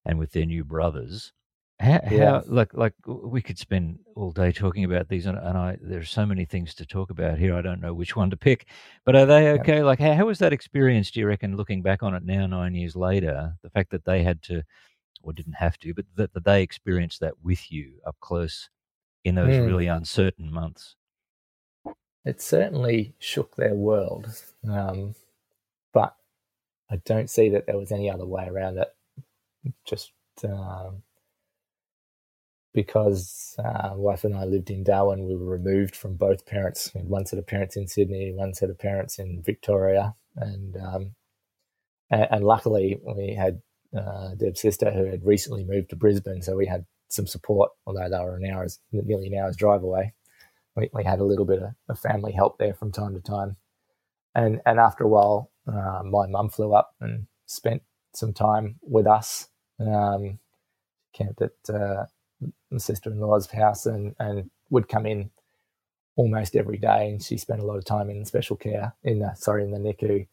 and 0.07 0.19
with 0.19 0.33
their 0.33 0.47
new 0.47 0.65
brothers. 0.65 1.33
How, 1.81 2.01
Yeah. 2.11 2.41
how 2.41 2.45
like 2.49 2.75
like 2.75 2.95
we 3.07 3.43
could 3.43 3.59
spend 3.59 3.99
all 4.17 4.33
day 4.33 4.53
talking 4.53 4.85
about 4.85 5.09
these, 5.11 5.27
and, 5.27 5.39
and 5.39 5.59
I 5.59 5.79
there's 5.81 6.11
so 6.11 6.27
many 6.27 6.47
things 6.47 6.75
to 6.77 6.87
talk 6.87 7.11
about 7.11 7.39
here. 7.39 7.55
I 7.57 7.63
don't 7.63 7.83
know 7.83 7.95
which 7.95 8.17
one 8.17 8.31
to 8.31 8.37
pick, 8.39 8.67
but 9.05 9.17
are 9.17 9.27
they 9.27 9.51
okay? 9.61 9.83
Like, 9.85 10.01
how, 10.01 10.15
how 10.15 10.27
was 10.27 10.39
that 10.41 10.55
experience? 10.55 11.11
Do 11.11 11.21
you 11.21 11.27
reckon, 11.29 11.57
looking 11.57 11.83
back 11.83 12.03
on 12.03 12.15
it 12.15 12.25
now, 12.25 12.47
nine 12.47 12.75
years 12.75 12.97
later, 12.97 13.57
the 13.63 13.71
fact 13.71 13.91
that 13.93 14.07
they 14.07 14.23
had 14.23 14.43
to, 14.45 14.63
or 15.23 15.33
didn't 15.35 15.55
have 15.55 15.79
to, 15.81 15.95
but 15.95 16.07
that, 16.17 16.33
that 16.35 16.45
they 16.45 16.63
experienced 16.63 17.21
that 17.21 17.35
with 17.45 17.73
you 17.73 18.01
up 18.07 18.17
close 18.21 18.71
in 19.25 19.35
those 19.37 19.61
Mm. 19.61 19.67
really 19.67 19.89
uncertain 19.89 20.53
months? 20.53 20.97
it 22.25 22.41
certainly 22.43 23.15
shook 23.21 23.57
their 23.57 23.75
world. 23.75 24.29
Um, 24.69 25.15
but 25.95 26.17
I 26.91 26.97
don't 27.05 27.31
see 27.31 27.51
that 27.51 27.67
there 27.67 27.79
was 27.79 27.93
any 27.93 28.11
other 28.11 28.27
way 28.27 28.47
around 28.49 28.79
it. 28.79 28.89
Just 29.85 30.13
um, 30.45 31.03
because 32.75 33.57
uh, 33.59 33.93
wife 33.95 34.25
and 34.25 34.37
I 34.37 34.45
lived 34.45 34.71
in 34.71 34.85
Darwin, 34.85 35.27
we 35.27 35.35
were 35.35 35.47
removed 35.47 35.97
from 35.97 36.15
both 36.17 36.45
parents. 36.47 36.91
One 36.95 37.25
set 37.25 37.39
of 37.39 37.47
parents 37.47 37.77
in 37.77 37.89
Sydney, 37.89 38.33
one 38.35 38.53
set 38.55 38.69
of 38.71 38.79
parents 38.79 39.19
in 39.19 39.43
Victoria, 39.43 40.15
and 40.37 40.77
um, 40.77 41.15
and, 42.11 42.29
and 42.31 42.45
luckily 42.45 43.01
we 43.03 43.35
had 43.35 43.63
uh, 43.97 44.35
Deb's 44.37 44.61
sister 44.61 44.91
who 44.91 45.07
had 45.07 45.25
recently 45.25 45.65
moved 45.65 45.91
to 45.91 45.97
Brisbane, 45.97 46.43
so 46.43 46.55
we 46.55 46.67
had 46.67 46.85
some 47.09 47.27
support. 47.27 47.71
Although 47.87 48.11
they 48.11 48.19
were 48.19 48.37
an 48.37 48.51
hour's 48.51 48.79
nearly 48.93 49.29
an 49.29 49.39
hour's 49.39 49.57
drive 49.57 49.83
away, 49.83 50.13
we, 50.77 50.91
we 50.93 51.03
had 51.05 51.21
a 51.21 51.25
little 51.25 51.47
bit 51.47 51.63
of, 51.63 51.71
of 51.89 51.99
family 51.99 52.33
help 52.33 52.59
there 52.59 52.75
from 52.75 52.93
time 52.93 53.15
to 53.15 53.21
time. 53.21 53.57
And 54.35 54.61
and 54.67 54.79
after 54.79 55.05
a 55.05 55.09
while, 55.09 55.51
uh, 55.67 56.03
my 56.05 56.27
mum 56.27 56.51
flew 56.51 56.75
up 56.75 56.95
and 57.01 57.27
spent 57.47 57.83
some 58.15 58.35
time 58.35 58.77
with 58.83 59.07
us. 59.07 59.49
Um, 59.81 60.39
camped 61.15 61.43
at 61.43 61.53
uh, 61.75 62.05
my 62.71 62.79
sister-in-law's 62.79 63.51
house 63.51 63.87
and, 63.87 64.15
and 64.19 64.51
would 64.71 64.89
come 64.89 65.07
in 65.07 65.31
almost 66.17 66.57
every 66.57 66.79
day. 66.79 67.11
And 67.11 67.23
she 67.23 67.39
spent 67.39 67.61
a 67.61 67.67
lot 67.67 67.77
of 67.79 67.85
time 67.85 68.11
in 68.11 68.25
special 68.25 68.57
care 68.57 68.95
in 69.03 69.21
the 69.21 69.35
sorry 69.35 69.65
in 69.65 69.71
the 69.71 69.79
NICU 69.79 70.27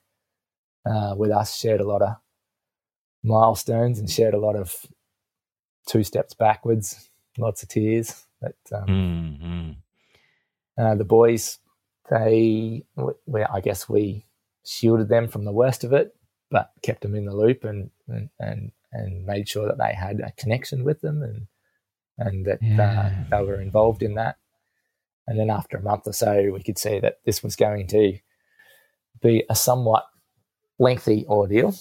uh, 0.85 1.15
with 1.15 1.31
us. 1.31 1.55
Shared 1.57 1.81
a 1.81 1.87
lot 1.87 2.01
of 2.01 2.15
milestones 3.23 3.99
and 3.99 4.09
shared 4.09 4.33
a 4.33 4.39
lot 4.39 4.55
of 4.55 4.85
two 5.87 6.03
steps 6.03 6.33
backwards, 6.33 7.09
lots 7.37 7.63
of 7.63 7.69
tears. 7.69 8.25
But 8.41 8.55
um, 8.73 8.85
Mm-hmm. 8.87 9.71
uh, 10.83 10.95
the 10.95 11.05
boys, 11.05 11.59
they, 12.09 12.83
we, 13.25 13.43
I 13.43 13.61
guess 13.61 13.87
we 13.89 14.25
shielded 14.65 15.09
them 15.09 15.27
from 15.27 15.45
the 15.45 15.51
worst 15.53 15.83
of 15.83 15.93
it, 15.93 16.15
but 16.51 16.71
kept 16.81 17.01
them 17.01 17.15
in 17.15 17.25
the 17.25 17.35
loop 17.35 17.63
and 17.63 17.89
and 18.07 18.29
and, 18.39 18.71
and 18.93 19.25
made 19.25 19.47
sure 19.49 19.67
that 19.67 19.77
they 19.77 19.93
had 19.93 20.19
a 20.19 20.31
connection 20.37 20.83
with 20.83 21.01
them 21.01 21.21
and 21.21 21.47
and 22.17 22.45
that 22.45 22.59
Yeah. 22.61 23.11
uh, 23.31 23.37
they 23.39 23.43
were 23.45 23.59
involved 23.61 24.03
in 24.03 24.13
that. 24.15 24.37
And 25.27 25.39
then 25.39 25.49
after 25.49 25.77
a 25.77 25.81
month 25.81 26.05
or 26.05 26.13
so, 26.13 26.51
we 26.51 26.61
could 26.61 26.77
see 26.77 26.99
that 26.99 27.17
this 27.25 27.41
was 27.41 27.55
going 27.55 27.87
to 27.87 28.19
be 29.21 29.43
a 29.49 29.55
somewhat 29.55 30.05
lengthy 30.77 31.25
ordeal. 31.27 31.73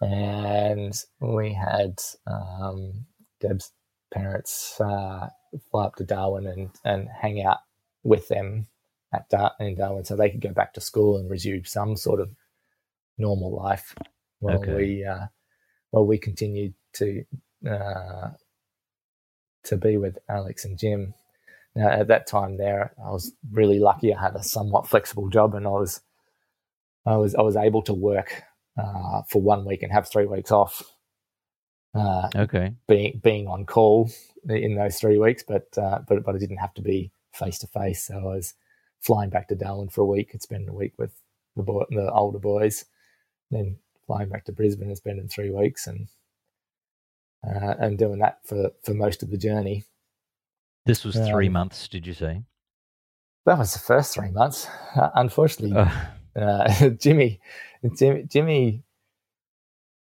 and 0.00 0.94
we 1.20 1.52
had 1.52 1.98
um, 2.26 3.04
Deb's 3.40 3.72
parents 4.14 4.80
uh, 4.80 5.28
fly 5.70 5.84
up 5.86 5.96
to 5.96 6.04
Darwin 6.04 6.46
and, 6.46 6.70
and 6.84 7.08
hang 7.08 7.42
out 7.42 7.58
with 8.02 8.28
them 8.28 8.66
at 9.12 9.28
Dar- 9.28 9.52
in 9.60 9.74
Darwin 9.76 10.04
so 10.04 10.16
they 10.16 10.30
could 10.30 10.40
go 10.40 10.52
back 10.52 10.72
to 10.74 10.80
school 10.80 11.18
and 11.18 11.28
resume 11.30 11.64
some 11.64 11.96
sort 11.96 12.20
of 12.20 12.30
normal 13.18 13.54
life 13.54 13.94
while 14.38 14.56
Okay. 14.58 14.74
we 14.74 15.04
uh, 15.04 15.26
while 15.90 16.06
we 16.06 16.18
continued 16.18 16.74
to 16.94 17.24
uh, 17.68 18.30
to 19.64 19.76
be 19.76 19.96
with 19.96 20.18
Alex 20.28 20.64
and 20.64 20.78
Jim. 20.78 21.14
Now, 21.76 21.88
at 21.90 22.08
that 22.08 22.26
time, 22.26 22.56
there, 22.58 22.94
I 23.04 23.10
was 23.10 23.32
really 23.52 23.78
lucky. 23.80 24.14
I 24.14 24.20
had 24.22 24.36
a 24.36 24.42
somewhat 24.42 24.88
flexible 24.88 25.28
job, 25.28 25.54
and 25.54 25.66
I 25.66 25.70
was 25.70 26.00
I 27.06 27.16
was 27.16 27.34
I 27.34 27.42
was 27.42 27.56
able 27.56 27.82
to 27.82 27.94
work 27.94 28.42
uh, 28.78 29.22
for 29.28 29.42
one 29.42 29.64
week 29.64 29.82
and 29.82 29.92
have 29.92 30.08
three 30.08 30.26
weeks 30.26 30.52
off. 30.52 30.82
Uh, 31.94 32.30
Okay. 32.36 32.74
being 32.88 33.20
being 33.22 33.46
on 33.48 33.66
call 33.66 34.10
in 34.48 34.76
those 34.76 34.98
three 35.00 35.18
weeks, 35.18 35.44
but 35.46 35.66
uh, 35.78 36.00
but 36.06 36.24
but 36.24 36.34
I 36.34 36.38
didn't 36.38 36.58
have 36.58 36.74
to 36.74 36.82
be 36.82 37.12
face 37.34 37.58
to 37.60 37.66
face. 37.66 38.04
So 38.06 38.18
I 38.18 38.24
was 38.36 38.54
flying 39.00 39.30
back 39.30 39.48
to 39.48 39.54
Darwin 39.54 39.88
for 39.88 40.02
a 40.02 40.06
week 40.06 40.30
and 40.32 40.42
spending 40.42 40.68
a 40.68 40.74
week 40.74 40.94
with 40.98 41.12
the 41.56 41.62
boy, 41.62 41.84
the 41.90 42.10
older 42.12 42.38
boys, 42.38 42.84
then 43.50 43.78
flying 44.10 44.28
back 44.28 44.44
to 44.44 44.52
Brisbane 44.52 44.88
and 44.88 44.96
spending 44.96 45.28
three 45.28 45.50
weeks 45.50 45.86
and 45.86 46.08
uh, 47.46 47.74
and 47.78 47.96
doing 47.96 48.18
that 48.18 48.38
for 48.44 48.70
for 48.82 48.92
most 48.92 49.22
of 49.22 49.30
the 49.30 49.38
journey. 49.38 49.84
This 50.84 51.04
was 51.04 51.14
three 51.14 51.46
Um, 51.46 51.52
months, 51.52 51.86
did 51.86 52.06
you 52.08 52.12
say? 52.14 52.42
That 53.46 53.58
was 53.58 53.72
the 53.72 53.78
first 53.78 54.12
three 54.14 54.32
months. 54.32 54.66
Uh, 54.96 55.10
unfortunately, 55.14 55.76
Uh, 56.36 56.88
Jimmy, 57.04 57.40
Jimmy, 57.96 58.24
Jimmy, 58.24 58.82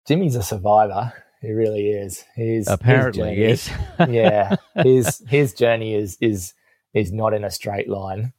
Jimmy's 0.07 0.37
a 0.37 0.43
survivor. 0.43 1.13
He 1.41 1.53
really 1.53 1.89
is. 1.91 2.25
He's 2.35 2.67
his 2.67 2.69
apparently, 2.69 3.23
journey- 3.23 3.41
yes. 3.41 3.71
yeah, 4.09 4.57
his 4.83 5.23
his 5.29 5.55
journey 5.55 5.95
is 5.95 6.19
is 6.21 6.53
is 6.93 7.13
not 7.13 7.33
in 7.33 7.45
a 7.45 7.51
straight 7.51 7.89
line. 7.89 8.33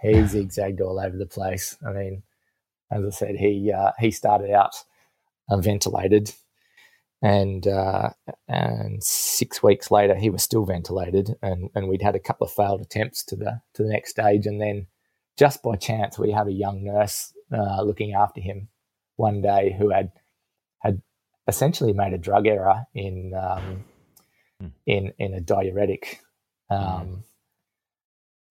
He 0.00 0.26
zigzagged 0.26 0.80
all 0.80 0.98
over 0.98 1.16
the 1.18 1.26
place. 1.26 1.76
I 1.86 1.92
mean, 1.92 2.22
as 2.90 3.04
I 3.04 3.10
said, 3.10 3.36
he 3.36 3.70
uh, 3.72 3.92
he 3.98 4.10
started 4.10 4.50
out 4.50 4.74
ventilated, 5.60 6.32
and 7.20 7.66
uh, 7.66 8.10
and 8.48 9.02
six 9.02 9.62
weeks 9.62 9.90
later 9.90 10.14
he 10.14 10.30
was 10.30 10.42
still 10.42 10.64
ventilated, 10.64 11.34
and 11.42 11.70
and 11.74 11.88
we'd 11.88 12.02
had 12.02 12.16
a 12.16 12.20
couple 12.20 12.46
of 12.46 12.52
failed 12.52 12.80
attempts 12.80 13.24
to 13.24 13.36
the 13.36 13.60
to 13.74 13.82
the 13.82 13.88
next 13.90 14.10
stage, 14.10 14.46
and 14.46 14.60
then 14.60 14.86
just 15.38 15.62
by 15.62 15.76
chance 15.76 16.18
we 16.18 16.30
had 16.30 16.46
a 16.46 16.52
young 16.52 16.84
nurse 16.84 17.32
uh, 17.52 17.82
looking 17.82 18.12
after 18.14 18.40
him 18.40 18.68
one 19.16 19.40
day 19.40 19.74
who 19.78 19.90
had 19.90 20.12
had 20.80 21.02
essentially 21.46 21.92
made 21.92 22.12
a 22.12 22.18
drug 22.18 22.46
error 22.46 22.86
in 22.94 23.32
um, 23.34 23.84
in 24.86 25.12
in 25.18 25.34
a 25.34 25.40
diuretic, 25.40 26.20
um, 26.70 27.24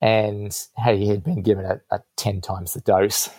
and 0.01 0.57
he 0.85 1.07
had 1.07 1.23
been 1.23 1.41
given 1.41 1.65
a, 1.65 1.81
a 1.91 2.01
ten 2.15 2.41
times 2.41 2.73
the 2.73 2.81
dose. 2.81 3.29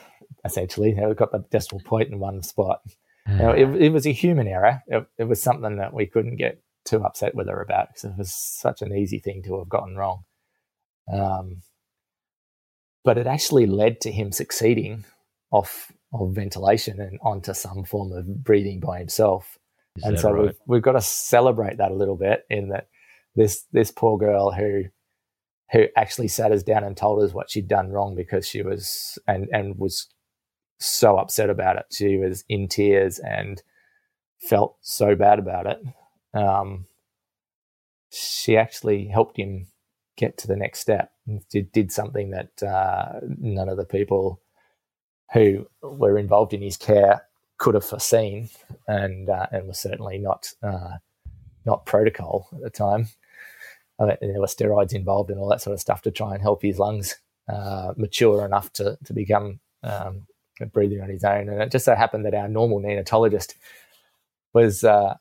Essentially, 0.45 0.95
we 0.95 1.15
got 1.15 1.31
the 1.31 1.45
decimal 1.51 1.83
point 1.85 2.11
in 2.11 2.19
one 2.19 2.43
spot. 2.43 2.81
Now, 3.27 3.53
it, 3.53 3.69
it 3.81 3.93
was 3.93 4.07
a 4.07 4.13
human 4.13 4.49
error. 4.49 4.83
It, 4.87 5.07
it 5.19 5.25
was 5.25 5.41
something 5.41 5.77
that 5.77 5.95
we 5.95 6.07
couldn't 6.07 6.37
get 6.37 6.61
too 6.85 7.03
upset 7.05 7.35
with 7.35 7.49
her 7.49 7.61
about 7.61 7.89
because 7.89 8.05
it 8.05 8.19
was 8.19 8.35
such 8.35 8.83
an 8.83 8.93
easy 8.97 9.19
thing 9.19 9.43
to 9.45 9.59
have 9.59 9.69
gotten 9.69 9.97
wrong. 9.97 10.25
Um, 11.13 11.63
but 13.05 13.19
it 13.19 13.27
actually 13.27 13.67
led 13.67 14.01
to 14.03 14.13
him 14.13 14.33
succeeding 14.33 15.05
off 15.51 15.93
of 16.13 16.35
ventilation 16.35 17.01
and 17.01 17.19
onto 17.23 17.55
some 17.55 17.85
form 17.85 18.13
of 18.13 18.45
breathing 18.45 18.81
by 18.81 18.99
himself. 18.99 19.59
Is 19.97 20.05
and 20.05 20.19
so 20.19 20.33
right? 20.33 20.43
we've, 20.43 20.59
we've 20.67 20.83
got 20.83 20.93
to 20.93 21.01
celebrate 21.01 21.79
that 21.79 21.91
a 21.91 21.97
little 21.97 22.17
bit 22.17 22.45
in 22.49 22.69
that 22.69 22.89
this 23.35 23.65
this 23.73 23.91
poor 23.91 24.19
girl 24.19 24.51
who 24.51 24.85
who 25.71 25.87
actually 25.97 26.29
sat 26.29 26.53
us 26.53 26.63
down 26.63 26.85
and 26.85 26.97
told 26.97 27.23
us 27.23 27.33
what 27.33 27.51
she'd 27.51 27.69
done 27.69 27.91
wrong 27.91 28.15
because 28.15 28.47
she 28.47 28.63
was 28.63 29.19
and 29.27 29.49
and 29.53 29.79
was 29.79 30.09
so 30.85 31.19
upset 31.19 31.51
about 31.51 31.77
it. 31.77 31.87
She 31.93 32.17
was 32.17 32.45
in 32.49 32.69
tears 32.69 33.19
and 33.19 33.63
felt 34.41 34.77
so 34.81 35.15
bad 35.15 35.39
about 35.39 35.67
it. 35.67 35.79
Um, 36.35 36.87
she 38.11 38.57
actually 38.57 39.07
helped 39.07 39.39
him 39.39 39.69
get 40.17 40.37
to 40.39 40.47
the 40.47 40.57
next 40.57 40.81
step. 40.81 41.13
Did, 41.51 41.73
did 41.73 41.93
something 41.93 42.31
that 42.31 42.63
uh, 42.63 43.21
none 43.39 43.69
of 43.69 43.77
the 43.77 43.85
people 43.85 44.41
who 45.33 45.67
were 45.83 46.19
involved 46.19 46.53
in 46.53 46.63
his 46.63 46.77
care 46.77 47.23
could 47.59 47.75
have 47.75 47.85
foreseen, 47.85 48.51
and 48.89 49.29
uh, 49.29 49.47
and 49.53 49.69
was 49.69 49.79
certainly 49.79 50.19
not 50.19 50.49
uh, 50.63 50.97
not 51.65 51.87
protocol 51.87 52.49
at 52.53 52.61
the 52.61 52.71
time. 52.71 53.09
I 54.01 54.07
mean, 54.07 54.17
there 54.21 54.41
were 54.41 54.47
steroids 54.47 54.95
involved 54.95 55.31
and 55.31 55.39
all 55.39 55.49
that 55.49 55.63
sort 55.63 55.75
of 55.75 55.81
stuff 55.81 56.03
to 56.03 56.11
try 56.11 56.33
and 56.33 56.43
help 56.43 56.63
his 56.63 56.79
lungs 56.79 57.17
uh, 57.49 57.93
mature 57.97 58.45
enough 58.45 58.73
to 58.75 58.99
to 59.05 59.13
become 59.13 59.61
um, 59.83 60.27
breathing 60.67 61.01
on 61.01 61.09
his 61.09 61.25
own. 61.25 61.49
And 61.49 61.61
it 61.63 61.71
just 61.71 61.85
so 61.85 61.95
happened 61.95 62.25
that 62.27 62.35
our 62.35 62.49
normal 62.49 62.81
neonatologist 62.81 63.55
was 64.55 64.85
uh, 64.85 65.15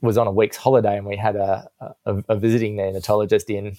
was 0.00 0.16
on 0.18 0.26
a 0.26 0.32
week's 0.32 0.56
holiday, 0.56 0.96
and 0.96 1.06
we 1.06 1.16
had 1.16 1.36
a, 1.36 1.68
a, 2.06 2.16
a 2.30 2.36
visiting 2.36 2.76
neonatologist 2.76 3.48
in, 3.54 3.76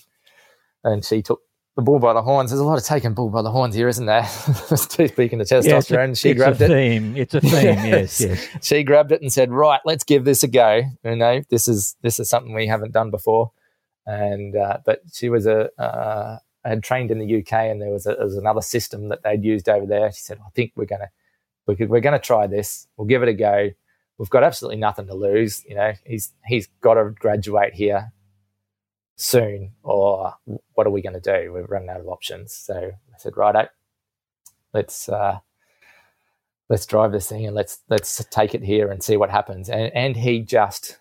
and 0.83 1.03
she 1.03 1.21
took 1.21 1.41
the 1.75 1.81
bull 1.81 1.99
by 1.99 2.13
the 2.13 2.21
horns. 2.21 2.51
There's 2.51 2.61
a 2.61 2.63
lot 2.65 2.77
of 2.77 2.85
taking 2.85 3.13
bull 3.13 3.29
by 3.29 3.41
the 3.41 3.51
horns 3.51 3.75
here, 3.75 3.89
isn't 3.89 4.05
there? 4.05 4.25
Speaking 4.27 5.41
of 5.41 5.51
Yeah, 5.51 5.57
it's 5.57 5.67
a- 5.67 5.93
testosterone, 5.93 6.17
she 6.17 6.29
it's 6.29 6.37
grabbed 6.37 6.61
a 6.61 6.65
it. 6.65 6.69
theme. 6.69 7.17
It's 7.17 7.33
a 7.33 7.41
theme. 7.41 7.51
yes, 7.85 8.21
yes. 8.21 8.47
She 8.61 8.83
grabbed 8.83 9.11
it 9.11 9.21
and 9.21 9.33
said, 9.33 9.51
"Right, 9.51 9.81
let's 9.83 10.03
give 10.05 10.23
this 10.23 10.43
a 10.43 10.47
go." 10.47 10.83
You 11.03 11.15
know, 11.15 11.41
this 11.49 11.67
is 11.67 11.95
this 12.01 12.19
is 12.19 12.29
something 12.29 12.53
we 12.53 12.67
haven't 12.67 12.91
done 12.93 13.11
before. 13.11 13.51
And 14.05 14.55
uh, 14.55 14.77
but 14.85 15.01
she 15.11 15.29
was 15.29 15.47
a 15.47 15.69
uh, 15.81 16.37
had 16.69 16.83
trained 16.83 17.11
in 17.11 17.19
the 17.19 17.39
UK, 17.39 17.53
and 17.53 17.81
there 17.81 17.91
was, 17.91 18.05
a, 18.05 18.15
was 18.15 18.37
another 18.37 18.61
system 18.61 19.09
that 19.09 19.23
they'd 19.23 19.43
used 19.43 19.69
over 19.69 19.85
there. 19.85 20.11
She 20.11 20.21
said, 20.21 20.39
"I 20.45 20.49
think 20.51 20.73
we're 20.75 20.85
gonna 20.85 21.09
we 21.67 21.75
could, 21.75 21.89
we're 21.89 22.01
gonna 22.01 22.19
try 22.19 22.47
this. 22.47 22.87
We'll 22.97 23.07
give 23.07 23.23
it 23.23 23.29
a 23.29 23.33
go. 23.33 23.71
We've 24.17 24.29
got 24.29 24.43
absolutely 24.43 24.77
nothing 24.77 25.07
to 25.07 25.15
lose. 25.15 25.63
You 25.65 25.75
know, 25.75 25.93
he's 26.05 26.33
he's 26.45 26.67
got 26.81 26.95
to 26.95 27.11
graduate 27.11 27.73
here 27.73 28.11
soon, 29.15 29.73
or 29.83 30.33
what 30.73 30.87
are 30.87 30.91
we 30.91 31.01
going 31.01 31.19
to 31.19 31.19
do? 31.19 31.51
We're 31.51 31.65
running 31.65 31.89
out 31.89 32.01
of 32.01 32.07
options." 32.07 32.53
So 32.53 32.75
I 32.75 33.17
said, 33.17 33.37
"Righto, 33.37 33.67
let's." 34.73 35.09
Uh, 35.09 35.39
let's 36.67 36.87
drive 36.87 37.11
this 37.11 37.29
thing 37.29 37.45
and 37.45 37.55
let's 37.55 37.79
let's 37.89 38.25
take 38.31 38.55
it 38.55 38.63
here 38.63 38.89
and 38.89 39.03
see 39.03 39.17
what 39.17 39.29
happens. 39.29 39.69
And 39.69 39.93
and 39.93 40.15
he 40.15 40.41
just 40.41 40.97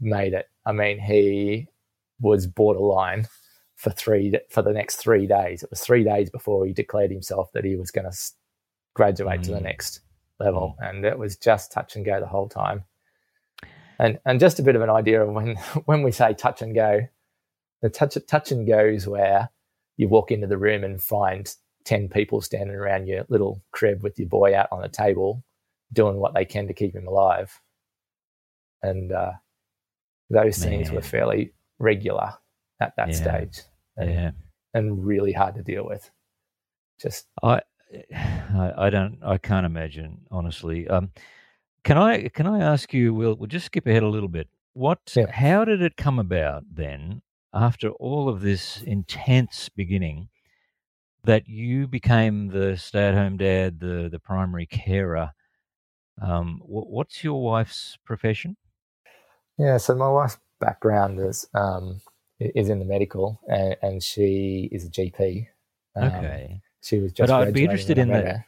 made 0.00 0.32
it. 0.32 0.48
I 0.64 0.72
mean, 0.72 1.00
he 1.00 1.68
was 2.20 2.46
borderline 2.46 3.26
for 3.82 3.90
three 3.90 4.38
for 4.48 4.62
the 4.62 4.72
next 4.72 4.96
three 4.96 5.26
days. 5.26 5.64
It 5.64 5.70
was 5.70 5.80
three 5.80 6.04
days 6.04 6.30
before 6.30 6.64
he 6.64 6.72
declared 6.72 7.10
himself 7.10 7.50
that 7.52 7.64
he 7.64 7.74
was 7.74 7.90
going 7.90 8.08
to 8.08 8.16
graduate 8.94 9.42
to 9.42 9.50
the 9.50 9.58
Mm. 9.58 9.64
next 9.64 10.00
level, 10.38 10.76
and 10.78 11.04
it 11.04 11.18
was 11.18 11.36
just 11.36 11.72
touch 11.72 11.96
and 11.96 12.04
go 12.04 12.20
the 12.20 12.28
whole 12.28 12.48
time. 12.48 12.84
And 13.98 14.20
and 14.24 14.38
just 14.38 14.60
a 14.60 14.62
bit 14.62 14.76
of 14.76 14.82
an 14.82 14.90
idea 14.90 15.20
of 15.22 15.32
when 15.34 15.56
when 15.86 16.04
we 16.04 16.12
say 16.12 16.32
touch 16.32 16.62
and 16.62 16.76
go, 16.76 17.08
the 17.80 17.90
touch 17.90 18.16
touch 18.28 18.52
and 18.52 18.68
goes 18.68 19.08
where 19.08 19.50
you 19.96 20.08
walk 20.08 20.30
into 20.30 20.46
the 20.46 20.58
room 20.58 20.84
and 20.84 21.02
find 21.02 21.52
10 21.84 22.08
people 22.08 22.40
standing 22.40 22.76
around 22.76 23.08
your 23.08 23.24
little 23.28 23.60
crib 23.72 24.04
with 24.04 24.16
your 24.16 24.28
boy 24.28 24.54
out 24.56 24.68
on 24.70 24.84
a 24.84 24.88
table 24.88 25.42
doing 25.92 26.18
what 26.18 26.34
they 26.34 26.44
can 26.44 26.68
to 26.68 26.72
keep 26.72 26.94
him 26.94 27.08
alive. 27.08 27.60
And 28.80 29.10
uh, 29.10 29.32
those 30.30 30.56
scenes 30.56 30.90
were 30.92 31.02
fairly 31.02 31.52
regular 31.80 32.34
at 32.80 32.94
that 32.96 33.08
Yeah. 33.08 33.14
stage 33.14 33.62
and, 33.96 34.10
Yeah. 34.10 34.30
and 34.74 35.04
really 35.04 35.32
hard 35.32 35.54
to 35.56 35.62
deal 35.62 35.84
with. 35.86 36.10
Just 37.00 37.26
I, 37.42 37.60
I, 38.14 38.72
I 38.76 38.90
don't, 38.90 39.18
I 39.24 39.38
can't 39.38 39.66
imagine 39.66 40.22
honestly. 40.30 40.88
Um, 40.88 41.10
can 41.84 41.98
I, 41.98 42.28
can 42.28 42.46
I 42.46 42.60
ask 42.60 42.94
you? 42.94 43.12
We'll, 43.12 43.34
we'll 43.34 43.48
just 43.48 43.66
skip 43.66 43.86
ahead 43.86 44.02
a 44.02 44.08
little 44.08 44.28
bit. 44.28 44.48
What, 44.74 45.00
Yeah. 45.16 45.30
how 45.30 45.64
did 45.64 45.82
it 45.82 45.96
come 45.96 46.18
about 46.18 46.64
then, 46.72 47.22
after 47.52 47.90
all 47.90 48.28
of 48.28 48.40
this 48.40 48.82
intense 48.82 49.68
beginning, 49.68 50.28
that 51.24 51.46
you 51.46 51.86
became 51.86 52.48
the 52.48 52.76
stay-at-home 52.76 53.36
dad, 53.36 53.78
the 53.80 54.08
the 54.10 54.18
primary 54.18 54.66
carer? 54.66 55.32
Um, 56.20 56.60
wh- 56.64 56.88
what's 56.90 57.22
your 57.22 57.42
wife's 57.42 57.98
profession? 58.04 58.56
Yeah, 59.58 59.76
so 59.76 59.94
my 59.94 60.08
wife's 60.08 60.38
background 60.60 61.20
is 61.20 61.46
um, 61.54 62.00
is 62.54 62.68
in 62.68 62.78
the 62.78 62.84
medical, 62.84 63.40
and, 63.48 63.76
and 63.82 64.02
she 64.02 64.68
is 64.72 64.84
a 64.84 64.90
GP. 64.90 65.46
Um, 65.96 66.04
Okay. 66.04 66.60
She 66.82 66.98
was 66.98 67.12
just. 67.12 67.28
But 67.28 67.48
I'd 67.48 67.54
be 67.54 67.64
interested 67.64 67.98
in 67.98 68.08
that. 68.08 68.44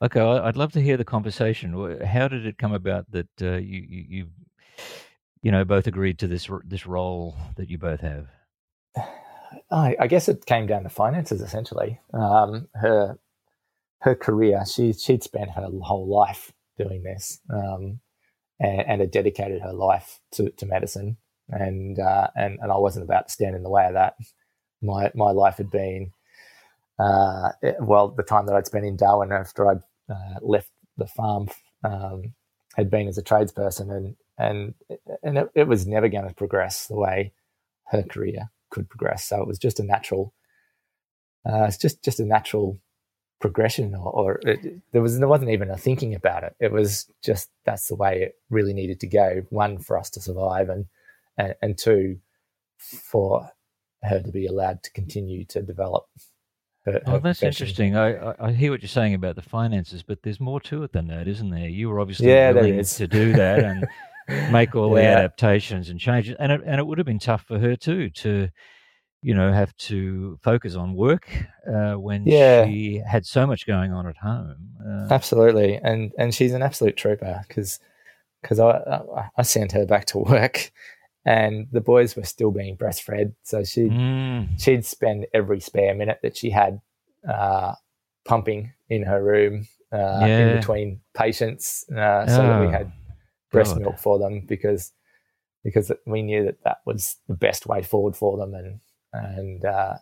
Okay, 0.00 0.20
I'd 0.20 0.56
love 0.56 0.72
to 0.72 0.80
hear 0.80 0.96
the 0.96 1.04
conversation. 1.04 1.72
How 2.04 2.28
did 2.28 2.46
it 2.46 2.58
come 2.58 2.72
about 2.72 3.10
that 3.10 3.28
uh, 3.42 3.56
you, 3.56 3.84
you 3.88 4.04
you 4.08 4.26
you 5.42 5.50
know 5.50 5.64
both 5.64 5.86
agreed 5.86 6.18
to 6.20 6.28
this 6.28 6.48
this 6.64 6.86
role 6.86 7.34
that 7.56 7.68
you 7.68 7.78
both 7.78 8.00
have? 8.00 8.28
I, 9.70 9.96
I 9.98 10.06
guess 10.06 10.28
it 10.28 10.46
came 10.46 10.66
down 10.66 10.84
to 10.84 10.88
finances 10.90 11.40
essentially. 11.40 11.98
Um, 12.12 12.68
her 12.74 13.18
her 14.02 14.14
career, 14.14 14.64
she 14.64 14.92
she'd 14.92 15.24
spent 15.24 15.50
her 15.50 15.68
whole 15.82 16.06
life 16.06 16.52
doing 16.78 17.02
this. 17.02 17.40
Um, 17.52 18.00
and, 18.58 18.80
and 18.86 19.00
had 19.00 19.10
dedicated 19.10 19.62
her 19.62 19.72
life 19.72 20.20
to, 20.32 20.50
to 20.50 20.66
medicine. 20.66 21.16
And, 21.48 21.98
uh, 21.98 22.28
and, 22.34 22.58
and 22.60 22.72
I 22.72 22.76
wasn't 22.76 23.04
about 23.04 23.28
to 23.28 23.32
stand 23.32 23.54
in 23.54 23.62
the 23.62 23.70
way 23.70 23.86
of 23.86 23.94
that. 23.94 24.16
My, 24.82 25.10
my 25.14 25.30
life 25.30 25.56
had 25.56 25.70
been, 25.70 26.12
uh, 26.98 27.50
well, 27.80 28.08
the 28.08 28.22
time 28.22 28.46
that 28.46 28.56
I'd 28.56 28.66
spent 28.66 28.86
in 28.86 28.96
Darwin 28.96 29.32
after 29.32 29.70
I'd 29.70 29.82
uh, 30.10 30.38
left 30.40 30.70
the 30.96 31.06
farm 31.06 31.48
um, 31.84 32.32
had 32.74 32.90
been 32.90 33.08
as 33.08 33.18
a 33.18 33.22
tradesperson, 33.22 33.94
and 33.94 34.16
and 34.38 34.74
and 35.22 35.38
it, 35.38 35.50
it 35.54 35.68
was 35.68 35.86
never 35.86 36.08
going 36.08 36.28
to 36.28 36.34
progress 36.34 36.86
the 36.86 36.96
way 36.96 37.32
her 37.88 38.02
career 38.02 38.50
could 38.70 38.88
progress. 38.88 39.24
So 39.24 39.40
it 39.40 39.46
was 39.46 39.58
just 39.58 39.80
a 39.80 39.84
natural. 39.84 40.32
Uh, 41.48 41.64
it's 41.64 41.78
just 41.78 42.02
just 42.02 42.20
a 42.20 42.24
natural 42.24 42.78
progression, 43.40 43.94
or, 43.94 44.10
or 44.10 44.40
it, 44.42 44.80
there 44.92 45.02
was 45.02 45.18
there 45.18 45.28
wasn't 45.28 45.50
even 45.50 45.70
a 45.70 45.76
thinking 45.76 46.14
about 46.14 46.44
it. 46.44 46.54
It 46.60 46.72
was 46.72 47.10
just 47.22 47.50
that's 47.64 47.88
the 47.88 47.94
way 47.94 48.22
it 48.22 48.36
really 48.50 48.72
needed 48.72 49.00
to 49.00 49.06
go. 49.06 49.42
One 49.50 49.78
for 49.78 49.98
us 49.98 50.10
to 50.10 50.20
survive, 50.20 50.68
and 50.68 50.86
and, 51.38 51.54
and 51.62 51.78
two 51.78 52.18
for 52.78 53.50
her 54.02 54.20
to 54.20 54.30
be 54.30 54.46
allowed 54.46 54.82
to 54.82 54.92
continue 54.92 55.44
to 55.46 55.62
develop 55.62 56.06
her, 56.86 57.02
oh, 57.06 57.18
that's 57.18 57.42
interesting. 57.42 57.96
I, 57.96 58.34
I, 58.38 58.52
hear 58.52 58.70
what 58.70 58.80
you're 58.80 58.88
saying 58.88 59.14
about 59.14 59.36
the 59.36 59.42
finances, 59.42 60.02
but 60.02 60.22
there's 60.22 60.40
more 60.40 60.60
to 60.62 60.84
it 60.84 60.92
than 60.92 61.08
that, 61.08 61.26
isn't 61.28 61.50
there? 61.50 61.68
You 61.68 61.88
were 61.88 62.00
obviously 62.00 62.28
yeah, 62.28 62.52
willing 62.52 62.82
to 62.82 63.06
do 63.08 63.32
that 63.32 63.58
and 63.58 63.86
make 64.52 64.74
all 64.74 64.90
yeah. 64.90 64.94
the 64.94 65.18
adaptations 65.18 65.90
and 65.90 65.98
changes, 65.98 66.36
and 66.38 66.52
it, 66.52 66.60
and 66.64 66.78
it 66.78 66.86
would 66.86 66.98
have 66.98 67.06
been 67.06 67.18
tough 67.18 67.42
for 67.42 67.58
her 67.58 67.76
too 67.76 68.10
to, 68.10 68.48
you 69.22 69.34
know, 69.34 69.52
have 69.52 69.76
to 69.78 70.38
focus 70.42 70.76
on 70.76 70.94
work 70.94 71.28
uh, 71.68 71.94
when 71.94 72.24
yeah. 72.24 72.64
she 72.64 73.02
had 73.04 73.26
so 73.26 73.46
much 73.46 73.66
going 73.66 73.92
on 73.92 74.06
at 74.06 74.16
home. 74.16 74.56
Uh, 74.80 75.12
Absolutely, 75.12 75.76
and 75.82 76.12
and 76.18 76.34
she's 76.34 76.52
an 76.52 76.62
absolute 76.62 76.96
trooper 76.96 77.44
because 77.48 77.80
because 78.42 78.60
I, 78.60 78.70
I 78.70 79.28
I 79.38 79.42
sent 79.42 79.72
her 79.72 79.86
back 79.86 80.06
to 80.06 80.18
work 80.18 80.70
and 81.26 81.66
the 81.72 81.80
boys 81.80 82.14
were 82.14 82.22
still 82.22 82.52
being 82.52 82.76
breastfed. 82.76 83.34
So 83.42 83.64
she'd 83.64 83.90
mm. 83.90 84.48
she'd 84.58 84.86
spend 84.86 85.26
every 85.34 85.60
spare 85.60 85.94
minute 85.94 86.20
that 86.22 86.36
she 86.36 86.50
had 86.50 86.80
uh, 87.28 87.74
pumping 88.24 88.72
in 88.88 89.02
her 89.02 89.22
room 89.22 89.66
uh, 89.92 90.20
yeah. 90.20 90.38
in 90.38 90.56
between 90.56 91.00
patients, 91.14 91.84
uh, 91.90 92.26
so 92.26 92.42
oh, 92.42 92.48
that 92.48 92.60
we 92.60 92.72
had 92.72 92.92
breast 93.50 93.74
God. 93.74 93.82
milk 93.82 93.98
for 93.98 94.18
them 94.18 94.42
because 94.46 94.92
because 95.64 95.90
we 96.06 96.22
knew 96.22 96.44
that 96.44 96.62
that 96.62 96.78
was 96.86 97.16
the 97.26 97.34
best 97.34 97.66
way 97.66 97.82
forward 97.82 98.14
for 98.14 98.38
them, 98.38 98.54
and 98.54 98.80
and 99.12 99.64
uh, 99.64 99.96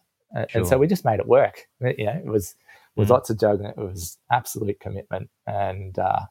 sure. 0.49 0.61
and 0.61 0.69
so 0.69 0.77
we 0.77 0.87
just 0.87 1.07
made 1.07 1.21
it 1.21 1.27
work. 1.27 1.69
You 1.81 2.05
know, 2.05 2.13
it 2.13 2.27
was 2.27 2.55
was 2.97 3.09
mm. 3.09 3.13
lots 3.13 3.31
of 3.31 3.41
joking. 3.41 3.67
It 3.67 3.79
was 3.79 4.19
absolute 4.31 4.79
commitment, 4.79 5.31
and 5.47 5.99
uh, 5.99 6.27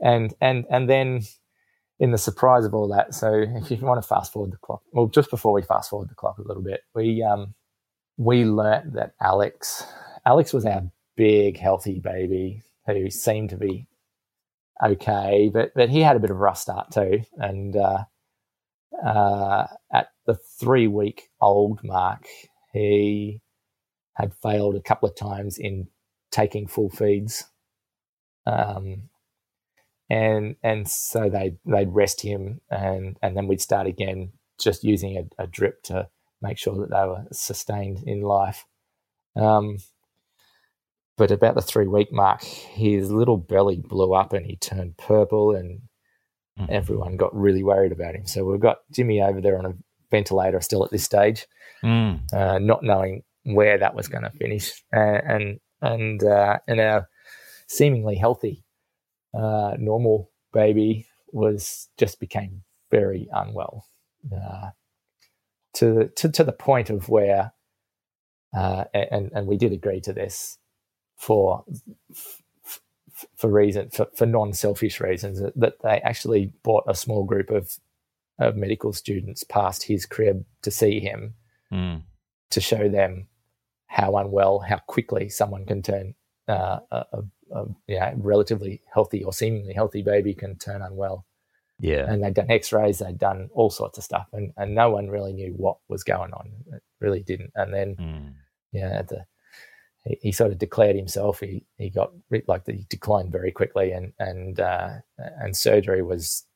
and 0.00 0.34
and 0.42 0.66
and 0.70 0.90
then 0.90 1.22
in 1.98 2.10
the 2.10 2.18
surprise 2.18 2.64
of 2.64 2.74
all 2.74 2.88
that, 2.88 3.14
so 3.14 3.32
if 3.48 3.70
you 3.70 3.76
want 3.78 4.02
to 4.02 4.08
fast 4.08 4.32
forward 4.32 4.52
the 4.52 4.58
clock, 4.58 4.82
well, 4.92 5.06
just 5.06 5.30
before 5.30 5.52
we 5.52 5.62
fast 5.62 5.90
forward 5.90 6.08
the 6.10 6.14
clock 6.14 6.38
a 6.38 6.42
little 6.42 6.62
bit, 6.62 6.82
we 6.94 7.22
um, 7.22 7.54
we 8.16 8.44
learnt 8.44 8.94
that 8.94 9.14
Alex, 9.20 9.84
Alex 10.26 10.52
was 10.52 10.64
our 10.66 10.82
big 11.16 11.58
healthy 11.58 12.00
baby 12.00 12.62
who 12.86 13.10
seemed 13.10 13.50
to 13.50 13.56
be 13.56 13.86
okay, 14.84 15.50
but 15.52 15.72
but 15.74 15.90
he 15.90 16.00
had 16.00 16.16
a 16.16 16.20
bit 16.20 16.30
of 16.30 16.36
a 16.36 16.40
rough 16.40 16.58
start 16.58 16.90
too, 16.92 17.22
and 17.36 17.76
uh, 17.76 18.04
uh, 19.04 19.66
at 19.92 20.08
the 20.26 20.34
three 20.60 20.86
week 20.86 21.28
old 21.40 21.82
mark, 21.84 22.26
he 22.72 23.40
had 24.14 24.32
failed 24.42 24.76
a 24.76 24.82
couple 24.82 25.08
of 25.08 25.16
times 25.16 25.58
in 25.58 25.88
taking 26.30 26.66
full 26.66 26.90
feeds. 26.90 27.44
Um, 28.46 29.08
and 30.10 30.56
and 30.62 30.88
so 30.88 31.28
they 31.28 31.56
they'd 31.64 31.92
rest 31.94 32.20
him 32.20 32.60
and 32.70 33.16
and 33.22 33.36
then 33.36 33.46
we'd 33.46 33.60
start 33.60 33.86
again 33.86 34.32
just 34.58 34.84
using 34.84 35.16
a, 35.16 35.42
a 35.42 35.46
drip 35.46 35.82
to 35.82 36.08
make 36.42 36.58
sure 36.58 36.76
that 36.76 36.90
they 36.90 37.06
were 37.06 37.24
sustained 37.32 38.02
in 38.06 38.20
life 38.20 38.66
um, 39.36 39.78
but 41.16 41.30
about 41.30 41.54
the 41.54 41.62
three 41.62 41.86
week 41.86 42.12
mark 42.12 42.42
his 42.42 43.10
little 43.10 43.38
belly 43.38 43.76
blew 43.76 44.14
up 44.14 44.32
and 44.32 44.46
he 44.46 44.56
turned 44.56 44.96
purple 44.98 45.54
and 45.54 45.80
mm. 46.58 46.68
everyone 46.68 47.16
got 47.16 47.34
really 47.34 47.62
worried 47.62 47.92
about 47.92 48.14
him 48.14 48.26
so 48.26 48.44
we've 48.44 48.60
got 48.60 48.78
jimmy 48.92 49.22
over 49.22 49.40
there 49.40 49.58
on 49.58 49.66
a 49.66 49.74
ventilator 50.10 50.60
still 50.60 50.84
at 50.84 50.90
this 50.90 51.04
stage 51.04 51.46
mm. 51.82 52.20
uh, 52.34 52.58
not 52.58 52.82
knowing 52.82 53.22
where 53.44 53.78
that 53.78 53.94
was 53.94 54.08
going 54.08 54.24
to 54.24 54.30
finish 54.30 54.84
uh, 54.94 54.98
and 55.26 55.60
and 55.80 56.24
uh, 56.24 56.58
and 56.66 56.80
our 56.80 57.08
seemingly 57.68 58.16
healthy 58.16 58.63
uh, 59.36 59.76
normal 59.78 60.30
baby 60.52 61.06
was 61.32 61.88
just 61.98 62.20
became 62.20 62.62
very 62.90 63.28
unwell 63.32 63.86
uh, 64.32 64.70
to, 65.74 66.08
to 66.16 66.28
to 66.30 66.44
the 66.44 66.52
point 66.52 66.90
of 66.90 67.08
where 67.08 67.52
uh, 68.56 68.84
and 68.94 69.32
and 69.34 69.46
we 69.46 69.56
did 69.56 69.72
agree 69.72 70.00
to 70.00 70.12
this 70.12 70.58
for 71.16 71.64
for 73.36 73.50
reason 73.50 73.90
for, 73.90 74.06
for 74.14 74.26
non-selfish 74.26 75.00
reasons 75.00 75.40
that 75.40 75.82
they 75.82 76.00
actually 76.00 76.52
brought 76.62 76.84
a 76.86 76.94
small 76.94 77.24
group 77.24 77.50
of 77.50 77.78
of 78.38 78.56
medical 78.56 78.92
students 78.92 79.44
past 79.44 79.84
his 79.84 80.06
crib 80.06 80.44
to 80.62 80.70
see 80.70 81.00
him 81.00 81.34
mm. 81.72 82.02
to 82.50 82.60
show 82.60 82.88
them 82.88 83.28
how 83.86 84.16
unwell 84.16 84.58
how 84.60 84.78
quickly 84.86 85.28
someone 85.28 85.64
can 85.64 85.82
turn 85.82 86.14
uh, 86.48 86.78
a, 86.90 87.22
a 87.52 87.64
yeah, 87.86 88.14
relatively 88.16 88.82
healthy 88.92 89.24
or 89.24 89.32
seemingly 89.32 89.74
healthy 89.74 90.02
baby 90.02 90.34
can 90.34 90.56
turn 90.56 90.82
unwell. 90.82 91.26
Yeah. 91.80 92.10
And 92.10 92.22
they'd 92.22 92.34
done 92.34 92.50
x 92.50 92.72
rays, 92.72 92.98
they'd 92.98 93.18
done 93.18 93.50
all 93.52 93.70
sorts 93.70 93.98
of 93.98 94.04
stuff, 94.04 94.28
and, 94.32 94.52
and 94.56 94.74
no 94.74 94.90
one 94.90 95.08
really 95.08 95.32
knew 95.32 95.52
what 95.56 95.78
was 95.88 96.04
going 96.04 96.32
on. 96.32 96.52
It 96.72 96.82
really 97.00 97.22
didn't. 97.22 97.50
And 97.54 97.74
then, 97.74 97.96
mm. 97.96 98.32
yeah, 98.72 99.02
the, 99.02 99.24
he, 100.04 100.18
he, 100.22 100.32
sort 100.32 100.52
of 100.52 100.58
declared 100.58 100.96
himself. 100.96 101.40
He 101.40 101.66
he 101.78 101.90
got 101.90 102.12
like 102.46 102.66
he 102.66 102.86
declined 102.88 103.32
very 103.32 103.50
quickly, 103.50 103.92
and 103.92 104.12
and 104.18 104.60
uh, 104.60 104.90
and 105.18 105.56
surgery 105.56 106.02
was 106.02 106.46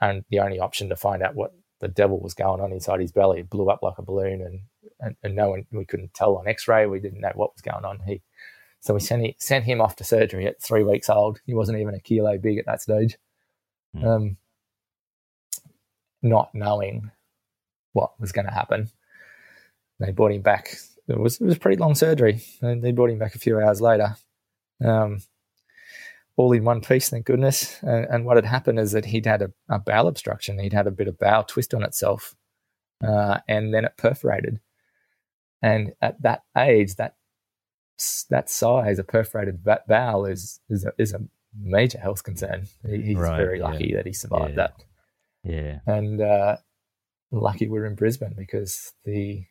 and 0.00 0.24
the 0.30 0.40
only 0.40 0.60
option 0.60 0.88
to 0.88 0.96
find 0.96 1.22
out 1.22 1.34
what 1.34 1.52
the 1.80 1.88
devil 1.88 2.20
was 2.20 2.34
going 2.34 2.60
on 2.60 2.72
inside 2.72 3.00
his 3.00 3.12
belly. 3.12 3.40
It 3.40 3.50
blew 3.50 3.68
up 3.68 3.80
like 3.82 3.98
a 3.98 4.02
balloon, 4.02 4.40
and, 4.42 4.60
and, 5.00 5.16
and 5.22 5.34
no 5.34 5.50
one 5.50 5.66
we 5.72 5.84
couldn't 5.84 6.14
tell 6.14 6.36
on 6.36 6.46
x 6.46 6.68
ray. 6.68 6.86
We 6.86 7.00
didn't 7.00 7.20
know 7.20 7.32
what 7.34 7.54
was 7.54 7.62
going 7.62 7.84
on. 7.84 8.00
He 8.06 8.22
so 8.82 8.94
we 8.94 9.00
sent, 9.00 9.22
he, 9.22 9.36
sent 9.38 9.64
him 9.64 9.80
off 9.80 9.94
to 9.96 10.04
surgery 10.04 10.46
at 10.46 10.60
three 10.60 10.82
weeks 10.82 11.08
old. 11.08 11.40
He 11.46 11.54
wasn't 11.54 11.78
even 11.78 11.94
a 11.94 12.00
kilo 12.00 12.36
big 12.36 12.58
at 12.58 12.66
that 12.66 12.82
stage. 12.82 13.16
Mm. 13.96 14.04
Um, 14.04 14.36
not 16.20 16.50
knowing 16.52 17.12
what 17.92 18.18
was 18.20 18.32
going 18.32 18.46
to 18.46 18.52
happen. 18.52 18.90
They 20.00 20.10
brought 20.10 20.32
him 20.32 20.42
back. 20.42 20.74
It 21.06 21.16
was, 21.16 21.40
it 21.40 21.44
was 21.44 21.56
a 21.56 21.60
pretty 21.60 21.76
long 21.76 21.94
surgery. 21.94 22.42
And 22.60 22.82
they 22.82 22.90
brought 22.90 23.10
him 23.10 23.20
back 23.20 23.36
a 23.36 23.38
few 23.38 23.60
hours 23.60 23.80
later. 23.80 24.16
Um, 24.84 25.18
all 26.36 26.50
in 26.50 26.64
one 26.64 26.80
piece, 26.80 27.08
thank 27.08 27.26
goodness. 27.26 27.78
And, 27.82 28.06
and, 28.06 28.24
what 28.24 28.36
had 28.36 28.46
happened 28.46 28.80
is 28.80 28.90
that 28.92 29.04
he'd 29.04 29.26
had 29.26 29.42
a, 29.42 29.52
a, 29.68 29.78
bowel 29.78 30.08
obstruction. 30.08 30.58
He'd 30.58 30.72
had 30.72 30.88
a 30.88 30.92
bit 30.92 31.06
of 31.06 31.18
bowel 31.18 31.44
twist 31.44 31.72
on 31.72 31.84
itself, 31.84 32.34
uh, 33.06 33.38
and 33.46 33.72
then 33.72 33.84
it 33.84 33.96
perforated. 33.96 34.58
And 35.60 35.92
at 36.00 36.20
that 36.22 36.42
age, 36.56 36.96
that 36.96 37.14
that 38.30 38.50
size, 38.50 38.98
a 38.98 39.04
perforated 39.04 39.64
bowel 39.86 40.26
is 40.26 40.60
is 40.68 40.84
a, 40.84 40.92
is 40.98 41.12
a 41.12 41.20
major 41.58 41.98
health 41.98 42.24
concern. 42.24 42.66
He's 42.88 43.16
right, 43.16 43.36
very 43.36 43.60
lucky 43.60 43.88
yeah. 43.90 43.96
that 43.96 44.06
he 44.06 44.12
survived 44.12 44.56
yeah. 44.56 44.56
that. 44.56 44.84
Yeah, 45.44 45.78
and 45.86 46.20
uh, 46.20 46.56
lucky 47.30 47.68
we're 47.68 47.86
in 47.86 47.94
Brisbane 47.94 48.34
because 48.36 48.92
the 49.04 49.44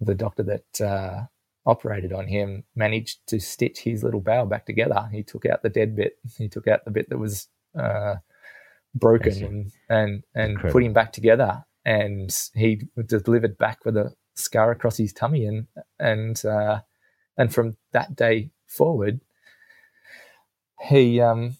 the 0.00 0.14
doctor 0.14 0.42
that 0.42 0.80
uh, 0.80 1.26
operated 1.66 2.12
on 2.12 2.26
him 2.26 2.64
managed 2.74 3.26
to 3.28 3.40
stitch 3.40 3.80
his 3.80 4.02
little 4.02 4.20
bowel 4.20 4.46
back 4.46 4.66
together. 4.66 5.08
He 5.12 5.22
took 5.22 5.46
out 5.46 5.62
the 5.62 5.70
dead 5.70 5.96
bit. 5.96 6.18
He 6.36 6.48
took 6.48 6.68
out 6.68 6.84
the 6.84 6.90
bit 6.90 7.08
that 7.10 7.18
was 7.18 7.48
uh, 7.78 8.16
broken 8.94 9.42
and 9.42 9.72
and 9.88 10.24
and 10.34 10.58
put 10.72 10.82
him 10.82 10.92
back 10.92 11.12
together. 11.12 11.64
And 11.84 12.34
he 12.54 12.82
delivered 13.06 13.58
back 13.58 13.84
with 13.84 13.96
a 13.96 14.14
scar 14.36 14.70
across 14.70 14.96
his 14.96 15.12
tummy 15.12 15.46
and 15.46 15.66
and 15.98 16.44
uh, 16.44 16.80
and 17.36 17.52
from 17.52 17.76
that 17.92 18.14
day 18.16 18.50
forward, 18.66 19.20
he, 20.82 21.20
um, 21.20 21.56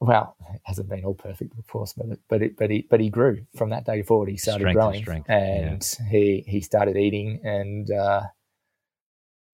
well, 0.00 0.36
it 0.54 0.60
hasn't 0.64 0.88
been 0.88 1.04
all 1.04 1.14
perfect, 1.14 1.56
of 1.58 1.66
course, 1.66 1.92
but 1.92 2.18
but 2.28 2.42
it, 2.42 2.56
but 2.56 2.70
he 2.70 2.86
but 2.90 3.00
he 3.00 3.08
grew 3.08 3.46
from 3.56 3.70
that 3.70 3.86
day 3.86 4.02
forward. 4.02 4.28
He 4.28 4.36
started 4.36 4.62
strength 4.62 4.74
growing, 4.76 5.02
strength. 5.02 5.30
and 5.30 5.96
yeah. 6.00 6.08
he 6.10 6.44
he 6.46 6.60
started 6.60 6.96
eating, 6.96 7.40
and 7.44 7.90
uh, 7.90 8.22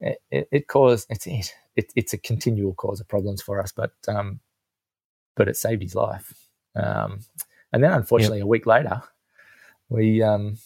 it, 0.01 0.19
it, 0.31 0.49
it, 0.51 0.69
caused 0.69 1.07
it's 1.11 1.27
it, 1.27 1.55
it, 1.77 1.93
it's 1.97 2.13
a 2.15 2.19
continual 2.19 2.75
cause 2.75 3.01
of 3.01 3.09
problems 3.09 3.43
for 3.43 3.61
us, 3.61 3.73
but 3.73 3.93
um, 4.09 4.41
but 5.37 5.49
it 5.49 5.57
saved 5.57 5.83
his 5.83 5.95
life. 5.95 6.33
Um, 6.75 7.21
and 7.73 7.83
then, 7.83 7.93
unfortunately, 7.93 8.39
yep. 8.39 8.45
a 8.45 8.49
week 8.49 8.67
later, 8.67 9.03
we 9.91 10.23
um, 10.23 10.59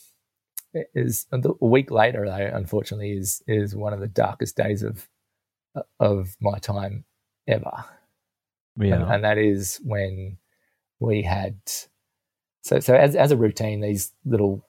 is 0.95 1.27
a 1.33 1.41
week 1.61 1.91
later 1.91 2.27
though 2.27 2.57
unfortunately 2.57 3.13
is 3.13 3.43
is 3.47 3.75
one 3.75 3.93
of 3.93 4.01
the 4.01 4.09
darkest 4.09 4.57
days 4.57 4.83
of 4.83 5.09
of 6.01 6.37
my 6.41 6.59
time 6.59 7.05
ever 7.47 7.85
yeah. 8.79 8.95
and, 8.95 9.05
and 9.13 9.25
that 9.25 9.39
is 9.39 9.81
when 9.85 10.39
we 10.99 11.23
had 11.23 11.59
so 12.63 12.79
so 12.81 12.95
as 12.95 13.15
as 13.17 13.33
a 13.33 13.37
routine, 13.37 13.81
these 13.81 14.13
little 14.25 14.65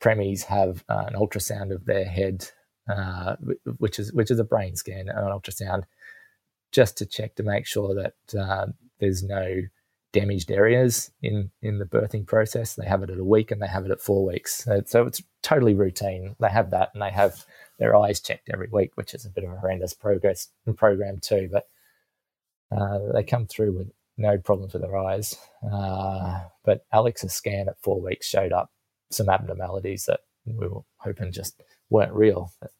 premies 0.00 0.44
have 0.44 0.84
uh, 0.88 1.04
an 1.08 1.14
ultrasound 1.14 1.72
of 1.74 1.86
their 1.86 2.04
head, 2.04 2.48
uh, 2.88 3.36
which 3.78 3.98
is 3.98 4.12
which 4.12 4.30
is 4.30 4.38
a 4.38 4.44
brain 4.44 4.76
scan, 4.76 5.08
and 5.08 5.18
an 5.18 5.32
ultrasound, 5.32 5.84
just 6.72 6.98
to 6.98 7.06
check 7.06 7.34
to 7.36 7.42
make 7.42 7.66
sure 7.66 7.94
that 7.94 8.38
uh, 8.38 8.66
there's 9.00 9.22
no 9.22 9.62
damaged 10.12 10.50
areas 10.50 11.10
in 11.22 11.50
in 11.62 11.78
the 11.78 11.84
birthing 11.84 12.26
process. 12.26 12.74
They 12.74 12.86
have 12.86 13.02
it 13.02 13.10
at 13.10 13.18
a 13.18 13.24
week 13.24 13.50
and 13.50 13.60
they 13.60 13.66
have 13.66 13.84
it 13.84 13.90
at 13.90 14.00
four 14.00 14.26
weeks. 14.26 14.64
So, 14.64 14.82
so 14.86 15.06
it's 15.06 15.22
totally 15.42 15.74
routine. 15.74 16.36
They 16.40 16.48
have 16.48 16.70
that 16.70 16.90
and 16.94 17.02
they 17.02 17.10
have 17.10 17.44
their 17.78 17.94
eyes 17.94 18.20
checked 18.20 18.50
every 18.52 18.68
week, 18.72 18.92
which 18.94 19.14
is 19.14 19.24
a 19.24 19.30
bit 19.30 19.44
of 19.44 19.52
a 19.52 19.58
horrendous 19.58 19.94
progress 19.94 20.48
program 20.76 21.18
too. 21.20 21.48
But 21.52 21.68
uh, 22.76 23.12
they 23.12 23.22
come 23.22 23.46
through 23.46 23.76
with 23.76 23.90
no 24.16 24.36
problems 24.38 24.72
with 24.72 24.82
their 24.82 24.96
eyes. 24.96 25.36
Uh, 25.70 26.40
but 26.64 26.84
Alex's 26.92 27.32
scan 27.32 27.68
at 27.68 27.80
four 27.80 28.00
weeks 28.00 28.26
showed 28.26 28.52
up 28.52 28.70
some 29.10 29.28
abnormalities 29.28 30.04
that 30.06 30.20
we 30.44 30.66
were 30.66 30.82
hoping 30.96 31.32
just 31.32 31.62
weren't 31.90 32.12
real. 32.12 32.52
But 32.60 32.70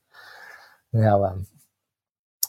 now, 0.92 1.24
um, 1.24 1.46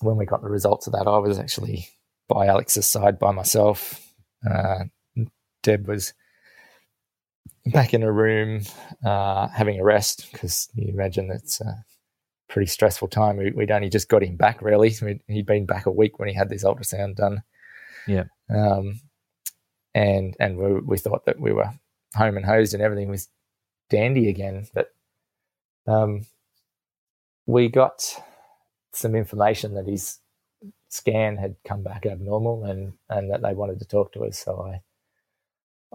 when 0.01 0.17
we 0.17 0.25
got 0.25 0.41
the 0.41 0.49
results 0.49 0.87
of 0.87 0.93
that, 0.93 1.07
I 1.07 1.17
was 1.17 1.39
actually 1.39 1.89
by 2.27 2.47
Alex's 2.47 2.85
side 2.85 3.19
by 3.19 3.31
myself. 3.31 4.08
Uh, 4.49 4.85
Deb 5.63 5.87
was 5.87 6.13
back 7.65 7.93
in 7.93 8.03
a 8.03 8.11
room 8.11 8.61
uh, 9.05 9.47
having 9.49 9.79
a 9.79 9.83
rest 9.83 10.29
because 10.31 10.69
you 10.75 10.87
imagine 10.87 11.29
it's 11.31 11.61
a 11.61 11.83
pretty 12.47 12.67
stressful 12.67 13.07
time. 13.07 13.37
We, 13.37 13.51
would 13.51 13.71
only 13.71 13.89
just 13.89 14.09
got 14.09 14.23
him 14.23 14.35
back, 14.35 14.61
really. 14.61 14.93
We'd, 15.01 15.21
he'd 15.27 15.45
been 15.45 15.65
back 15.65 15.85
a 15.85 15.91
week 15.91 16.19
when 16.19 16.27
he 16.27 16.35
had 16.35 16.49
this 16.49 16.63
ultrasound 16.63 17.15
done. 17.15 17.43
Yeah. 18.07 18.25
Um, 18.49 18.99
and 19.93 20.35
and 20.39 20.57
we, 20.57 20.79
we 20.81 20.97
thought 20.97 21.25
that 21.25 21.39
we 21.39 21.51
were 21.51 21.71
home 22.15 22.37
and 22.37 22.45
hosed 22.45 22.73
and 22.73 22.83
everything 22.83 23.09
was 23.09 23.29
dandy 23.89 24.29
again. 24.29 24.67
But 24.73 24.91
um, 25.87 26.25
we 27.45 27.69
got 27.69 28.15
some 28.93 29.15
information 29.15 29.75
that 29.75 29.87
his 29.87 30.19
scan 30.89 31.37
had 31.37 31.55
come 31.65 31.83
back 31.83 32.05
abnormal 32.05 32.65
and, 32.65 32.93
and 33.09 33.31
that 33.31 33.41
they 33.43 33.53
wanted 33.53 33.79
to 33.79 33.85
talk 33.87 34.13
to 34.13 34.25
us. 34.25 34.39
So 34.39 34.61
I 34.67 34.81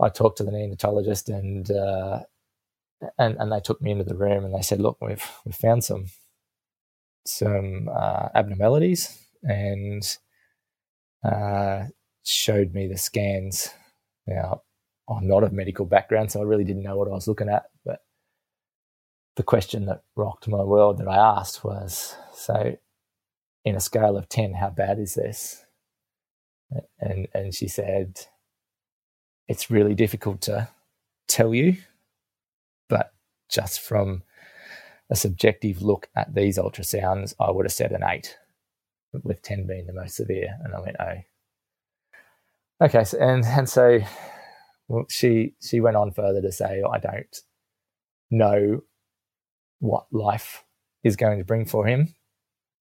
I 0.03 0.09
talked 0.09 0.39
to 0.39 0.45
the 0.45 0.53
neonatologist 0.53 1.29
and 1.29 1.71
uh, 1.71 2.21
and 3.19 3.37
and 3.39 3.53
they 3.53 3.61
took 3.61 3.83
me 3.83 3.93
into 3.93 4.05
the 4.05 4.17
room 4.17 4.45
and 4.45 4.55
they 4.55 4.63
said, 4.63 4.81
look, 4.81 4.99
we've 5.01 5.25
we've 5.45 5.55
found 5.55 5.85
some 5.85 6.07
some 7.27 7.89
uh, 7.95 8.29
abnormalities 8.35 9.19
and 9.43 10.19
uh, 11.25 11.85
showed 12.25 12.75
me 12.75 12.89
the 12.89 12.99
scans. 12.99 13.71
Now 14.27 14.63
I'm 15.09 15.29
not 15.29 15.45
of 15.45 15.53
medical 15.53 15.87
background, 15.87 16.33
so 16.33 16.41
I 16.41 16.45
really 16.45 16.65
didn't 16.65 16.85
know 16.85 16.97
what 16.97 17.09
I 17.09 17.13
was 17.13 17.29
looking 17.29 17.51
at. 17.51 17.65
But 17.85 18.01
the 19.37 19.45
question 19.45 19.87
that 19.87 20.03
rocked 20.17 20.49
my 20.49 20.63
world 20.63 20.99
that 20.99 21.09
I 21.09 21.17
asked 21.17 21.65
was, 21.65 22.17
so 22.35 22.77
in 23.65 23.77
a 23.77 23.81
scale 23.81 24.17
of 24.17 24.29
10, 24.29 24.55
how 24.55 24.71
bad 24.71 24.99
is 24.99 25.15
this? 25.15 25.65
And, 26.99 27.29
and 27.33 27.55
she 27.55 27.69
said, 27.69 28.21
it's 29.49 29.71
really 29.71 29.95
difficult 29.95 30.41
to 30.43 30.69
tell 31.29 31.55
you, 31.55 31.77
but 32.89 33.13
just 33.51 33.81
from 33.81 34.23
a 35.11 35.17
subjective 35.17 35.83
look 35.83 36.09
at 36.17 36.35
these 36.35 36.59
ultrasounds, 36.59 37.35
I 37.39 37.51
would 37.51 37.67
have 37.67 37.73
said 37.73 37.93
an 37.93 38.03
eight, 38.05 38.37
with 39.23 39.43
10 39.43 39.67
being 39.67 39.87
the 39.87 39.93
most 39.93 40.17
severe. 40.17 40.59
And 40.63 40.75
I 40.75 40.81
went, 40.81 40.97
oh. 41.01 41.19
Okay, 42.83 43.05
so, 43.05 43.19
and, 43.19 43.45
and 43.45 43.69
so 43.69 44.01
well, 44.89 45.07
she 45.09 45.55
she 45.61 45.81
went 45.81 45.97
on 45.97 46.13
further 46.13 46.43
to 46.43 46.53
say, 46.53 46.83
I 46.83 46.99
don't 46.99 47.37
know 48.31 48.83
what 49.79 50.07
life 50.13 50.65
is 51.03 51.17
going 51.17 51.39
to 51.39 51.45
bring 51.45 51.65
for 51.65 51.87
him, 51.87 52.15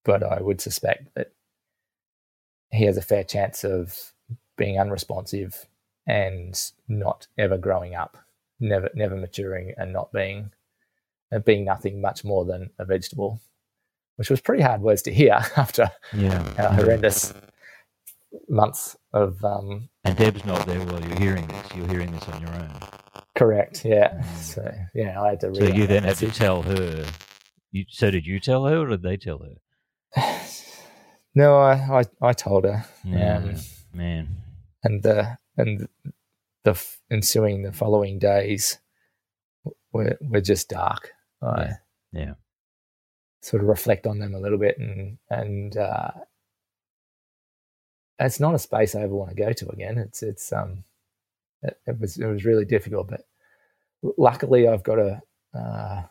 but 0.04 0.22
I 0.22 0.40
would 0.40 0.60
suspect 0.60 1.14
that 1.14 1.32
he 2.70 2.84
has 2.84 2.96
a 2.96 3.02
fair 3.02 3.24
chance 3.24 3.64
of 3.64 4.12
being 4.56 4.78
unresponsive 4.78 5.66
and 6.06 6.60
not 6.88 7.26
ever 7.38 7.56
growing 7.56 7.94
up, 7.94 8.18
never 8.60 8.90
never 8.94 9.16
maturing, 9.16 9.74
and 9.76 9.92
not 9.92 10.12
being 10.12 10.50
uh, 11.32 11.38
being 11.38 11.64
nothing 11.64 12.00
much 12.00 12.24
more 12.24 12.44
than 12.44 12.70
a 12.78 12.84
vegetable, 12.84 13.40
which 14.16 14.30
was 14.30 14.40
pretty 14.40 14.62
hard 14.62 14.82
words 14.82 15.02
to 15.02 15.12
hear 15.12 15.32
after 15.56 15.90
yeah. 16.12 16.42
a 16.58 16.74
horrendous 16.74 17.32
months 18.48 18.96
of. 19.12 19.42
Um, 19.44 19.88
and 20.04 20.16
Deb's 20.16 20.44
not 20.44 20.66
there 20.66 20.80
while 20.80 21.00
you're 21.00 21.18
hearing 21.18 21.46
this. 21.46 21.74
You're 21.74 21.88
hearing 21.88 22.12
this 22.12 22.28
on 22.28 22.40
your 22.40 22.54
own. 22.54 22.70
Correct. 23.34 23.84
Yeah. 23.84 24.14
Mm. 24.14 24.36
So 24.36 24.74
yeah, 24.94 25.20
I 25.20 25.30
had 25.30 25.40
to. 25.40 25.54
So 25.54 25.64
you 25.64 25.86
then 25.86 26.04
had 26.04 26.16
to 26.18 26.30
tell 26.30 26.62
her. 26.62 27.06
You, 27.72 27.84
so 27.88 28.10
did 28.10 28.24
you 28.24 28.38
tell 28.38 28.66
her, 28.66 28.78
or 28.78 28.86
did 28.86 29.02
they 29.02 29.16
tell 29.16 29.38
her? 29.38 29.56
no, 31.34 31.56
I, 31.56 32.00
I, 32.00 32.04
I 32.20 32.32
told 32.32 32.64
her. 32.64 32.84
Yeah, 33.04 33.38
um, 33.38 33.56
man. 33.92 34.36
And 34.82 35.02
the 35.02 35.38
and 35.56 35.88
the 36.64 36.86
ensuing 37.10 37.62
the 37.62 37.72
following 37.72 38.18
days 38.18 38.78
were 39.92 40.18
were 40.20 40.40
just 40.40 40.68
dark. 40.68 41.12
I, 41.42 41.62
yeah. 41.62 41.76
yeah. 42.12 42.34
Sort 43.42 43.62
of 43.62 43.68
reflect 43.68 44.06
on 44.06 44.18
them 44.18 44.34
a 44.34 44.40
little 44.40 44.58
bit 44.58 44.78
and 44.78 45.18
and 45.30 45.76
uh, 45.76 46.10
it's 48.18 48.40
not 48.40 48.54
a 48.54 48.58
space 48.58 48.94
I 48.94 49.02
ever 49.02 49.14
want 49.14 49.30
to 49.30 49.36
go 49.36 49.52
to 49.52 49.68
again. 49.70 49.98
It's 49.98 50.22
it's 50.22 50.52
um 50.52 50.84
it, 51.62 51.78
it 51.86 52.00
was 52.00 52.16
it 52.16 52.26
was 52.26 52.44
really 52.44 52.64
difficult, 52.64 53.08
but 53.08 53.22
luckily 54.18 54.68
I've 54.68 54.82
got 54.82 54.98
a 54.98 55.22
uh, 55.54 56.02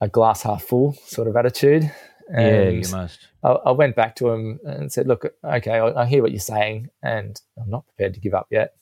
a 0.00 0.08
glass 0.08 0.42
half 0.42 0.64
full 0.64 0.94
sort 1.04 1.28
of 1.28 1.36
attitude. 1.36 1.90
And 2.34 2.46
yeah, 2.46 2.68
you 2.70 2.88
must. 2.90 3.28
I, 3.44 3.50
I, 3.50 3.70
went 3.72 3.94
back 3.94 4.16
to 4.16 4.30
him 4.30 4.58
and 4.64 4.90
said, 4.90 5.06
"Look, 5.06 5.26
okay, 5.44 5.78
I, 5.78 6.02
I, 6.02 6.06
hear 6.06 6.22
what 6.22 6.30
you're 6.30 6.40
saying, 6.40 6.88
and 7.02 7.38
I'm 7.60 7.68
not 7.68 7.86
prepared 7.86 8.14
to 8.14 8.20
give 8.20 8.32
up 8.32 8.46
yet. 8.50 8.74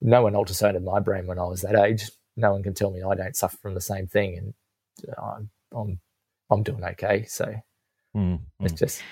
No 0.00 0.22
one 0.22 0.32
ultrasounded 0.32 0.82
my 0.82 0.98
brain 0.98 1.28
when 1.28 1.38
I 1.38 1.44
was 1.44 1.62
that 1.62 1.76
age. 1.76 2.10
No 2.36 2.52
one 2.52 2.64
can 2.64 2.74
tell 2.74 2.90
me 2.90 3.02
I 3.02 3.14
don't 3.14 3.36
suffer 3.36 3.56
from 3.58 3.74
the 3.74 3.80
same 3.80 4.08
thing, 4.08 4.38
and 4.38 4.54
I'm 5.16 5.50
I'm, 5.72 6.00
I'm 6.50 6.62
doing 6.64 6.82
okay. 6.82 7.26
So 7.28 7.54
mm, 8.16 8.40
it's 8.58 8.72
mm. 8.72 8.78
just 8.78 9.02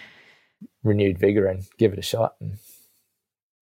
renewed 0.83 1.19
vigor 1.19 1.47
and 1.47 1.65
give 1.79 1.93
it 1.93 2.01
a 2.01 2.03
shot. 2.03 2.35
And... 2.41 2.59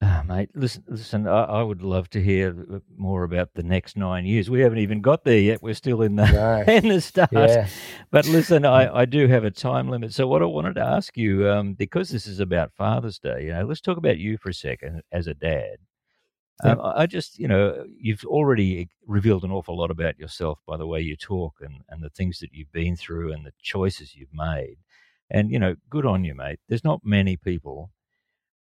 Ah, 0.03 0.23
mate, 0.27 0.49
listen, 0.55 0.83
listen. 0.89 1.27
I, 1.27 1.45
I, 1.45 1.63
would 1.63 1.83
love 1.83 2.09
to 2.11 2.23
hear 2.23 2.81
more 2.97 3.23
about 3.25 3.53
the 3.53 3.63
next 3.63 3.99
nine 3.99 4.25
years. 4.25 4.49
We 4.49 4.61
haven't 4.61 4.79
even 4.79 5.03
got 5.03 5.25
there 5.25 5.39
yet. 5.39 5.63
We're 5.63 5.75
still 5.75 6.01
in 6.01 6.17
the 6.17 6.25
no. 6.25 6.73
in 6.73 6.89
the 6.89 7.03
start. 7.03 7.31
Yeah. 7.33 7.69
But 8.11 8.27
listen, 8.27 8.65
I, 8.65 8.95
I 9.01 9.05
do 9.05 9.29
have 9.29 9.45
a 9.45 9.51
time 9.51 9.91
limit. 9.91 10.15
So 10.15 10.27
what 10.27 10.41
I 10.41 10.47
wanted 10.47 10.77
to 10.77 10.83
ask 10.83 11.19
you, 11.19 11.51
um, 11.51 11.75
because 11.75 12.09
this 12.09 12.27
is 12.27 12.41
about 12.41 12.73
Father's 12.73 13.19
Day, 13.19 13.45
you 13.45 13.53
know, 13.53 13.67
let's 13.67 13.83
talk 13.83 13.99
about 13.99 14.17
you 14.17 14.39
for 14.39 14.49
a 14.49 14.55
second 14.55 15.03
as 15.13 15.27
a 15.27 15.35
dad. 15.35 15.77
Um, 16.63 16.81
I 16.83 17.07
just, 17.07 17.39
you 17.39 17.49
know, 17.49 17.85
you've 17.99 18.25
already 18.25 18.89
revealed 19.07 19.45
an 19.45 19.51
awful 19.51 19.79
lot 19.79 19.91
about 19.91 20.19
yourself 20.19 20.61
by 20.67 20.77
the 20.77 20.87
way 20.87 21.01
you 21.01 21.17
talk 21.17 21.55
and, 21.61 21.83
and 21.89 22.03
the 22.03 22.11
things 22.11 22.39
that 22.41 22.51
you've 22.53 22.73
been 22.73 22.97
through 22.97 23.33
and 23.33 23.47
the 23.47 23.53
choices 23.63 24.15
you've 24.15 24.35
made. 24.35 24.77
And, 25.31 25.51
you 25.51 25.59
know, 25.59 25.77
good 25.89 26.05
on 26.05 26.25
you, 26.25 26.35
mate. 26.35 26.61
There's 26.69 26.85
not 26.85 27.01
many 27.03 27.37
people 27.37 27.91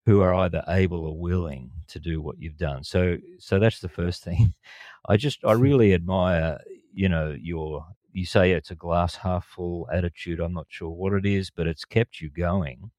who 0.10 0.22
are 0.22 0.34
either 0.34 0.64
able 0.68 1.06
or 1.06 1.16
willing 1.16 1.70
to 1.88 2.00
do 2.00 2.20
what 2.20 2.40
you've 2.40 2.58
done. 2.58 2.84
So, 2.84 3.18
so 3.38 3.60
that's 3.60 3.80
the 3.80 3.90
first 3.90 4.24
thing. 4.24 4.56
I 5.08 5.18
just, 5.18 5.46
I 5.46 5.52
really 5.52 5.94
admire, 5.94 6.60
you 6.92 7.08
know, 7.08 7.36
your, 7.40 7.86
you 8.12 8.26
say 8.26 8.54
it's 8.54 8.72
a 8.72 8.76
glass 8.76 9.14
half 9.16 9.46
full 9.46 9.88
attitude. 9.94 10.40
I'm 10.40 10.56
not 10.56 10.66
sure 10.68 10.90
what 10.90 11.14
it 11.14 11.28
is, 11.28 11.52
but 11.52 11.68
it's 11.68 11.86
kept 11.86 12.22
you 12.22 12.32
going. 12.32 12.90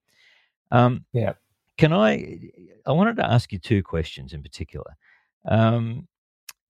Um, 0.70 1.04
yeah. 1.12 1.32
Can 1.78 1.92
I, 1.92 2.38
I 2.86 2.92
wanted 2.92 3.16
to 3.16 3.28
ask 3.28 3.50
you 3.52 3.58
two 3.58 3.82
questions 3.82 4.32
in 4.32 4.40
particular. 4.44 4.96
Um, 5.48 6.06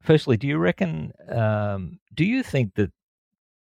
firstly, 0.00 0.38
do 0.38 0.46
you 0.46 0.56
reckon, 0.56 1.12
um, 1.28 1.98
do 2.14 2.24
you 2.24 2.42
think 2.42 2.76
that 2.76 2.92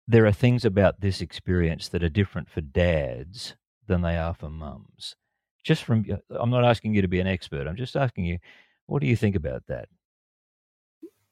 there 0.07 0.25
are 0.25 0.31
things 0.31 0.63
about 0.63 1.01
this 1.01 1.19
experience 1.19 1.89
that 1.89 2.03
are 2.03 2.09
different 2.09 2.49
for 2.49 2.61
dads 2.61 3.55
than 3.87 4.01
they 4.03 4.17
are 4.17 4.33
for 4.33 4.49
mums. 4.49 5.15
Just 5.63 5.83
from, 5.83 6.05
I'm 6.29 6.49
not 6.49 6.65
asking 6.65 6.95
you 6.95 7.01
to 7.01 7.07
be 7.07 7.19
an 7.19 7.27
expert. 7.27 7.67
I'm 7.67 7.75
just 7.75 7.95
asking 7.95 8.25
you, 8.25 8.39
what 8.87 9.01
do 9.01 9.07
you 9.07 9.15
think 9.15 9.35
about 9.35 9.63
that? 9.67 9.89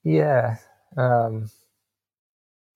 Yeah, 0.04 0.58
um, 0.98 1.50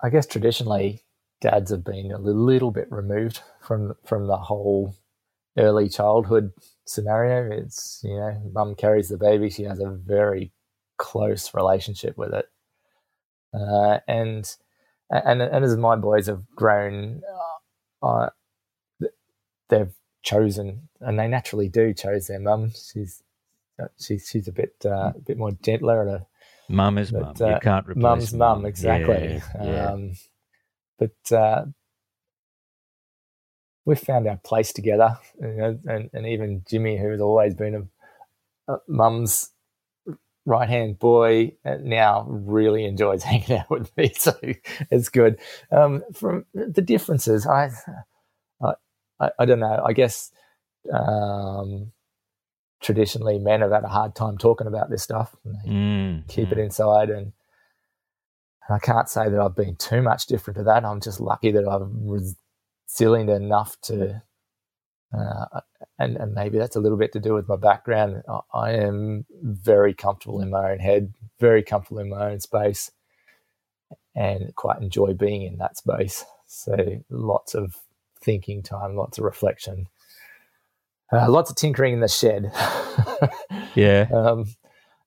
I 0.01 0.09
guess 0.09 0.27
traditionally 0.27 1.03
dads 1.41 1.71
have 1.71 1.83
been 1.83 2.11
a 2.11 2.17
little 2.17 2.71
bit 2.71 2.91
removed 2.91 3.41
from 3.61 3.93
from 4.03 4.27
the 4.27 4.37
whole 4.37 4.95
early 5.57 5.87
childhood 5.87 6.51
scenario. 6.85 7.55
It's 7.55 8.01
you 8.03 8.17
know, 8.17 8.51
mum 8.53 8.75
carries 8.75 9.09
the 9.09 9.17
baby; 9.17 9.49
she 9.49 9.63
has 9.63 9.79
a 9.79 9.89
very 9.89 10.51
close 10.97 11.53
relationship 11.53 12.17
with 12.17 12.33
it, 12.33 12.45
uh, 13.53 13.99
and 14.07 14.53
and 15.09 15.41
and 15.41 15.65
as 15.65 15.77
my 15.77 15.95
boys 15.95 16.27
have 16.27 16.43
grown, 16.55 17.21
uh, 18.01 18.05
uh 18.05 18.29
they've 19.69 19.93
chosen, 20.23 20.89
and 20.99 21.19
they 21.19 21.27
naturally 21.27 21.69
do, 21.69 21.93
chose 21.93 22.27
their 22.27 22.39
mum. 22.39 22.71
She's 22.71 23.21
she's 23.99 24.27
she's 24.27 24.47
a 24.47 24.51
bit 24.51 24.75
uh, 24.85 25.13
a 25.15 25.19
bit 25.25 25.37
more 25.37 25.51
gentler 25.51 26.01
and 26.01 26.09
a 26.09 26.27
Mum 26.69 26.97
is 26.97 27.11
mum. 27.11 27.33
but, 27.37 27.39
you 27.39 27.53
uh, 27.53 27.59
can't 27.59 27.87
replace 27.87 28.01
mum's 28.01 28.33
mum 28.33 28.65
exactly. 28.65 29.41
Yeah, 29.55 29.63
yeah. 29.63 29.91
Um, 29.91 30.13
but 30.97 31.31
uh, 31.31 31.65
we've 33.85 33.99
found 33.99 34.27
our 34.27 34.37
place 34.37 34.71
together, 34.71 35.17
you 35.41 35.47
know, 35.47 35.79
and, 35.85 36.09
and 36.13 36.25
even 36.25 36.63
Jimmy, 36.69 36.97
who's 36.97 37.21
always 37.21 37.53
been 37.53 37.89
a, 38.67 38.73
a 38.73 38.77
mum's 38.87 39.49
right 40.45 40.69
hand 40.69 40.99
boy, 40.99 41.53
uh, 41.65 41.77
now 41.81 42.25
really 42.29 42.85
enjoys 42.85 43.23
hanging 43.23 43.57
out 43.57 43.69
with 43.69 43.95
me. 43.97 44.13
So 44.15 44.37
it's 44.89 45.09
good. 45.09 45.39
Um, 45.71 46.03
from 46.13 46.45
the 46.53 46.81
differences, 46.81 47.45
I, 47.45 47.71
I, 49.23 49.43
I, 49.43 49.45
don't 49.45 49.59
know. 49.59 49.81
I 49.85 49.93
guess 49.93 50.31
um, 50.93 51.91
traditionally 52.81 53.39
men 53.39 53.61
have 53.61 53.71
had 53.71 53.83
a 53.83 53.89
hard 53.89 54.15
time 54.15 54.37
talking 54.37 54.67
about 54.67 54.89
this 54.89 55.03
stuff. 55.03 55.35
And 55.45 55.55
they 55.55 55.69
Mm, 55.69 56.27
keep 56.27 56.51
it 56.51 56.57
mm. 56.57 56.63
inside 56.65 57.09
and 57.09 57.33
I 58.69 58.79
can't 58.79 59.09
say 59.09 59.29
that 59.29 59.39
I've 59.39 59.55
been 59.55 59.75
too 59.75 60.01
much 60.01 60.25
different 60.27 60.57
to 60.57 60.63
that. 60.65 60.85
I'm 60.85 61.01
just 61.01 61.19
lucky 61.19 61.51
that 61.51 61.67
I'm 61.67 62.07
resilient 62.07 63.29
enough 63.29 63.79
to, 63.83 64.21
uh, 65.17 65.61
and, 65.99 66.17
and 66.17 66.33
maybe 66.33 66.57
that's 66.57 66.75
a 66.75 66.79
little 66.79 66.97
bit 66.97 67.11
to 67.13 67.19
do 67.19 67.33
with 67.33 67.47
my 67.47 67.57
background. 67.57 68.23
I, 68.27 68.39
I 68.53 68.71
am 68.71 69.25
very 69.41 69.93
comfortable 69.93 70.41
in 70.41 70.49
my 70.49 70.71
own 70.71 70.79
head, 70.79 71.13
very 71.39 71.61
comfortable 71.63 71.99
in 71.99 72.09
my 72.09 72.31
own 72.31 72.39
space, 72.39 72.91
and 74.15 74.55
quite 74.55 74.81
enjoy 74.81 75.13
being 75.13 75.43
in 75.43 75.57
that 75.57 75.77
space. 75.77 76.25
So 76.47 77.03
lots 77.09 77.55
of 77.55 77.77
thinking 78.23 78.63
time, 78.63 78.95
lots 78.95 79.17
of 79.17 79.23
reflection, 79.25 79.87
uh, 81.11 81.29
lots 81.29 81.49
of 81.49 81.55
tinkering 81.55 81.93
in 81.93 81.99
the 81.99 82.07
shed. 82.07 82.51
Yeah. 83.75 84.07
um, 84.13 84.45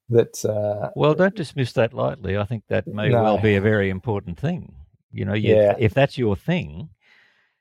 that 0.08 0.44
uh, 0.44 0.90
Well, 0.96 1.14
don't 1.14 1.34
dismiss 1.36 1.72
that 1.74 1.92
lightly. 1.94 2.36
I 2.36 2.44
think 2.44 2.64
that 2.68 2.86
may 2.88 3.08
No. 3.10 3.22
well 3.22 3.38
be 3.38 3.54
a 3.54 3.60
very 3.60 3.90
important 3.90 4.38
thing. 4.40 4.74
You 5.12 5.24
know, 5.24 5.34
you, 5.34 5.54
Yeah. 5.54 5.74
if 5.78 5.94
that's 5.94 6.18
your 6.18 6.34
thing, 6.34 6.88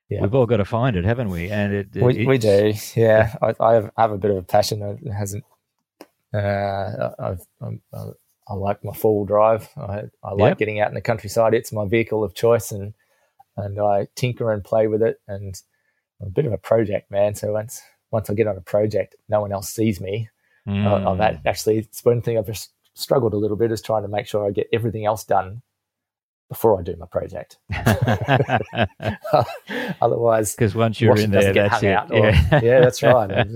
Yeah. 0.10 0.22
we've 0.22 0.34
all 0.34 0.48
got 0.48 0.58
to 0.58 0.66
find 0.66 0.96
it, 0.96 1.06
haven't 1.06 1.30
we? 1.30 1.50
And 1.52 1.74
it, 1.74 1.88
we, 1.96 2.26
we 2.26 2.38
do, 2.40 2.74
yeah. 2.96 3.36
I, 3.42 3.54
I, 3.60 3.74
have, 3.76 3.92
I 3.98 4.02
have 4.02 4.12
a 4.12 4.18
bit 4.18 4.32
of 4.32 4.38
a 4.38 4.42
passion. 4.44 4.82
It 4.82 5.12
hasn't. 5.12 5.44
Uh, 6.34 7.12
I've, 7.20 7.42
I'm, 7.62 7.82
I, 7.94 8.06
I 8.48 8.54
like 8.56 8.84
my 8.84 8.94
four 8.94 9.16
wheel 9.18 9.26
drive. 9.26 9.70
I, 9.78 10.04
I 10.24 10.32
like 10.34 10.52
Yep. 10.52 10.58
getting 10.58 10.80
out 10.80 10.90
in 10.90 10.96
the 10.96 11.02
countryside. 11.02 11.54
It's 11.54 11.72
my 11.72 11.86
vehicle 11.88 12.24
of 12.24 12.34
choice, 12.34 12.72
and 12.72 12.94
and 13.58 13.80
I 13.80 14.08
tinker 14.16 14.52
and 14.52 14.64
play 14.64 14.88
with 14.88 15.02
it. 15.02 15.20
And 15.28 15.60
I'm 16.22 16.28
a 16.28 16.32
bit 16.32 16.46
of 16.46 16.54
a 16.54 16.58
project 16.58 17.12
man. 17.12 17.36
So 17.36 17.54
once 17.54 17.82
once 18.12 18.30
I 18.30 18.34
get 18.34 18.48
on 18.48 18.58
a 18.58 18.62
project, 18.62 19.16
no 19.30 19.42
one 19.42 19.52
else 19.52 19.70
sees 19.70 20.00
me. 20.00 20.30
I- 20.68 20.72
I've 20.72 21.18
Mm. 21.20 21.42
actually 21.46 21.78
it's 21.80 22.04
one 22.04 22.22
thing 22.22 22.38
I've 22.38 22.48
just 22.48 22.72
struggled 22.96 23.34
a 23.34 23.38
little 23.38 23.58
bit 23.58 23.72
is 23.72 23.82
trying 23.82 24.02
to 24.04 24.08
make 24.08 24.28
sure 24.28 24.46
I 24.48 24.52
get 24.52 24.68
everything 24.74 25.06
else 25.06 25.24
done 25.24 25.62
before 26.50 26.80
I 26.80 26.84
do 26.84 26.96
my 26.96 27.06
project. 27.08 27.58
Otherwise, 30.02 30.56
Because 30.56 30.76
once 30.76 31.02
you're 31.02 31.18
in 31.20 31.32
there, 31.32 31.54
that's 31.54 31.84
it. 31.84 31.94
out, 31.94 32.12
or- 32.16 32.32
yeah, 32.64 32.80
that's 32.82 33.02
right. 33.04 33.48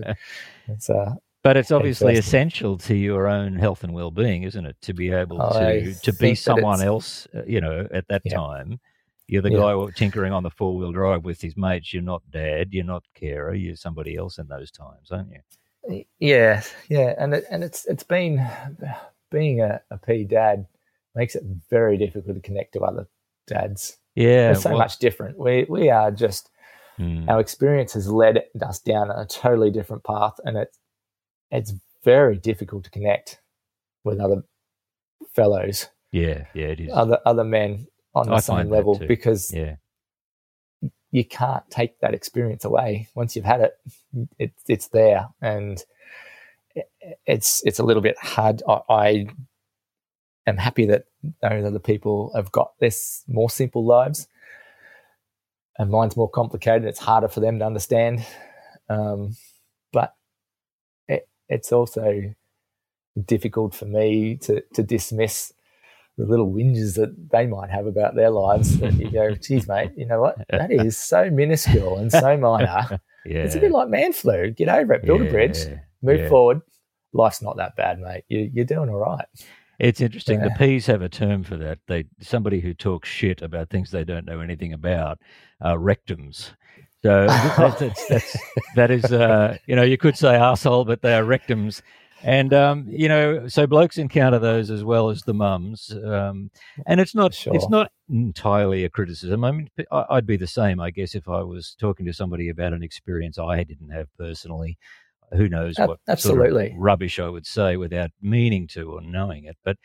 It's, 0.68 0.90
uh, 0.90 1.14
But 1.44 1.58
it's 1.58 1.72
obviously 1.72 2.16
essential 2.18 2.78
to 2.80 2.96
your 2.96 3.28
own 3.28 3.56
health 3.56 3.84
and 3.84 3.94
well-being, 3.94 4.44
isn't 4.44 4.66
it? 4.66 4.76
To 4.84 4.94
be 4.94 5.12
able 5.12 5.42
I 5.42 5.82
to 5.82 5.94
to 6.02 6.14
be 6.14 6.36
someone 6.36 6.82
else, 6.82 7.28
uh, 7.36 7.44
you 7.48 7.62
know, 7.62 7.88
at 7.92 8.08
that 8.10 8.22
Yeah. 8.26 8.36
time. 8.36 8.80
You're 9.30 9.42
the 9.44 9.52
Yeah. 9.52 9.58
guy 9.86 9.92
tinkering 9.96 10.34
on 10.34 10.44
the 10.44 10.50
four-wheel 10.50 10.92
drive 10.92 11.24
with 11.24 11.40
his 11.42 11.56
mates. 11.56 11.94
You're 11.94 12.02
not 12.04 12.24
dad. 12.32 12.70
You're 12.74 12.84
not 12.86 13.04
carer. 13.14 13.54
You're 13.54 13.76
somebody 13.76 14.16
else 14.16 14.38
in 14.40 14.48
those 14.48 14.72
times, 14.72 15.12
aren't 15.12 15.32
you? 15.32 16.04
Yeah, 16.20 16.62
yeah, 16.90 17.16
and 17.18 17.34
it, 17.34 17.46
and 17.50 17.64
it's 17.64 17.86
it's 17.86 18.04
been 18.04 18.46
being 19.32 19.62
a, 19.62 19.82
a 19.92 19.98
P 19.98 20.24
dad 20.26 20.68
makes 21.16 21.36
it 21.36 21.44
very 21.70 21.98
difficult 21.98 22.36
to 22.36 22.42
connect 22.42 22.74
to 22.74 22.82
other 22.82 23.08
dads. 23.48 23.98
Yeah. 24.16 24.52
It's 24.52 24.64
so 24.64 24.70
well- 24.72 24.80
much 24.80 24.98
different. 25.00 25.38
We 25.38 25.66
we 25.70 25.90
are 25.90 26.12
just 26.12 26.50
Hmm. 26.98 27.30
our 27.30 27.40
experience 27.40 27.94
has 27.94 28.10
led 28.12 28.44
us 28.62 28.80
down 28.82 29.10
a 29.10 29.26
totally 29.26 29.72
different 29.72 30.04
path, 30.04 30.34
and 30.44 30.58
it's 30.58 30.78
it's 31.50 31.74
very 32.04 32.38
difficult 32.38 32.84
to 32.86 32.90
connect 32.92 33.42
with 34.04 34.20
other 34.20 34.44
fellows, 35.34 35.88
Yeah. 36.12 36.46
Yeah. 36.54 36.68
It 36.68 36.80
is. 36.82 36.90
other 36.94 37.20
other 37.26 37.44
men 37.44 37.88
on 38.16 38.28
the 38.28 38.34
I 38.34 38.40
same 38.40 38.70
level 38.70 38.96
because 39.08 39.54
yeah. 39.54 39.76
you 41.12 41.26
can't 41.26 41.70
take 41.70 42.00
that 42.00 42.14
experience 42.14 42.66
away. 42.66 43.08
Once 43.16 43.36
you've 43.36 43.46
had 43.46 43.62
it, 43.62 43.74
it 44.38 44.54
it's 44.68 44.88
there, 44.90 45.30
and 45.42 45.84
it- 46.76 46.90
it's 47.26 47.62
it's 47.66 47.80
a 47.80 47.84
little 47.84 48.02
bit 48.02 48.18
hard. 48.20 48.62
I, 48.68 48.80
I 48.90 49.28
am 50.48 50.58
happy 50.58 50.86
that 50.88 51.06
those 51.42 51.66
other 51.66 51.80
people 51.80 52.32
have 52.36 52.52
got 52.52 52.74
this 52.80 53.24
more 53.28 53.50
simple 53.50 53.86
lives, 53.86 54.28
and 55.78 55.90
mine's 55.92 56.18
more 56.18 56.30
complicated. 56.30 56.86
It's 56.86 57.00
harder 57.00 57.28
for 57.28 57.40
them 57.40 57.60
to 57.60 57.66
understand, 57.66 58.26
um, 58.90 59.36
but 59.94 60.16
it, 61.08 61.28
it's 61.48 61.72
also 61.72 62.34
difficult 63.26 63.76
for 63.76 63.86
me 63.86 64.38
to 64.38 64.62
to 64.74 64.84
dismiss 64.84 65.54
the 66.20 66.26
little 66.26 66.52
whinges 66.52 66.96
that 66.96 67.32
they 67.32 67.48
might 67.48 67.70
have 67.70 67.88
about 67.88 68.14
their 68.14 68.30
lives. 68.30 68.78
That 68.80 68.94
you 68.94 69.10
go, 69.10 69.34
geez, 69.42 69.68
mate, 69.68 69.92
you 69.96 70.06
know 70.06 70.20
what? 70.22 70.38
That 70.50 70.70
is 70.70 70.98
so 70.98 71.30
minuscule 71.30 71.98
and 71.98 72.12
so 72.12 72.38
minor. 72.38 73.00
Yeah. 73.26 73.40
It's 73.40 73.54
a 73.54 73.60
bit 73.60 73.72
like 73.72 73.90
man 73.90 74.14
flu. 74.14 74.50
Get 74.50 74.70
over 74.70 74.94
it, 74.94 75.04
build 75.04 75.22
a 75.22 75.30
bridge, 75.30 75.58
move 76.02 76.22
yeah. 76.22 76.30
forward. 76.30 76.62
Life's 77.12 77.42
not 77.42 77.58
that 77.58 77.76
bad, 77.76 78.00
mate. 78.00 78.24
You, 78.30 78.50
you're 78.52 78.66
doing 78.66 78.90
all 78.90 78.96
right. 78.96 79.26
It's 79.78 80.00
interesting. 80.00 80.40
The 80.40 80.48
Yeah. 80.48 80.58
P's 80.58 80.86
have 80.86 81.02
a 81.02 81.10
term 81.10 81.44
for 81.44 81.58
that. 81.58 81.80
They 81.88 82.06
somebody 82.22 82.62
who 82.62 82.74
talks 82.74 83.10
shit 83.10 83.42
about 83.42 83.70
things 83.70 83.92
they 83.92 84.06
don't 84.06 84.26
know 84.26 84.40
anything 84.40 84.72
about 84.72 85.20
are 85.62 85.78
rectums. 85.78 86.52
So 87.04 87.28
that's, 87.28 87.80
that's, 87.80 88.08
that's, 88.08 88.38
that 88.76 88.90
is, 88.90 89.04
uh, 89.12 89.58
you 89.68 89.76
know, 89.76 89.84
you 89.84 89.98
could 89.98 90.18
say 90.18 90.30
arsehole, 90.30 90.88
but 90.88 91.02
they 91.02 91.14
are 91.14 91.24
rectums. 91.24 91.82
And 92.24 92.54
um, 92.54 92.86
you 92.88 93.08
know, 93.08 93.48
so 93.48 93.66
blokes 93.66 93.98
encounter 93.98 94.40
those 94.40 94.70
as 94.70 94.84
well 94.84 95.10
as 95.10 95.22
the 95.22 95.34
mums, 95.34 95.92
um, 96.04 96.52
and 96.86 97.00
it's 97.00 97.16
not 97.16 97.34
Sure. 97.34 97.56
it's 97.56 97.70
not 97.70 97.92
entirely 98.10 98.84
a 98.84 98.90
criticism. 98.90 99.44
I 99.44 99.52
mean, 99.52 99.70
I'd 99.92 100.26
be 100.26 100.38
the 100.38 100.48
same, 100.48 100.80
I 100.80 100.92
guess, 100.92 101.16
if 101.16 101.30
I 101.30 101.42
was 101.42 101.76
talking 101.80 102.06
to 102.06 102.14
somebody 102.14 102.50
about 102.50 102.74
an 102.74 102.84
experience 102.84 103.40
I 103.40 103.64
didn't 103.64 103.92
have 103.92 104.08
personally. 104.18 104.78
Who 105.32 105.48
knows 105.48 105.76
what 105.78 106.00
absolutely. 106.08 106.70
sort 106.70 106.78
of 106.78 106.82
rubbish 106.82 107.20
I 107.20 107.30
would 107.30 107.46
say 107.46 107.78
without 107.78 108.10
meaning 108.20 108.68
to 108.70 108.92
or 108.92 109.02
knowing 109.02 109.46
it, 109.46 109.58
but 109.64 109.78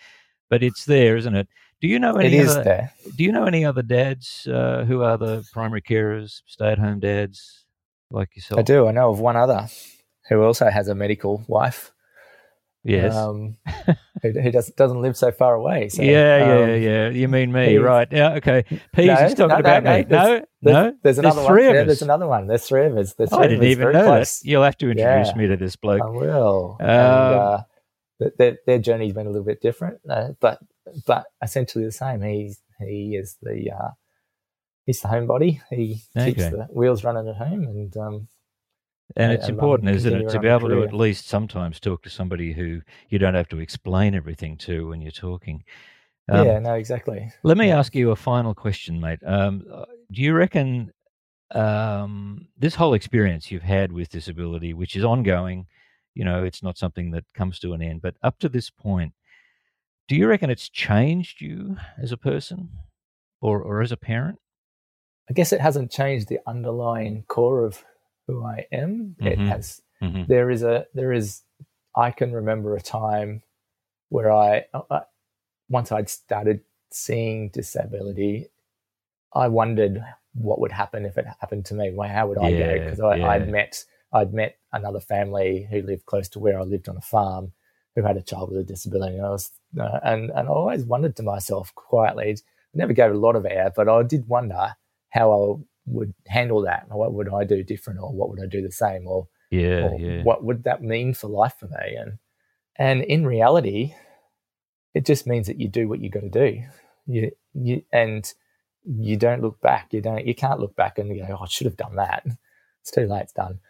but 0.49 0.63
it's 0.63 0.87
there, 0.87 1.17
isn't 1.17 1.35
it? 1.35 1.49
Do 1.81 1.89
you 1.89 1.99
know 1.99 2.17
any 2.17 2.39
is 2.39 2.53
other, 2.53 2.65
there. 2.65 2.93
Do 3.17 3.25
you 3.25 3.31
know 3.31 3.45
any 3.45 3.65
other 3.65 3.83
dads 3.83 4.47
uh, 4.51 4.85
who 4.85 5.03
are 5.03 5.19
the 5.19 5.45
primary 5.53 5.83
carers, 5.83 6.41
stay-at-home 6.47 7.01
dads 7.01 7.67
like 8.11 8.35
yourself? 8.35 8.59
I 8.61 8.63
do. 8.63 8.87
I 8.89 8.93
know 8.93 9.11
of 9.11 9.21
one 9.21 9.37
other 9.37 9.69
who 10.29 10.43
also 10.43 10.71
has 10.71 10.89
a 10.89 10.95
medical 10.95 11.45
wife. 11.47 11.93
Yes. 12.85 13.15
Um, 13.17 13.57
who, 14.23 14.31
who 14.41 14.51
doesn't 14.53 14.77
doesn't 14.77 15.01
live 15.01 15.17
so 15.17 15.33
far 15.33 15.55
away. 15.55 15.89
So, 15.89 16.03
yeah, 16.03 16.39
yeah, 16.39 16.75
um, 16.75 16.83
yeah. 16.83 17.09
You 17.09 17.29
mean 17.29 17.51
me, 17.51 17.79
right? 17.79 18.07
Yeah, 18.13 18.35
okay. 18.35 18.65
Peas 18.95 19.07
No, 19.07 19.15
is 19.27 19.35
talking 19.35 19.49
no, 19.49 19.57
about 19.57 19.85
no, 19.85 19.97
me. 19.97 20.03
there's- 20.03 20.11
No, 20.11 20.45
There's, 20.63 20.75
no. 20.93 20.97
there's 21.03 21.19
another 21.19 21.35
there's 21.37 21.45
one. 21.47 21.55
three 21.55 21.67
of 21.69 21.75
yeah, 21.75 21.81
us. 21.81 21.87
there's 21.87 22.03
another 22.03 22.27
one. 22.27 22.47
There's 22.47 22.65
three 22.67 22.87
of 22.87 22.97
us. 22.99 23.15
There's 23.15 23.31
three 23.31 23.39
I 23.39 23.47
didn't 23.49 23.65
even 23.65 23.93
know 23.93 24.05
close. 24.05 24.41
that. 24.41 24.49
You'll 24.49 24.63
have 24.65 24.77
to 24.79 24.91
introduce 24.91 25.29
Yeah. 25.29 25.35
me 25.37 25.47
to 25.49 25.57
this 25.57 25.77
bloke. 25.77 26.03
I 26.03 26.07
will. 26.11 26.77
and, 26.81 26.91
Um, 26.91 27.39
uh, 27.41 27.63
th- 28.21 28.33
their, 28.39 28.59
their 28.67 28.79
journey's 28.79 29.13
been 29.15 29.27
a 29.27 29.31
little 29.31 29.45
bit 29.47 29.61
different, 29.63 30.01
uh, 30.09 30.29
but 30.41 30.59
but 31.07 31.25
essentially 31.43 31.85
the 31.87 31.93
same. 31.93 32.21
He 32.23 32.55
he 32.81 33.17
is 33.17 33.37
the 33.43 33.71
uh, 33.73 33.91
he's 34.87 35.01
the 35.01 35.09
homebody. 35.09 35.61
He 35.71 36.03
keeps 36.19 36.43
the 36.51 36.67
wheels 36.71 37.03
running 37.05 37.29
at 37.29 37.37
home, 37.37 37.63
and 37.65 37.97
um, 37.97 38.29
And 39.17 39.33
it's 39.33 39.49
important, 39.49 39.91
isn't 39.91 40.15
it, 40.15 40.29
to 40.31 40.41
be 40.41 40.49
able 40.49 40.69
to 40.69 40.83
at 40.83 40.93
least 40.93 41.29
sometimes 41.29 41.79
talk 41.79 42.03
to 42.03 42.11
somebody 42.11 42.53
who 42.53 42.81
you 43.11 43.19
don't 43.19 43.35
have 43.35 43.49
to 43.49 43.61
explain 43.61 44.15
everything 44.15 44.57
to 44.59 44.89
when 44.89 45.01
you're 45.01 45.11
talking. 45.13 45.63
Um, 46.29 46.47
yeah, 46.47 46.59
no, 46.59 46.75
exactly. 46.75 47.31
Let 47.43 47.59
me 47.59 47.69
Yeah. 47.69 47.79
ask 47.79 47.95
you 47.95 48.11
a 48.11 48.17
final 48.17 48.55
question, 48.55 49.01
mate. 49.01 49.21
Um, 49.25 49.67
uh, 49.71 49.85
do 50.11 50.23
you 50.23 50.35
reckon 50.35 50.93
um, 51.55 52.49
this 52.57 52.75
whole 52.75 52.95
experience 52.95 53.51
you've 53.51 53.63
had 53.63 53.93
with 53.93 54.09
disability, 54.09 54.73
which 54.75 54.97
is 54.97 55.05
ongoing, 55.05 55.67
you 56.15 56.25
know, 56.25 56.43
it's 56.43 56.63
not 56.63 56.79
something 56.79 57.11
that 57.13 57.25
comes 57.35 57.59
to 57.61 57.75
an 57.75 57.83
end, 57.83 58.03
but 58.03 58.17
up 58.23 58.39
to 58.41 58.49
this 58.49 58.71
point, 58.71 59.13
do 60.09 60.17
you 60.17 60.27
reckon 60.27 60.51
it's 60.51 60.69
changed 60.69 61.41
you 61.41 61.77
as 62.03 62.11
a 62.11 62.17
person 62.17 62.71
or, 63.41 63.61
or 63.61 63.83
as 63.83 63.93
a 63.93 63.97
parent? 63.97 64.39
I 65.29 65.33
guess 65.33 65.53
it 65.53 65.61
hasn't 65.61 65.91
changed 65.91 66.29
the 66.29 66.41
underlying 66.47 67.25
core 67.29 67.65
of 67.65 67.85
who 68.27 68.45
I 68.45 68.67
am. 68.73 69.17
It 69.21 69.39
Mhm. 69.39 69.49
has. 69.49 69.83
Mhm. 70.03 70.27
There 70.27 70.51
is 70.51 70.63
a 70.63 70.87
there 70.95 71.13
is. 71.13 71.43
I 71.97 72.11
can 72.11 72.33
remember 72.33 72.75
a 72.77 72.81
time 72.81 73.43
where 74.09 74.31
I, 74.33 74.67
I 74.91 75.03
once 75.69 75.93
I'd 75.93 76.09
started 76.09 76.61
seeing 76.91 77.49
disability, 77.51 78.49
I 79.33 79.49
wondered 79.49 80.05
what 80.35 80.61
would 80.61 80.73
happen 80.73 81.05
if 81.07 81.17
it 81.19 81.27
happened 81.41 81.65
to 81.67 81.75
me. 81.75 81.93
Why- 81.93 82.09
How 82.09 82.27
would 82.29 82.39
I 82.39 82.51
go? 82.53 82.59
Yeah, 82.59 82.79
Because 82.85 83.01
I, 83.01 83.17
yeah. 83.17 83.29
I'd 83.29 83.49
met 83.49 83.85
I'd 84.13 84.33
met 84.35 84.57
another 84.73 85.01
family 85.01 85.67
who 85.71 85.83
lived 85.83 86.07
close 86.07 86.29
to 86.31 86.39
where 86.39 86.59
I 86.59 86.63
lived 86.63 86.89
on 86.89 86.97
a 86.97 87.01
farm 87.01 87.53
who 87.97 88.03
had 88.03 88.17
a 88.17 88.23
child 88.23 88.51
with 88.51 88.59
a 88.61 88.65
disability. 88.65 89.17
And 89.17 89.27
I 89.27 89.31
was, 89.31 89.51
uh, 89.79 90.01
and, 90.05 90.31
and 90.31 90.49
I 90.49 90.51
always 90.51 90.85
wondered 90.85 91.15
to 91.17 91.23
myself 91.25 91.73
quietly, 91.75 92.31
I 92.33 92.37
never 92.75 92.93
gave 92.93 93.11
a 93.13 93.17
lot 93.17 93.35
of 93.37 93.45
air, 93.47 93.73
but 93.75 93.89
I 93.89 94.03
did 94.05 94.29
wonder 94.29 94.75
how 95.11 95.33
I 95.33 95.63
would 95.87 96.15
handle 96.27 96.63
that. 96.63 96.87
What 96.89 97.13
would 97.13 97.29
I 97.33 97.45
do 97.45 97.63
different 97.63 98.01
or 98.01 98.13
what 98.13 98.31
would 98.31 98.41
I 98.43 98.47
do 98.47 98.63
the 98.63 98.73
same 98.73 99.07
or, 99.07 99.29
Yeah, 99.51 99.89
or 99.89 100.01
yeah. 100.01 100.23
what 100.23 100.43
would 100.45 100.65
that 100.65 100.83
mean 100.83 101.15
for 101.15 101.29
life 101.29 101.55
for 101.59 101.67
me? 101.67 101.97
And, 101.99 102.19
and 102.77 103.03
in 103.03 103.27
reality, 103.27 103.95
it 104.95 105.05
just 105.05 105.27
means 105.27 105.47
that 105.47 105.61
you 105.61 105.69
do 105.69 105.89
what 105.89 106.01
you 106.01 106.11
got 106.11 106.21
to 106.21 106.31
do. 106.31 106.63
You, 107.07 107.33
you, 107.53 107.83
and 107.93 108.33
you 108.85 109.17
don't 109.17 109.43
look 109.43 109.61
back. 109.61 109.89
You 109.93 110.01
don't, 110.01 110.27
you 110.27 110.35
can't 110.35 110.61
look 110.61 110.77
back 110.77 110.99
and 110.99 111.15
go, 111.15 111.37
oh, 111.39 111.45
I 111.45 111.49
should 111.49 111.67
have 111.67 111.77
done 111.77 111.97
that. 111.97 112.25
It's 112.81 112.91
too 112.91 113.07
late. 113.07 113.23
It's 113.23 113.33
done. 113.33 113.61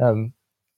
Um, 0.00 0.32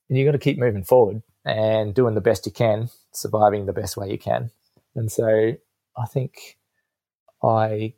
and 0.09 0.17
you 0.17 0.25
got 0.25 0.33
to 0.33 0.37
keep 0.37 0.57
moving 0.57 0.83
forward 0.83 1.23
and 1.45 1.93
doing 1.93 2.15
the 2.15 2.21
best 2.21 2.45
you 2.45 2.51
can, 2.51 2.89
surviving 3.11 3.65
the 3.65 3.73
best 3.73 3.97
way 3.97 4.09
you 4.09 4.17
can. 4.17 4.51
And 4.95 5.11
so 5.11 5.53
I 5.97 6.05
think 6.05 6.57
I 7.43 7.93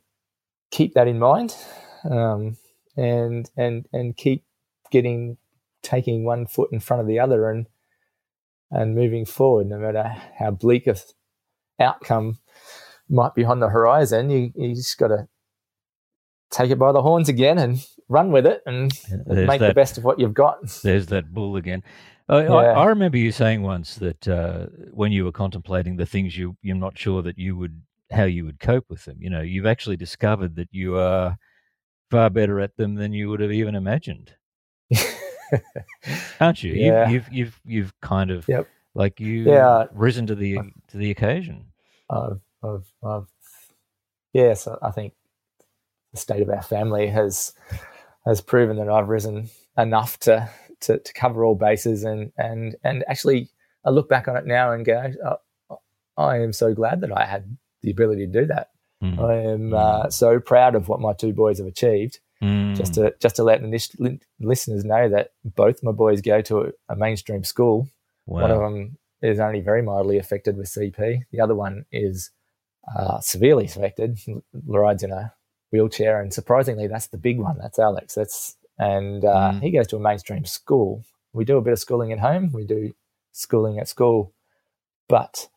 keep 0.70 0.94
that 0.94 1.08
in 1.08 1.18
mind, 1.18 1.54
um, 2.08 2.56
and 2.98 3.48
and 3.56 3.86
and 3.92 4.16
keep 4.16 4.44
getting 4.90 5.36
taking 5.82 6.24
one 6.24 6.46
foot 6.46 6.70
in 6.72 6.80
front 6.80 7.00
of 7.00 7.06
the 7.06 7.18
other 7.20 7.48
and 7.48 7.66
and 8.70 8.94
moving 8.94 9.24
forward, 9.24 9.68
no 9.68 9.78
matter 9.78 10.04
how 10.38 10.50
bleak 10.50 10.86
a 10.86 10.96
outcome 11.80 12.38
might 13.08 13.34
be 13.34 13.44
on 13.44 13.60
the 13.60 13.68
horizon. 13.68 14.30
You 14.30 14.52
you 14.54 14.74
just 14.74 14.98
got 14.98 15.08
to 15.08 15.28
take 16.50 16.70
it 16.70 16.78
by 16.78 16.92
the 16.92 17.02
horns 17.02 17.28
again 17.28 17.58
and 17.58 17.86
run 18.08 18.32
with 18.32 18.46
it 18.46 18.62
and 18.66 18.90
There's 19.26 19.46
make 19.46 19.60
the 19.60 19.74
best 19.74 19.98
of 19.98 20.04
what 20.04 20.18
you've 20.18 20.34
got. 20.34 20.68
There's 20.82 21.06
that 21.06 21.32
bull 21.32 21.56
again. 21.56 21.82
I, 22.28 22.38
I, 22.38 22.42
Yeah. 22.42 22.78
I 22.78 22.86
remember 22.86 23.16
you 23.18 23.32
saying 23.32 23.62
once 23.62 23.96
that 23.96 24.28
uh, 24.28 24.66
when 24.92 25.12
you 25.12 25.24
were 25.24 25.32
contemplating 25.32 25.96
the 25.96 26.06
things 26.06 26.36
you 26.36 26.56
you're 26.62 26.76
not 26.76 26.98
sure 26.98 27.22
that 27.22 27.38
you 27.38 27.56
would 27.56 27.80
how 28.10 28.24
you 28.24 28.44
would 28.44 28.58
cope 28.60 28.86
with 28.88 29.04
them. 29.04 29.18
You 29.20 29.30
know, 29.30 29.42
you've 29.42 29.66
actually 29.66 29.96
discovered 29.96 30.56
that 30.56 30.68
you 30.72 30.96
are 30.96 31.38
far 32.10 32.30
better 32.30 32.60
at 32.60 32.76
them 32.76 32.94
than 32.94 33.12
you 33.12 33.28
would 33.28 33.40
have 33.40 33.52
even 33.52 33.74
imagined, 33.74 34.32
aren't 36.40 36.62
you? 36.62 36.72
Yeah. 36.74 37.08
You've, 37.08 37.24
you've 37.24 37.32
you've 37.32 37.60
you've 37.64 38.00
kind 38.00 38.30
of 38.30 38.46
Yep. 38.48 38.66
like 38.94 39.20
you 39.20 39.42
Yeah. 39.44 39.86
risen 39.92 40.26
to 40.26 40.34
the 40.34 40.58
to 40.88 40.96
the 40.96 41.10
occasion. 41.10 41.66
I've, 42.10 42.40
I've, 42.62 42.90
I've, 43.04 43.26
yes, 44.32 44.66
I- 44.66 44.78
I 44.82 44.90
think 44.90 45.14
the 46.12 46.18
state 46.18 46.42
of 46.42 46.48
our 46.48 46.62
family 46.62 47.06
has 47.08 47.52
has 48.24 48.40
proven 48.40 48.76
that 48.78 48.88
I've 48.88 49.08
risen 49.08 49.50
enough 49.76 50.18
to 50.20 50.48
to, 50.80 50.98
to 50.98 51.12
cover 51.12 51.44
all 51.44 51.54
bases, 51.54 52.04
and 52.04 52.32
and 52.38 52.76
and 52.84 53.04
actually, 53.08 53.50
I 53.84 53.90
look 53.90 54.08
back 54.08 54.28
on 54.28 54.36
it 54.36 54.46
now 54.46 54.72
and 54.72 54.84
go, 54.84 55.12
oh, 55.70 55.80
I 56.16 56.38
am 56.38 56.52
so 56.52 56.72
glad 56.74 57.00
that 57.02 57.12
I 57.16 57.24
had 57.26 57.56
the 57.82 57.90
ability 57.90 58.26
to 58.26 58.32
do 58.32 58.46
that. 58.46 58.70
Mm. 59.02 59.18
I 59.18 59.34
am 59.52 59.74
uh, 59.74 60.10
so 60.10 60.40
proud 60.40 60.74
of 60.74 60.88
what 60.88 61.00
my 61.00 61.12
two 61.12 61.32
boys 61.32 61.58
have 61.58 61.66
achieved. 61.66 62.18
Mm. 62.42 62.76
Just 62.76 62.94
to 62.94 63.14
just 63.20 63.36
to 63.36 63.42
let 63.44 63.60
the 63.62 63.68
lis- 63.68 63.96
listeners 64.40 64.84
know 64.84 65.08
that 65.08 65.32
both 65.44 65.82
my 65.82 65.92
boys 65.92 66.20
go 66.20 66.40
to 66.42 66.72
a, 66.88 66.96
mainstream 66.96 67.42
school. 67.44 67.88
One 68.26 68.50
of 68.50 68.60
them 68.60 68.98
is 69.22 69.40
only 69.40 69.60
very 69.60 69.82
mildly 69.82 70.18
affected 70.18 70.56
with 70.56 70.66
CP. 70.68 71.22
The 71.32 71.40
other 71.40 71.54
one 71.56 71.84
is 71.90 72.30
uh, 72.96 73.18
severely 73.20 73.64
affected. 73.64 74.18
L- 74.28 74.42
rides 74.66 75.02
in 75.02 75.10
a 75.12 75.32
wheelchair, 75.72 76.20
and 76.20 76.32
surprisingly, 76.32 76.86
that's 76.86 77.08
the 77.08 77.18
big 77.18 77.38
one. 77.38 77.58
That's 77.58 77.78
Alex. 77.78 78.14
That's 78.14 78.56
and 78.78 79.24
uh, 79.24 79.52
Mm. 79.54 79.62
he 79.62 79.70
goes 79.72 79.88
to 79.88 79.96
a 79.96 80.00
mainstream 80.00 80.44
school. 80.44 81.02
We 81.32 81.44
do 81.44 81.56
a 81.56 81.60
bit 81.62 81.72
of 81.72 81.78
schooling 81.80 82.12
at 82.12 82.20
home. 82.20 82.52
We 82.52 82.64
do 82.64 82.94
schooling 83.32 83.78
at 83.80 83.88
school, 83.88 84.32
but 85.08 85.48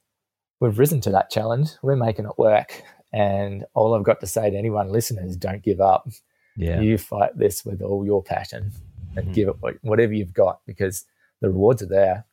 we've 0.59 0.79
risen 0.79 1.01
to 1.01 1.11
that 1.11 1.29
challenge. 1.29 1.71
We're 1.83 1.95
making 1.95 2.25
it 2.25 2.37
work. 2.39 2.81
And 3.13 3.65
all 3.73 3.93
I've 3.93 4.03
got 4.03 4.19
to 4.21 4.27
say 4.27 4.49
to 4.49 4.57
anyone 4.57 4.89
listening 4.91 5.25
is 5.25 5.35
don't 5.35 5.61
give 5.63 5.81
up. 5.81 6.07
Yeah. 6.55 6.79
You 6.79 6.97
fight 6.97 7.37
this 7.37 7.65
with 7.65 7.81
all 7.81 8.05
your 8.05 8.23
passion 8.23 8.71
and 9.15 9.27
Mhm. 9.29 9.33
give 9.33 9.47
it 9.49 9.55
whatever 9.81 10.13
you've 10.13 10.33
got 10.33 10.61
because 10.65 11.05
the 11.41 11.49
rewards 11.49 11.81
are 11.81 11.87
there. 11.87 12.25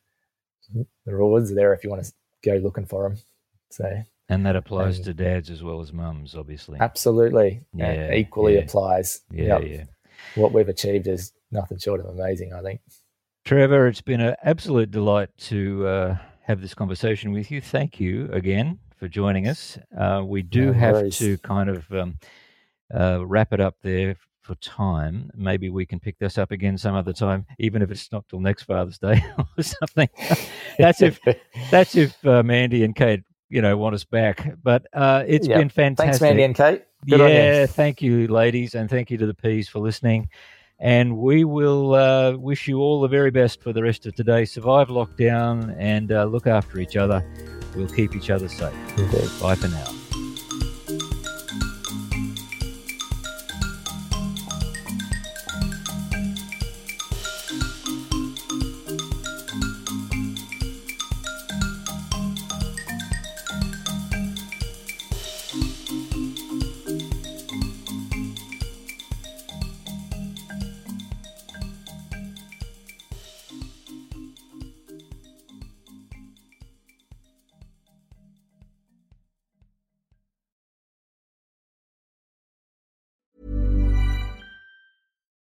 The 0.75 1.15
rewards 1.15 1.51
are 1.51 1.55
there 1.55 1.73
if 1.75 1.83
you 1.83 1.91
want 1.91 2.05
to 2.05 2.13
go 2.45 2.57
looking 2.57 2.85
for 2.87 3.09
them. 3.09 3.19
So 3.71 4.03
And 4.29 4.45
that 4.47 4.55
applies 4.57 4.97
and- 4.99 5.05
to 5.07 5.15
dads 5.15 5.51
as 5.51 5.63
well 5.63 5.81
as 5.81 5.93
mums, 5.93 6.35
obviously. 6.37 6.79
absolutely, 6.81 7.65
Yeah, 7.75 7.87
and 7.91 8.15
equally 8.15 8.55
yeah. 8.55 8.61
applies. 8.61 9.21
Yeah, 9.31 9.59
Yep. 9.59 9.63
yeah. 9.67 9.85
What 10.35 10.53
we've 10.53 10.69
achieved 10.69 11.07
is 11.07 11.33
nothing 11.51 11.79
short 11.79 12.01
of 12.01 12.07
amazing. 12.07 12.53
I 12.53 12.61
think. 12.63 12.81
Trevor, 13.45 13.87
it's 13.89 14.03
been 14.03 14.21
an 14.21 14.37
absolute 14.43 14.91
delight 14.91 15.31
to 15.39 15.87
uh, 15.87 16.19
have 16.43 16.61
this 16.61 16.75
conversation 16.75 17.33
with 17.33 17.51
you. 17.51 17.61
Thank 17.63 17.99
you 17.99 18.29
again 18.33 18.79
for 18.99 19.09
joining 19.09 19.49
us. 19.49 19.79
Uh, 19.97 20.23
we 20.25 20.43
do 20.43 20.67
No 20.67 20.73
have 20.75 21.11
to 21.13 21.39
kind 21.39 21.71
of 21.71 21.91
um, 21.93 22.19
uh, 22.95 23.25
wrap 23.27 23.53
it 23.53 23.61
up 23.61 23.77
there 23.83 24.17
for 24.43 24.55
time. 24.57 25.31
Maybe 25.35 25.69
we 25.71 25.85
can 25.87 26.01
pick 26.01 26.19
this 26.19 26.39
up 26.39 26.51
again 26.51 26.79
some 26.79 26.95
other 26.95 27.13
time, 27.13 27.47
even 27.59 27.83
if 27.83 27.91
it's 27.91 28.11
not 28.11 28.29
till 28.29 28.41
next 28.41 28.65
Father's 28.65 28.99
Day 28.99 29.23
or 29.59 29.63
something. 29.63 30.09
that's 30.79 31.03
if 31.03 31.21
that's 31.71 31.95
if 31.97 32.27
uh, 32.27 32.43
Mandy 32.43 32.85
and 32.85 32.95
Kate, 32.97 33.23
you 33.51 33.63
know, 33.63 33.77
want 33.77 33.95
us 33.95 34.05
back. 34.05 34.55
But 34.63 34.87
uh, 34.93 35.25
it's 35.27 35.47
Yep. 35.47 35.59
been 35.59 35.69
fantastic. 35.69 36.11
Thanks, 36.13 36.21
Mandy 36.23 36.43
and 36.45 36.55
Kate. 36.57 36.85
Good 37.09 37.21
on 37.21 37.31
you. 37.31 37.37
yeah, 37.37 37.67
thank 37.67 38.03
you, 38.03 38.27
ladies, 38.27 38.75
and 38.75 38.91
thank 38.91 39.11
you 39.11 39.19
to 39.19 39.27
the 39.27 39.35
Peas 39.35 39.69
for 39.69 39.79
listening. 39.79 40.29
And 40.81 41.19
we 41.19 41.45
will 41.45 41.95
uh, 41.95 42.33
wish 42.37 42.69
you 42.69 42.79
all 42.79 43.01
the 43.01 43.09
very 43.09 43.31
best 43.31 43.63
for 43.63 43.73
the 43.73 43.83
rest 43.83 44.07
of 44.07 44.15
today. 44.15 44.45
Survive 44.45 44.89
lockdown 44.89 45.75
and 45.79 46.11
uh, 46.13 46.25
look 46.25 46.47
after 46.47 46.79
each 46.79 46.97
other. 46.97 47.25
We'll 47.75 47.89
keep 47.89 48.17
each 48.17 48.31
other 48.31 48.49
safe. 48.49 48.75
Indeed. 48.99 49.31
Bye 49.41 49.55
for 49.55 49.69
now. 49.69 49.87